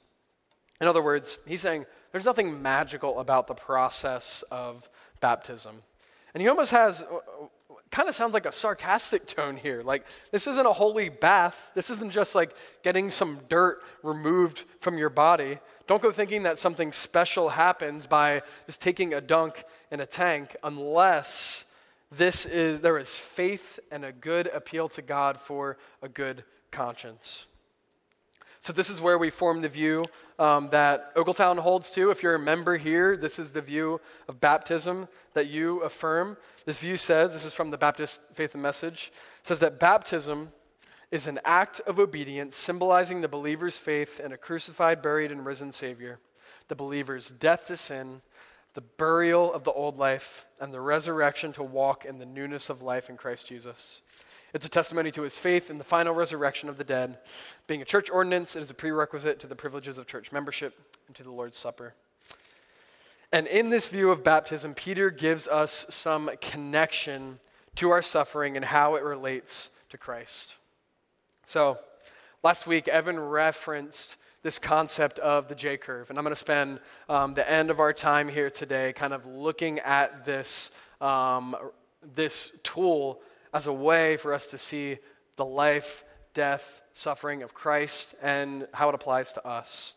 In 0.82 0.88
other 0.88 1.02
words, 1.02 1.38
he's 1.46 1.62
saying 1.62 1.86
there's 2.12 2.26
nothing 2.26 2.62
magical 2.62 3.20
about 3.20 3.48
the 3.48 3.54
process 3.54 4.44
of 4.52 4.90
baptism. 5.20 5.82
And 6.34 6.42
he 6.42 6.48
almost 6.48 6.72
has, 6.72 7.04
kind 7.92 8.10
of 8.10 8.16
sounds 8.16 8.34
like 8.34 8.46
a 8.46 8.52
sarcastic 8.52 9.26
tone 9.26 9.58
here. 9.58 9.82
Like, 9.82 10.06
this 10.32 10.46
isn't 10.48 10.66
a 10.66 10.74
holy 10.74 11.10
bath. 11.10 11.72
This 11.74 11.90
isn't 11.90 12.12
just 12.12 12.36
like 12.36 12.54
getting 12.84 13.12
some 13.12 13.40
dirt 13.50 13.82
removed 14.04 14.66
from 14.80 14.98
your 14.98 15.10
body. 15.10 15.60
Don't 15.88 16.02
go 16.02 16.12
thinking 16.12 16.44
that 16.44 16.58
something 16.58 16.92
special 16.92 17.50
happens 17.50 18.06
by 18.06 18.42
just 18.66 18.82
taking 18.82 19.14
a 19.14 19.22
dunk 19.22 19.64
in 19.92 20.00
a 20.00 20.06
tank 20.06 20.56
unless 20.64 21.66
this 22.12 22.46
is, 22.46 22.80
there 22.80 22.98
is 22.98 23.20
faith 23.20 23.80
and 23.92 24.06
a 24.06 24.12
good 24.12 24.48
appeal 24.54 24.88
to 24.90 25.02
God 25.02 25.40
for 25.40 25.78
a 26.02 26.08
good 26.08 26.44
conscience. 26.72 27.48
So, 28.60 28.74
this 28.74 28.90
is 28.90 29.00
where 29.00 29.18
we 29.18 29.30
form 29.30 29.62
the 29.62 29.70
view 29.70 30.06
um, 30.40 30.70
that 30.72 31.16
Ogletown 31.16 31.60
holds 31.60 31.90
to. 31.92 32.10
If 32.10 32.24
you're 32.24 32.36
a 32.36 32.40
member 32.40 32.78
here, 32.78 33.16
this 33.16 33.40
is 33.40 33.52
the 33.52 33.62
view 33.62 34.02
of 34.28 34.42
baptism 34.42 35.08
that 35.34 35.48
you 35.48 35.82
affirm. 35.82 36.38
This 36.66 36.80
view 36.80 36.98
says, 36.98 37.34
this 37.34 37.46
is 37.46 37.54
from 37.54 37.72
the 37.72 37.78
Baptist 37.78 38.20
Faith 38.34 38.56
and 38.56 38.64
Message, 38.64 39.12
says 39.44 39.60
that 39.60 39.80
baptism 39.80 40.52
is 41.12 41.28
an 41.28 41.40
act 41.46 41.80
of 41.88 42.00
obedience 42.00 42.56
symbolizing 42.56 43.22
the 43.22 43.28
believer's 43.28 43.78
faith 43.78 44.20
in 44.20 44.34
a 44.34 44.38
crucified, 44.38 45.02
buried, 45.02 45.32
and 45.32 45.46
risen 45.46 45.72
Savior, 45.72 46.20
the 46.68 46.76
believer's 46.76 47.30
death 47.30 47.68
to 47.68 47.78
sin, 47.78 48.22
the 48.78 48.82
burial 48.82 49.52
of 49.52 49.64
the 49.64 49.72
old 49.72 49.98
life, 49.98 50.46
and 50.62 50.72
the 50.72 50.80
resurrection 50.80 51.52
to 51.52 51.64
walk 51.64 52.06
in 52.06 52.20
the 52.20 52.26
newness 52.28 52.70
of 52.70 52.84
life 52.84 53.10
in 53.10 53.18
Christ 53.18 53.48
Jesus. 53.48 54.04
It's 54.54 54.68
a 54.68 54.70
testimony 54.70 55.10
to 55.14 55.24
his 55.24 55.36
faith 55.36 55.72
in 55.72 55.80
the 55.80 55.84
final 55.84 56.14
resurrection 56.14 56.70
of 56.70 56.78
the 56.78 56.84
dead. 56.84 57.18
Being 57.66 57.82
a 57.82 57.86
church 57.86 58.08
ordinance, 58.12 58.56
it 58.56 58.62
is 58.62 58.70
a 58.70 58.76
prerequisite 58.76 59.40
to 59.40 59.48
the 59.48 59.56
privileges 59.56 59.98
of 59.98 60.06
church 60.06 60.32
membership 60.32 60.96
and 61.08 61.16
to 61.16 61.24
the 61.24 61.32
Lord's 61.32 61.58
Supper. 61.58 61.96
And 63.32 63.48
in 63.48 63.72
this 63.72 63.88
view 63.88 64.12
of 64.12 64.24
baptism, 64.24 64.76
Peter 64.76 65.10
gives 65.10 65.48
us 65.48 65.88
some 65.90 66.30
connection 66.40 67.40
to 67.78 67.90
our 67.90 68.04
suffering 68.04 68.56
and 68.56 68.64
how 68.64 68.94
it 68.94 69.02
relates 69.02 69.72
to 69.90 69.98
Christ. 69.98 70.54
So, 71.46 71.80
last 72.44 72.68
week, 72.68 72.88
Evan 72.88 73.20
referenced 73.20 74.18
this 74.48 74.60
concept 74.60 75.20
of 75.20 75.50
the 75.50 75.56
J 75.56 75.76
curve, 75.76 76.10
and 76.10 76.18
I'm 76.18 76.24
going 76.24 76.34
to 76.34 76.40
spend 76.40 76.80
um, 77.10 77.34
the 77.34 77.52
end 77.52 77.70
of 77.70 77.82
our 77.82 77.92
time 77.92 78.30
here 78.30 78.50
today 78.50 78.94
kind 78.94 79.12
of 79.12 79.26
looking 79.26 79.80
at 79.80 80.24
this, 80.24 80.72
um, 81.02 81.54
this 82.16 82.54
tool 82.64 83.20
as 83.54 83.68
a 83.68 83.74
way 83.74 84.16
for 84.16 84.34
us 84.34 84.46
to 84.46 84.58
see 84.58 85.00
the 85.36 85.44
life, 85.44 86.06
death, 86.34 86.82
suffering 86.94 87.44
of 87.44 87.54
Christ 87.54 88.16
and 88.22 88.70
how 88.74 88.88
it 88.88 88.96
applies 88.96 89.34
to 89.34 89.46
us. 89.46 89.96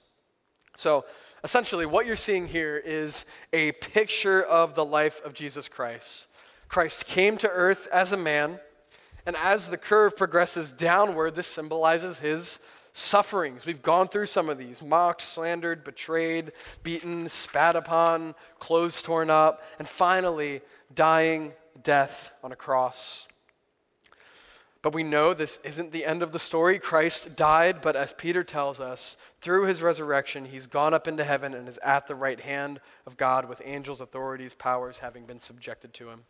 So, 0.74 1.04
essentially, 1.44 1.86
what 1.86 2.04
you're 2.04 2.16
seeing 2.16 2.48
here 2.48 2.76
is 2.76 3.26
a 3.52 3.70
picture 3.70 4.42
of 4.42 4.74
the 4.74 4.84
life 4.84 5.24
of 5.24 5.32
Jesus 5.32 5.68
Christ. 5.68 6.26
Christ 6.66 7.06
came 7.06 7.38
to 7.38 7.48
earth 7.48 7.86
as 7.92 8.10
a 8.10 8.16
man, 8.16 8.58
and 9.24 9.36
as 9.36 9.68
the 9.68 9.78
curve 9.78 10.16
progresses 10.16 10.72
downward, 10.72 11.36
this 11.36 11.46
symbolizes 11.46 12.18
his 12.18 12.58
sufferings. 12.92 13.66
We've 13.66 13.82
gone 13.82 14.08
through 14.08 14.26
some 14.26 14.48
of 14.48 14.58
these 14.58 14.82
mocked, 14.82 15.22
slandered, 15.22 15.84
betrayed, 15.84 16.52
beaten, 16.82 17.28
spat 17.28 17.76
upon, 17.76 18.34
clothes 18.58 19.00
torn 19.02 19.30
up, 19.30 19.62
and 19.78 19.88
finally, 19.88 20.60
dying 20.94 21.52
death 21.82 22.32
on 22.42 22.52
a 22.52 22.56
cross. 22.56 23.28
But 24.82 24.94
we 24.94 25.02
know 25.02 25.34
this 25.34 25.60
isn't 25.62 25.92
the 25.92 26.06
end 26.06 26.22
of 26.22 26.32
the 26.32 26.38
story. 26.38 26.78
Christ 26.78 27.36
died, 27.36 27.82
but 27.82 27.96
as 27.96 28.14
Peter 28.14 28.42
tells 28.42 28.80
us, 28.80 29.18
through 29.42 29.66
his 29.66 29.82
resurrection, 29.82 30.46
he's 30.46 30.66
gone 30.66 30.94
up 30.94 31.06
into 31.06 31.22
heaven 31.22 31.52
and 31.52 31.68
is 31.68 31.78
at 31.84 32.06
the 32.06 32.14
right 32.14 32.40
hand 32.40 32.80
of 33.06 33.18
God 33.18 33.46
with 33.46 33.60
angels, 33.64 34.00
authorities, 34.00 34.54
powers 34.54 34.98
having 34.98 35.26
been 35.26 35.40
subjected 35.40 35.92
to 35.94 36.08
him. 36.08 36.24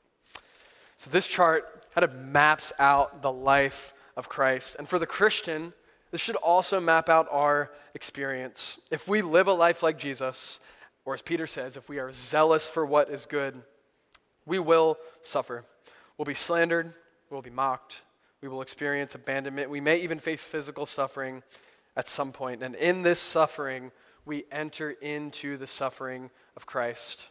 So 0.97 1.11
this 1.11 1.29
chart 1.29 1.93
kind 1.95 2.05
of 2.05 2.15
maps 2.15 2.73
out 2.79 3.23
the 3.23 3.33
life 3.33 3.95
of 4.17 4.29
Christ. 4.29 4.77
And 4.79 4.89
for 4.89 4.99
the 4.99 5.07
Christian, 5.07 5.73
this 6.11 6.21
should 6.21 6.37
also 6.37 6.81
map 6.81 7.09
out 7.09 7.29
our 7.31 7.71
experience. 7.95 8.79
If 8.91 9.09
we 9.09 9.23
live 9.23 9.47
a 9.47 9.53
life 9.53 9.83
like 9.83 9.99
Jesus, 9.99 10.61
or 11.05 11.15
as 11.15 11.23
Peter 11.23 11.47
says, 11.47 11.77
if 11.77 11.89
we 11.89 11.99
are 11.99 12.11
zealous 12.13 12.67
for 12.67 12.85
what 12.85 13.11
is 13.11 13.27
good, 13.27 13.63
we 14.45 14.59
will 14.59 14.99
suffer. 15.23 15.65
We'll 16.19 16.27
be 16.27 16.35
slandered, 16.35 16.93
we'll 17.31 17.43
be 17.43 17.51
mocked, 17.51 18.03
we 18.43 18.49
will 18.49 18.63
experience 18.63 19.15
abandonment. 19.15 19.71
We 19.71 19.81
may 19.81 20.01
even 20.01 20.19
face 20.19 20.45
physical 20.45 20.87
suffering 20.87 21.43
at 21.97 22.09
some 22.09 22.33
point. 22.33 22.63
And 22.63 22.75
in 22.75 23.03
this 23.03 23.21
suffering, 23.21 23.93
we 24.25 24.45
enter 24.51 24.91
into 24.91 25.57
the 25.57 25.67
suffering 25.67 26.31
of 26.57 26.67
Christ. 26.67 27.29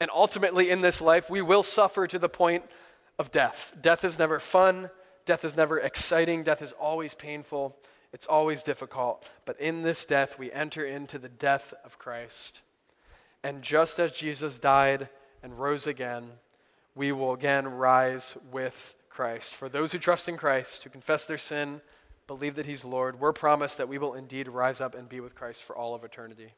And 0.00 0.10
ultimately, 0.14 0.70
in 0.70 0.80
this 0.80 1.00
life, 1.00 1.28
we 1.28 1.42
will 1.42 1.62
suffer 1.62 2.06
to 2.06 2.18
the 2.18 2.28
point 2.28 2.64
of 3.18 3.30
death. 3.30 3.74
Death 3.80 4.04
is 4.04 4.18
never 4.18 4.38
fun, 4.38 4.90
death 5.30 5.44
is 5.44 5.56
never 5.56 5.78
exciting, 5.78 6.42
death 6.42 6.60
is 6.60 6.72
always 6.72 7.14
painful, 7.14 7.76
it's 8.12 8.26
always 8.26 8.64
difficult. 8.64 9.30
But 9.44 9.60
in 9.60 9.82
this 9.82 10.04
death, 10.04 10.40
we 10.40 10.50
enter 10.50 10.84
into 10.84 11.20
the 11.20 11.28
death 11.28 11.72
of 11.84 12.00
Christ. 12.00 12.62
And 13.44 13.62
just 13.62 14.00
as 14.00 14.10
Jesus 14.10 14.58
died 14.58 15.08
and 15.44 15.56
rose 15.56 15.86
again, 15.86 16.32
we 16.96 17.12
will 17.12 17.32
again 17.32 17.68
rise 17.68 18.36
with 18.50 18.96
Christ. 19.08 19.54
For 19.54 19.68
those 19.68 19.92
who 19.92 20.00
trust 20.00 20.28
in 20.28 20.36
Christ, 20.36 20.82
who 20.82 20.90
confess 20.90 21.26
their 21.26 21.38
sin, 21.38 21.80
believe 22.26 22.56
that 22.56 22.66
He's 22.66 22.84
Lord, 22.84 23.20
we're 23.20 23.32
promised 23.32 23.78
that 23.78 23.88
we 23.88 23.98
will 23.98 24.14
indeed 24.14 24.48
rise 24.48 24.80
up 24.80 24.96
and 24.96 25.08
be 25.08 25.20
with 25.20 25.36
Christ 25.36 25.62
for 25.62 25.76
all 25.76 25.94
of 25.94 26.02
eternity. 26.02 26.54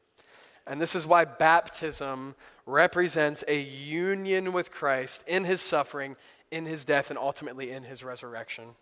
And 0.65 0.81
this 0.81 0.95
is 0.95 1.05
why 1.05 1.25
baptism 1.25 2.33
represents 2.65 3.43
a 3.47 3.59
union 3.59 4.51
with 4.51 4.71
Christ 4.71 5.23
in 5.27 5.43
His 5.43 5.61
suffering, 5.61 6.15
in 6.53 6.65
His 6.65 6.85
death, 6.85 7.09
and 7.09 7.19
ultimately 7.19 7.71
in 7.71 7.83
His 7.83 8.03
resurrection. 8.03 8.75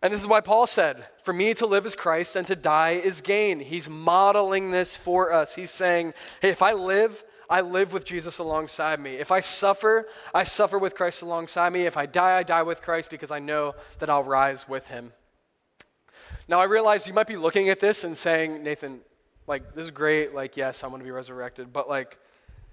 And 0.00 0.12
this 0.12 0.20
is 0.20 0.26
why 0.26 0.40
Paul 0.40 0.66
said, 0.66 1.04
For 1.22 1.32
me 1.32 1.54
to 1.54 1.66
live 1.66 1.84
is 1.84 1.94
Christ 1.94 2.36
and 2.36 2.46
to 2.46 2.56
die 2.56 2.92
is 2.92 3.20
gain. 3.20 3.60
He's 3.60 3.90
modeling 3.90 4.70
this 4.70 4.96
for 4.96 5.32
us. 5.32 5.54
He's 5.54 5.70
saying, 5.70 6.14
Hey, 6.40 6.50
if 6.50 6.62
I 6.62 6.72
live, 6.72 7.24
I 7.50 7.62
live 7.62 7.92
with 7.92 8.04
Jesus 8.04 8.38
alongside 8.38 9.00
me. 9.00 9.14
If 9.14 9.32
I 9.32 9.40
suffer, 9.40 10.06
I 10.34 10.44
suffer 10.44 10.78
with 10.78 10.94
Christ 10.94 11.22
alongside 11.22 11.72
me. 11.72 11.86
If 11.86 11.96
I 11.96 12.06
die, 12.06 12.36
I 12.38 12.42
die 12.42 12.62
with 12.62 12.82
Christ 12.82 13.10
because 13.10 13.30
I 13.30 13.38
know 13.38 13.74
that 13.98 14.10
I'll 14.10 14.24
rise 14.24 14.68
with 14.68 14.88
him. 14.88 15.12
Now, 16.46 16.60
I 16.60 16.64
realize 16.64 17.06
you 17.06 17.12
might 17.12 17.26
be 17.26 17.36
looking 17.36 17.68
at 17.68 17.80
this 17.80 18.04
and 18.04 18.16
saying, 18.16 18.62
Nathan, 18.62 19.00
like, 19.46 19.74
this 19.74 19.86
is 19.86 19.90
great. 19.90 20.34
Like, 20.34 20.56
yes, 20.56 20.84
I'm 20.84 20.90
going 20.90 21.00
to 21.00 21.04
be 21.04 21.10
resurrected. 21.10 21.72
But, 21.72 21.88
like, 21.88 22.18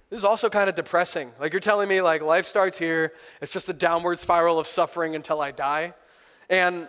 this 0.09 0.19
is 0.19 0.23
also 0.23 0.49
kind 0.49 0.69
of 0.69 0.75
depressing. 0.75 1.31
Like, 1.39 1.51
you're 1.51 1.59
telling 1.59 1.89
me, 1.89 2.01
like, 2.01 2.21
life 2.21 2.45
starts 2.45 2.77
here. 2.77 3.13
It's 3.41 3.51
just 3.51 3.69
a 3.69 3.73
downward 3.73 4.19
spiral 4.19 4.59
of 4.59 4.67
suffering 4.67 5.15
until 5.15 5.41
I 5.41 5.51
die. 5.51 5.93
And 6.49 6.87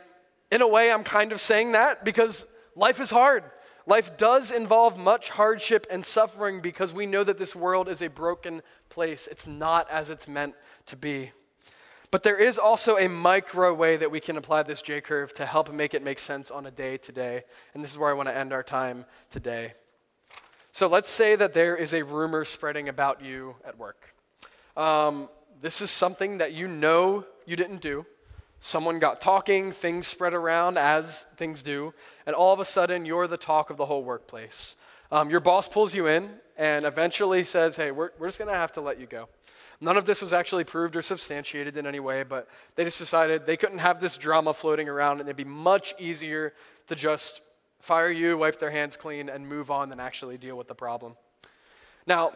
in 0.51 0.61
a 0.61 0.69
way, 0.69 0.93
I'm 0.93 1.05
kind 1.05 1.33
of 1.33 1.41
saying 1.41 1.73
that 1.73 2.05
because 2.05 2.47
life 2.75 3.01
is 3.01 3.11
hard. 3.11 3.45
Life 3.87 4.17
does 4.17 4.51
involve 4.51 4.99
much 4.99 5.31
hardship 5.31 5.87
and 5.91 6.05
suffering 6.05 6.61
because 6.61 6.93
we 6.93 7.07
know 7.07 7.25
that 7.25 7.39
this 7.39 7.55
world 7.55 7.89
is 7.89 8.03
a 8.03 8.09
broken 8.09 8.63
place. 8.89 9.29
It's 9.31 9.47
not 9.47 9.89
as 9.91 10.11
it's 10.11 10.29
meant 10.29 10.55
to 10.87 10.97
be. 10.97 11.33
But 12.11 12.23
there 12.23 12.37
is 12.37 12.59
also 12.59 12.99
a 12.99 13.09
micro 13.09 13.73
way 13.73 13.97
that 13.97 14.11
we 14.11 14.21
can 14.21 14.37
apply 14.37 14.65
this 14.65 14.83
J 14.83 15.01
curve 15.01 15.33
to 15.35 15.47
help 15.47 15.73
make 15.73 15.95
it 15.95 16.03
make 16.03 16.19
sense 16.19 16.51
on 16.51 16.67
a 16.67 16.71
day 16.71 16.97
to 16.99 17.13
day. 17.13 17.45
And 17.75 17.83
this 17.83 17.91
is 17.91 17.99
where 17.99 18.11
I 18.11 18.13
want 18.13 18.29
to 18.29 18.37
end 18.37 18.53
our 18.53 18.63
time 18.63 19.07
today. 19.31 19.75
So 20.77 20.89
let's 20.89 21.09
say 21.09 21.37
that 21.37 21.55
there 21.55 21.75
is 21.75 21.95
a 21.95 22.03
rumor 22.03 22.45
spreading 22.45 22.91
about 22.91 23.25
you 23.25 23.55
at 23.67 23.79
work. 23.79 24.13
Um, 24.77 25.31
this 25.63 25.81
is 25.81 25.91
something 25.91 26.37
that 26.37 26.53
you 26.53 26.69
know 26.69 27.25
you 27.47 27.57
didn't 27.57 27.81
do. 27.81 28.05
Someone 28.61 28.99
got 28.99 29.23
talking, 29.23 29.73
things 29.73 30.07
spread 30.07 30.35
around 30.35 30.77
as 30.77 31.25
things 31.39 31.63
do, 31.63 31.95
and 32.27 32.37
all 32.37 32.53
of 32.53 32.61
a 32.61 32.65
sudden 32.67 33.07
you're 33.07 33.27
the 33.27 33.39
talk 33.39 33.71
of 33.71 33.79
the 33.79 33.87
whole 33.87 34.05
workplace. 34.05 34.77
Um, 35.11 35.31
your 35.31 35.41
boss 35.41 35.67
pulls 35.67 35.95
you 35.95 36.09
in 36.09 36.29
and 36.59 36.85
eventually 36.85 37.43
says, 37.43 37.77
Hey, 37.77 37.91
we're, 37.91 38.11
we're 38.19 38.29
just 38.29 38.39
going 38.39 38.51
to 38.51 38.55
have 38.55 38.73
to 38.73 38.83
let 38.83 39.01
you 39.01 39.07
go. 39.07 39.31
None 39.81 39.97
of 39.97 40.05
this 40.05 40.21
was 40.21 40.35
actually 40.35 40.65
proved 40.65 40.95
or 40.95 41.01
substantiated 41.01 41.79
in 41.79 41.87
any 41.87 42.01
way, 42.01 42.23
but 42.23 42.49
they 42.75 42.85
just 42.85 42.99
decided 42.99 43.47
they 43.47 43.57
couldn't 43.57 43.79
have 43.79 43.99
this 43.99 44.19
drama 44.19 44.53
floating 44.53 44.91
around, 44.91 45.21
and 45.21 45.29
it'd 45.29 45.39
be 45.39 45.45
much 45.45 45.95
easier 45.99 46.53
to 46.89 46.95
just 46.95 47.41
fire 47.81 48.11
you, 48.11 48.39
wipe 48.39 48.59
their 48.59 48.71
hands 48.71 48.97
clean, 48.97 49.29
and 49.29 49.49
move 49.49 49.71
on 49.71 49.89
than 49.89 50.01
actually 50.01 50.39
deal 50.39 50.57
with 50.57 50.69
the 50.69 50.75
problem. 50.75 51.17
Now, 52.07 52.31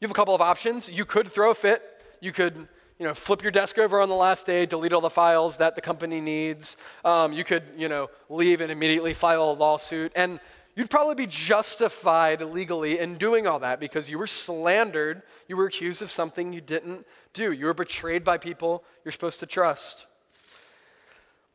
you 0.00 0.06
have 0.06 0.10
a 0.10 0.14
couple 0.14 0.34
of 0.34 0.40
options. 0.40 0.88
You 0.88 1.04
could 1.04 1.28
throw 1.28 1.50
a 1.50 1.54
fit. 1.54 1.82
You 2.20 2.32
could 2.32 2.68
you 3.00 3.06
know, 3.06 3.14
flip 3.14 3.42
your 3.42 3.50
desk 3.50 3.78
over 3.78 3.98
on 3.98 4.10
the 4.10 4.14
last 4.14 4.44
day, 4.44 4.66
delete 4.66 4.92
all 4.92 5.00
the 5.00 5.08
files 5.08 5.56
that 5.56 5.74
the 5.74 5.80
company 5.80 6.20
needs. 6.20 6.76
Um, 7.02 7.32
you 7.32 7.44
could, 7.44 7.62
you 7.74 7.88
know, 7.88 8.10
leave 8.28 8.60
and 8.60 8.70
immediately 8.70 9.14
file 9.14 9.50
a 9.50 9.54
lawsuit. 9.54 10.12
And 10.14 10.38
you'd 10.76 10.90
probably 10.90 11.14
be 11.14 11.26
justified 11.26 12.42
legally 12.42 12.98
in 12.98 13.16
doing 13.16 13.46
all 13.46 13.58
that 13.60 13.80
because 13.80 14.10
you 14.10 14.18
were 14.18 14.26
slandered. 14.26 15.22
You 15.48 15.56
were 15.56 15.64
accused 15.64 16.02
of 16.02 16.10
something 16.10 16.52
you 16.52 16.60
didn't 16.60 17.06
do. 17.32 17.52
You 17.52 17.66
were 17.66 17.74
betrayed 17.74 18.22
by 18.22 18.36
people 18.36 18.84
you're 19.02 19.12
supposed 19.12 19.40
to 19.40 19.46
trust. 19.46 20.04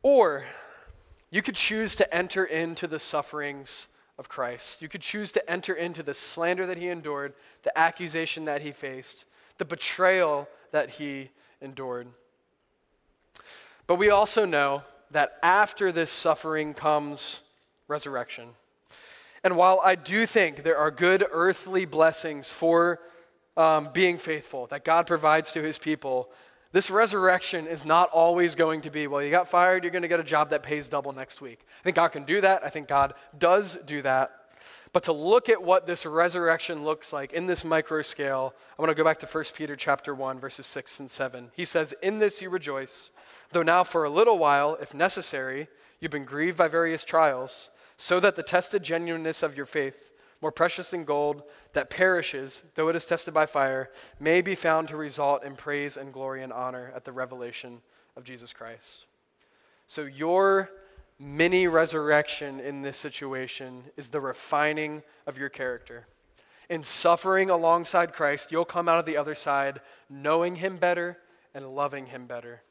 Or 0.02 0.46
you 1.36 1.42
could 1.42 1.54
choose 1.54 1.94
to 1.96 2.14
enter 2.14 2.46
into 2.46 2.86
the 2.86 2.98
sufferings 2.98 3.88
of 4.16 4.26
Christ. 4.26 4.80
You 4.80 4.88
could 4.88 5.02
choose 5.02 5.30
to 5.32 5.50
enter 5.50 5.74
into 5.74 6.02
the 6.02 6.14
slander 6.14 6.64
that 6.64 6.78
he 6.78 6.88
endured, 6.88 7.34
the 7.62 7.78
accusation 7.78 8.46
that 8.46 8.62
he 8.62 8.72
faced, 8.72 9.26
the 9.58 9.66
betrayal 9.66 10.48
that 10.72 10.88
he 10.88 11.28
endured. 11.60 12.08
But 13.86 13.96
we 13.96 14.08
also 14.08 14.46
know 14.46 14.82
that 15.10 15.36
after 15.42 15.92
this 15.92 16.10
suffering 16.10 16.72
comes 16.72 17.42
resurrection. 17.86 18.48
And 19.44 19.58
while 19.58 19.82
I 19.84 19.94
do 19.94 20.24
think 20.24 20.62
there 20.62 20.78
are 20.78 20.90
good 20.90 21.22
earthly 21.30 21.84
blessings 21.84 22.50
for 22.50 22.98
um, 23.58 23.90
being 23.92 24.16
faithful 24.16 24.68
that 24.68 24.86
God 24.86 25.06
provides 25.06 25.52
to 25.52 25.62
his 25.62 25.76
people, 25.76 26.30
this 26.76 26.90
resurrection 26.90 27.66
is 27.66 27.86
not 27.86 28.10
always 28.10 28.54
going 28.54 28.82
to 28.82 28.90
be, 28.90 29.06
well, 29.06 29.22
you 29.22 29.30
got 29.30 29.48
fired, 29.48 29.82
you're 29.82 29.90
going 29.90 30.02
to 30.02 30.08
get 30.08 30.20
a 30.20 30.24
job 30.24 30.50
that 30.50 30.62
pays 30.62 30.88
double 30.88 31.10
next 31.12 31.40
week. 31.40 31.60
I 31.80 31.82
think 31.84 31.96
God 31.96 32.08
can 32.08 32.24
do 32.24 32.42
that. 32.42 32.66
I 32.66 32.68
think 32.68 32.86
God 32.86 33.14
does 33.38 33.78
do 33.86 34.02
that. 34.02 34.30
But 34.92 35.04
to 35.04 35.12
look 35.12 35.48
at 35.48 35.62
what 35.62 35.86
this 35.86 36.04
resurrection 36.04 36.84
looks 36.84 37.14
like 37.14 37.32
in 37.32 37.46
this 37.46 37.64
micro 37.64 38.02
scale, 38.02 38.54
I 38.78 38.82
want 38.82 38.90
to 38.90 38.94
go 38.94 39.04
back 39.04 39.20
to 39.20 39.26
1 39.26 39.44
Peter 39.54 39.74
chapter 39.74 40.14
1 40.14 40.38
verses 40.38 40.66
6 40.66 41.00
and 41.00 41.10
7. 41.10 41.50
He 41.54 41.64
says, 41.64 41.94
"In 42.02 42.18
this 42.18 42.42
you 42.42 42.50
rejoice, 42.50 43.10
Though 43.50 43.62
now, 43.62 43.84
for 43.84 44.04
a 44.04 44.10
little 44.10 44.38
while, 44.38 44.76
if 44.80 44.94
necessary, 44.94 45.68
you've 46.00 46.10
been 46.10 46.24
grieved 46.24 46.58
by 46.58 46.68
various 46.68 47.04
trials, 47.04 47.70
so 47.96 48.20
that 48.20 48.36
the 48.36 48.42
tested 48.42 48.82
genuineness 48.82 49.42
of 49.42 49.56
your 49.56 49.66
faith, 49.66 50.10
more 50.40 50.52
precious 50.52 50.90
than 50.90 51.04
gold 51.04 51.42
that 51.72 51.90
perishes, 51.90 52.62
though 52.74 52.88
it 52.88 52.96
is 52.96 53.04
tested 53.04 53.32
by 53.32 53.46
fire, 53.46 53.90
may 54.20 54.40
be 54.40 54.54
found 54.54 54.88
to 54.88 54.96
result 54.96 55.44
in 55.44 55.56
praise 55.56 55.96
and 55.96 56.12
glory 56.12 56.42
and 56.42 56.52
honor 56.52 56.92
at 56.94 57.04
the 57.04 57.12
revelation 57.12 57.80
of 58.16 58.24
Jesus 58.24 58.52
Christ. 58.52 59.06
So, 59.86 60.02
your 60.02 60.70
mini 61.18 61.66
resurrection 61.66 62.60
in 62.60 62.82
this 62.82 62.96
situation 62.96 63.84
is 63.96 64.10
the 64.10 64.20
refining 64.20 65.02
of 65.26 65.38
your 65.38 65.48
character. 65.48 66.06
In 66.68 66.82
suffering 66.82 67.48
alongside 67.48 68.12
Christ, 68.12 68.50
you'll 68.50 68.64
come 68.64 68.88
out 68.88 68.98
of 68.98 69.06
the 69.06 69.16
other 69.16 69.34
side 69.34 69.80
knowing 70.10 70.56
Him 70.56 70.76
better 70.76 71.18
and 71.54 71.74
loving 71.74 72.06
Him 72.06 72.26
better. 72.26 72.62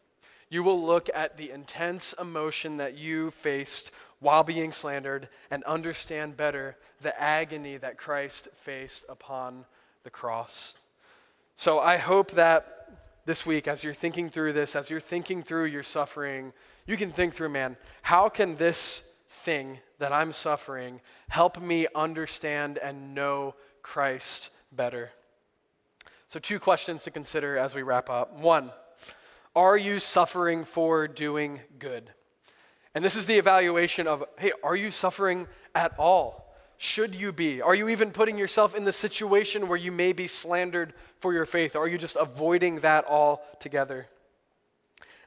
You 0.50 0.64
will 0.64 0.82
look 0.82 1.10
at 1.14 1.38
the 1.38 1.52
intense 1.52 2.14
emotion 2.20 2.78
that 2.78 2.98
you 2.98 3.32
faced 3.32 3.92
while 4.20 4.44
being 4.44 4.72
slandered 4.72 5.28
and 5.52 5.64
understand 5.64 6.38
better 6.38 6.78
the 7.02 7.20
agony 7.22 7.78
that 7.78 7.98
Christ 7.98 8.48
faced 8.56 9.06
upon 9.10 9.66
the 10.04 10.10
cross. 10.10 10.76
So 11.56 11.80
I 11.80 11.98
hope 11.98 12.32
that 12.32 12.76
this 13.26 13.46
week, 13.46 13.68
as 13.68 13.84
you're 13.84 13.94
thinking 13.94 14.30
through 14.30 14.54
this, 14.54 14.76
as 14.76 14.90
you're 14.90 15.00
thinking 15.00 15.42
through 15.42 15.66
your 15.66 15.84
suffering, 15.84 16.54
you 16.86 16.96
can 16.96 17.12
think 17.12 17.34
through, 17.34 17.50
man, 17.50 17.76
how 18.04 18.30
can 18.30 18.56
this 18.56 19.04
thing 19.28 19.80
that 20.00 20.12
I'm 20.12 20.32
suffering 20.32 21.02
help 21.30 21.60
me 21.60 21.88
understand 21.96 22.78
and 22.78 23.16
know 23.16 23.56
Christ 23.82 24.52
better? 24.72 25.10
So, 26.28 26.40
two 26.40 26.60
questions 26.60 27.04
to 27.04 27.12
consider 27.12 27.58
as 27.58 27.74
we 27.74 27.82
wrap 27.82 28.10
up. 28.10 28.40
One, 28.40 28.72
are 29.56 29.78
you 29.78 30.00
suffering 30.00 30.64
for 30.66 31.08
doing 31.08 31.62
good? 31.80 32.12
And 32.94 33.04
this 33.04 33.16
is 33.16 33.26
the 33.26 33.38
evaluation 33.38 34.08
of 34.08 34.24
hey, 34.38 34.52
are 34.64 34.76
you 34.76 34.92
suffering 34.92 35.48
at 35.74 35.94
all? 35.98 36.46
Should 36.78 37.16
you 37.16 37.32
be? 37.32 37.62
Are 37.62 37.76
you 37.76 37.90
even 37.90 38.12
putting 38.12 38.38
yourself 38.38 38.76
in 38.76 38.84
the 38.84 38.94
situation 38.94 39.68
where 39.68 39.78
you 39.78 39.92
may 39.92 40.12
be 40.12 40.28
slandered 40.28 40.94
for 41.20 41.34
your 41.34 41.46
faith? 41.46 41.76
Are 41.76 41.88
you 41.88 41.98
just 41.98 42.18
avoiding 42.18 42.82
that 42.82 43.06
altogether? 43.08 44.08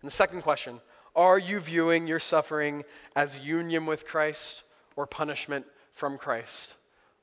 And 0.01 0.07
the 0.07 0.15
second 0.15 0.43
question 0.43 0.81
are 1.17 1.39
you 1.39 1.59
viewing 1.59 2.07
your 2.07 2.21
suffering 2.21 2.85
as 3.17 3.39
union 3.39 3.87
with 3.87 4.07
Christ 4.07 4.63
or 4.95 5.07
punishment 5.07 5.67
from 5.93 6.17
Christ? 6.17 6.77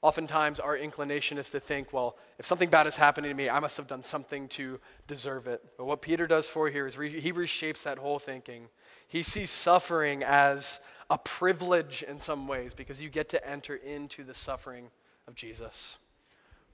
Oftentimes, 0.05 0.59
our 0.59 0.77
inclination 0.77 1.39
is 1.39 1.49
to 1.49 1.59
think, 1.59 1.91
well, 1.91 2.15
if 2.37 2.45
something 2.45 2.69
bad 2.69 2.85
is 2.85 2.95
happening 2.95 3.31
to 3.31 3.35
me, 3.35 3.49
I 3.49 3.59
must 3.59 3.75
have 3.77 3.87
done 3.87 4.03
something 4.03 4.47
to 4.49 4.79
deserve 5.07 5.47
it. 5.47 5.63
But 5.79 5.85
what 5.85 6.03
Peter 6.03 6.27
does 6.27 6.47
for 6.47 6.69
here 6.69 6.85
is 6.85 6.95
re- 6.95 7.19
he 7.19 7.33
reshapes 7.33 7.81
that 7.81 7.97
whole 7.97 8.19
thinking. 8.19 8.67
He 9.07 9.23
sees 9.23 9.49
suffering 9.49 10.21
as 10.21 10.79
a 11.09 11.17
privilege 11.17 12.03
in 12.03 12.19
some 12.19 12.47
ways 12.47 12.75
because 12.75 13.01
you 13.01 13.09
get 13.09 13.29
to 13.29 13.49
enter 13.49 13.77
into 13.77 14.23
the 14.23 14.35
suffering 14.35 14.91
of 15.27 15.33
Jesus. 15.33 15.97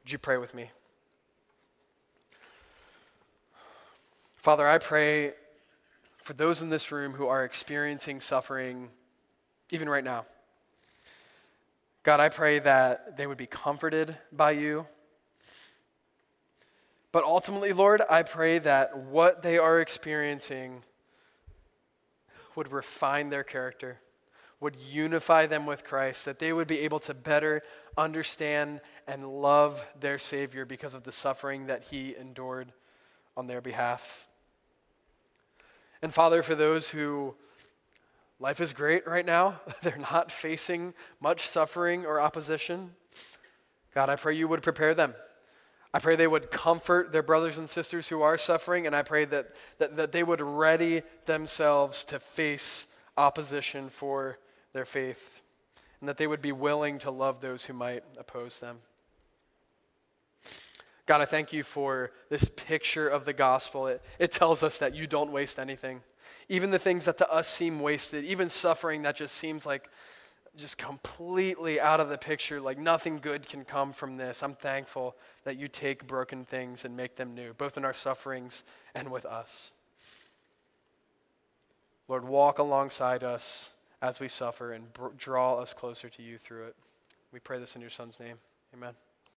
Would 0.04 0.12
you 0.12 0.18
pray 0.18 0.36
with 0.36 0.54
me? 0.54 0.70
Father, 4.36 4.68
I 4.68 4.78
pray 4.78 5.32
for 6.18 6.34
those 6.34 6.62
in 6.62 6.68
this 6.68 6.92
room 6.92 7.14
who 7.14 7.28
are 7.28 7.46
experiencing 7.46 8.20
suffering, 8.20 8.90
even 9.70 9.88
right 9.88 10.04
now. 10.04 10.26
God, 12.04 12.20
I 12.20 12.30
pray 12.30 12.60
that 12.60 13.18
they 13.18 13.28
would 13.28 13.38
be 13.38 13.48
comforted 13.48 14.16
by 14.32 14.52
you. 14.52 14.88
But 17.12 17.24
ultimately, 17.24 17.74
Lord, 17.74 18.02
I 18.10 18.24
pray 18.24 18.60
that 18.60 18.98
what 18.98 19.42
they 19.42 19.58
are 19.58 19.80
experiencing 19.80 20.84
would 22.56 22.72
refine 22.72 23.30
their 23.30 23.44
character 23.44 24.00
would 24.62 24.76
unify 24.76 25.48
them 25.48 25.66
with 25.66 25.84
Christ, 25.84 26.24
that 26.26 26.40
they 26.40 26.54
would 26.54 26.68
be 26.68 26.80
able 26.80 27.00
to 27.00 27.14
better 27.14 27.64
understand 27.98 28.80
and 29.08 29.42
love 29.42 29.86
their 30.00 30.20
Savior 30.20 30.66
because 30.66 30.94
of 30.94 31.04
the 31.04 31.12
suffering 31.12 31.66
that 31.66 31.84
He 31.90 32.16
endured 32.16 32.72
on 33.36 33.48
their 33.48 33.60
behalf. 33.60 34.28
And 36.04 36.14
Father, 36.14 36.44
for 36.44 36.54
those 36.54 36.90
who 36.90 37.36
life 38.42 38.60
is 38.60 38.74
great 38.74 39.08
right 39.08 39.26
now, 39.26 39.62
they're 39.82 39.98
not 39.98 40.32
facing 40.32 40.94
much 41.22 41.48
suffering 41.48 42.06
or 42.06 42.20
opposition, 42.20 42.92
God, 43.94 44.10
I 44.10 44.16
pray 44.16 44.36
you 44.36 44.48
would 44.48 44.62
prepare 44.62 44.94
them. 44.94 45.14
I 45.94 46.00
pray 46.00 46.16
they 46.16 46.28
would 46.28 46.52
comfort 46.52 47.12
their 47.12 47.24
brothers 47.24 47.58
and 47.58 47.70
sisters 47.70 48.08
who 48.08 48.22
are 48.22 48.38
suffering, 48.38 48.88
and 48.88 48.96
I 48.96 49.02
pray 49.02 49.26
that, 49.26 49.54
that, 49.78 49.98
that 49.98 50.12
they 50.14 50.24
would 50.24 50.40
ready 50.40 51.02
themselves 51.26 52.06
to 52.06 52.20
face 52.20 52.88
opposition 53.18 53.90
for 53.90 54.40
their 54.72 54.86
faith, 54.86 55.42
and 56.00 56.08
that 56.08 56.16
they 56.16 56.28
would 56.28 56.42
be 56.42 56.54
willing 56.54 56.98
to 57.00 57.12
love 57.12 57.42
those 57.42 57.66
who 57.66 57.74
might 57.74 58.04
oppose 58.18 58.62
them. 58.62 58.80
God, 61.06 61.20
I 61.20 61.26
thank 61.26 61.52
you 61.52 61.64
for 61.64 62.12
this 62.30 62.50
picture 62.56 63.10
of 63.10 63.26
the 63.26 63.34
gospel. 63.34 63.88
It, 63.88 64.02
it 64.18 64.32
tells 64.32 64.64
us 64.64 64.78
that 64.78 64.96
you 64.96 65.08
don't 65.08 65.34
waste 65.34 65.60
anything. 65.60 66.00
Even 66.52 66.70
the 66.70 66.80
things 66.80 67.06
that 67.06 67.18
to 67.20 67.32
us 67.32 67.48
seem 67.48 67.80
wasted, 67.80 68.26
even 68.26 68.50
suffering 68.50 69.04
that 69.04 69.16
just 69.16 69.36
seems 69.36 69.66
like 69.66 69.90
just 70.58 70.78
completely 70.78 71.80
out 71.80 72.02
of 72.02 72.10
the 72.10 72.18
picture, 72.18 72.60
like 72.60 72.78
nothing 72.78 73.20
good 73.20 73.48
can 73.48 73.64
come 73.64 73.94
from 73.94 74.18
this. 74.18 74.44
I'm 74.44 74.56
thankful 74.56 75.16
that 75.46 75.56
you 75.58 75.70
take 75.70 76.06
broken 76.06 76.44
things 76.44 76.84
and 76.84 76.98
make 76.98 77.16
them 77.16 77.34
new, 77.34 77.54
both 77.54 77.78
in 77.78 77.86
our 77.86 77.94
sufferings 77.94 78.66
and 78.94 79.10
with 79.10 79.26
us. 79.26 79.72
Lord, 82.10 82.26
walk 82.26 82.60
alongside 82.60 83.24
us 83.24 83.70
as 84.02 84.20
we 84.20 84.28
suffer 84.28 84.74
and 84.74 84.92
br- 84.92 85.08
draw 85.18 85.56
us 85.56 85.72
closer 85.72 86.10
to 86.10 86.22
you 86.22 86.38
through 86.38 86.66
it. 86.66 86.76
We 87.32 87.40
pray 87.40 87.60
this 87.60 87.78
in 87.78 87.82
your 87.82 87.90
Son's 87.90 88.20
name. 88.20 88.36
Amen. 88.74 88.94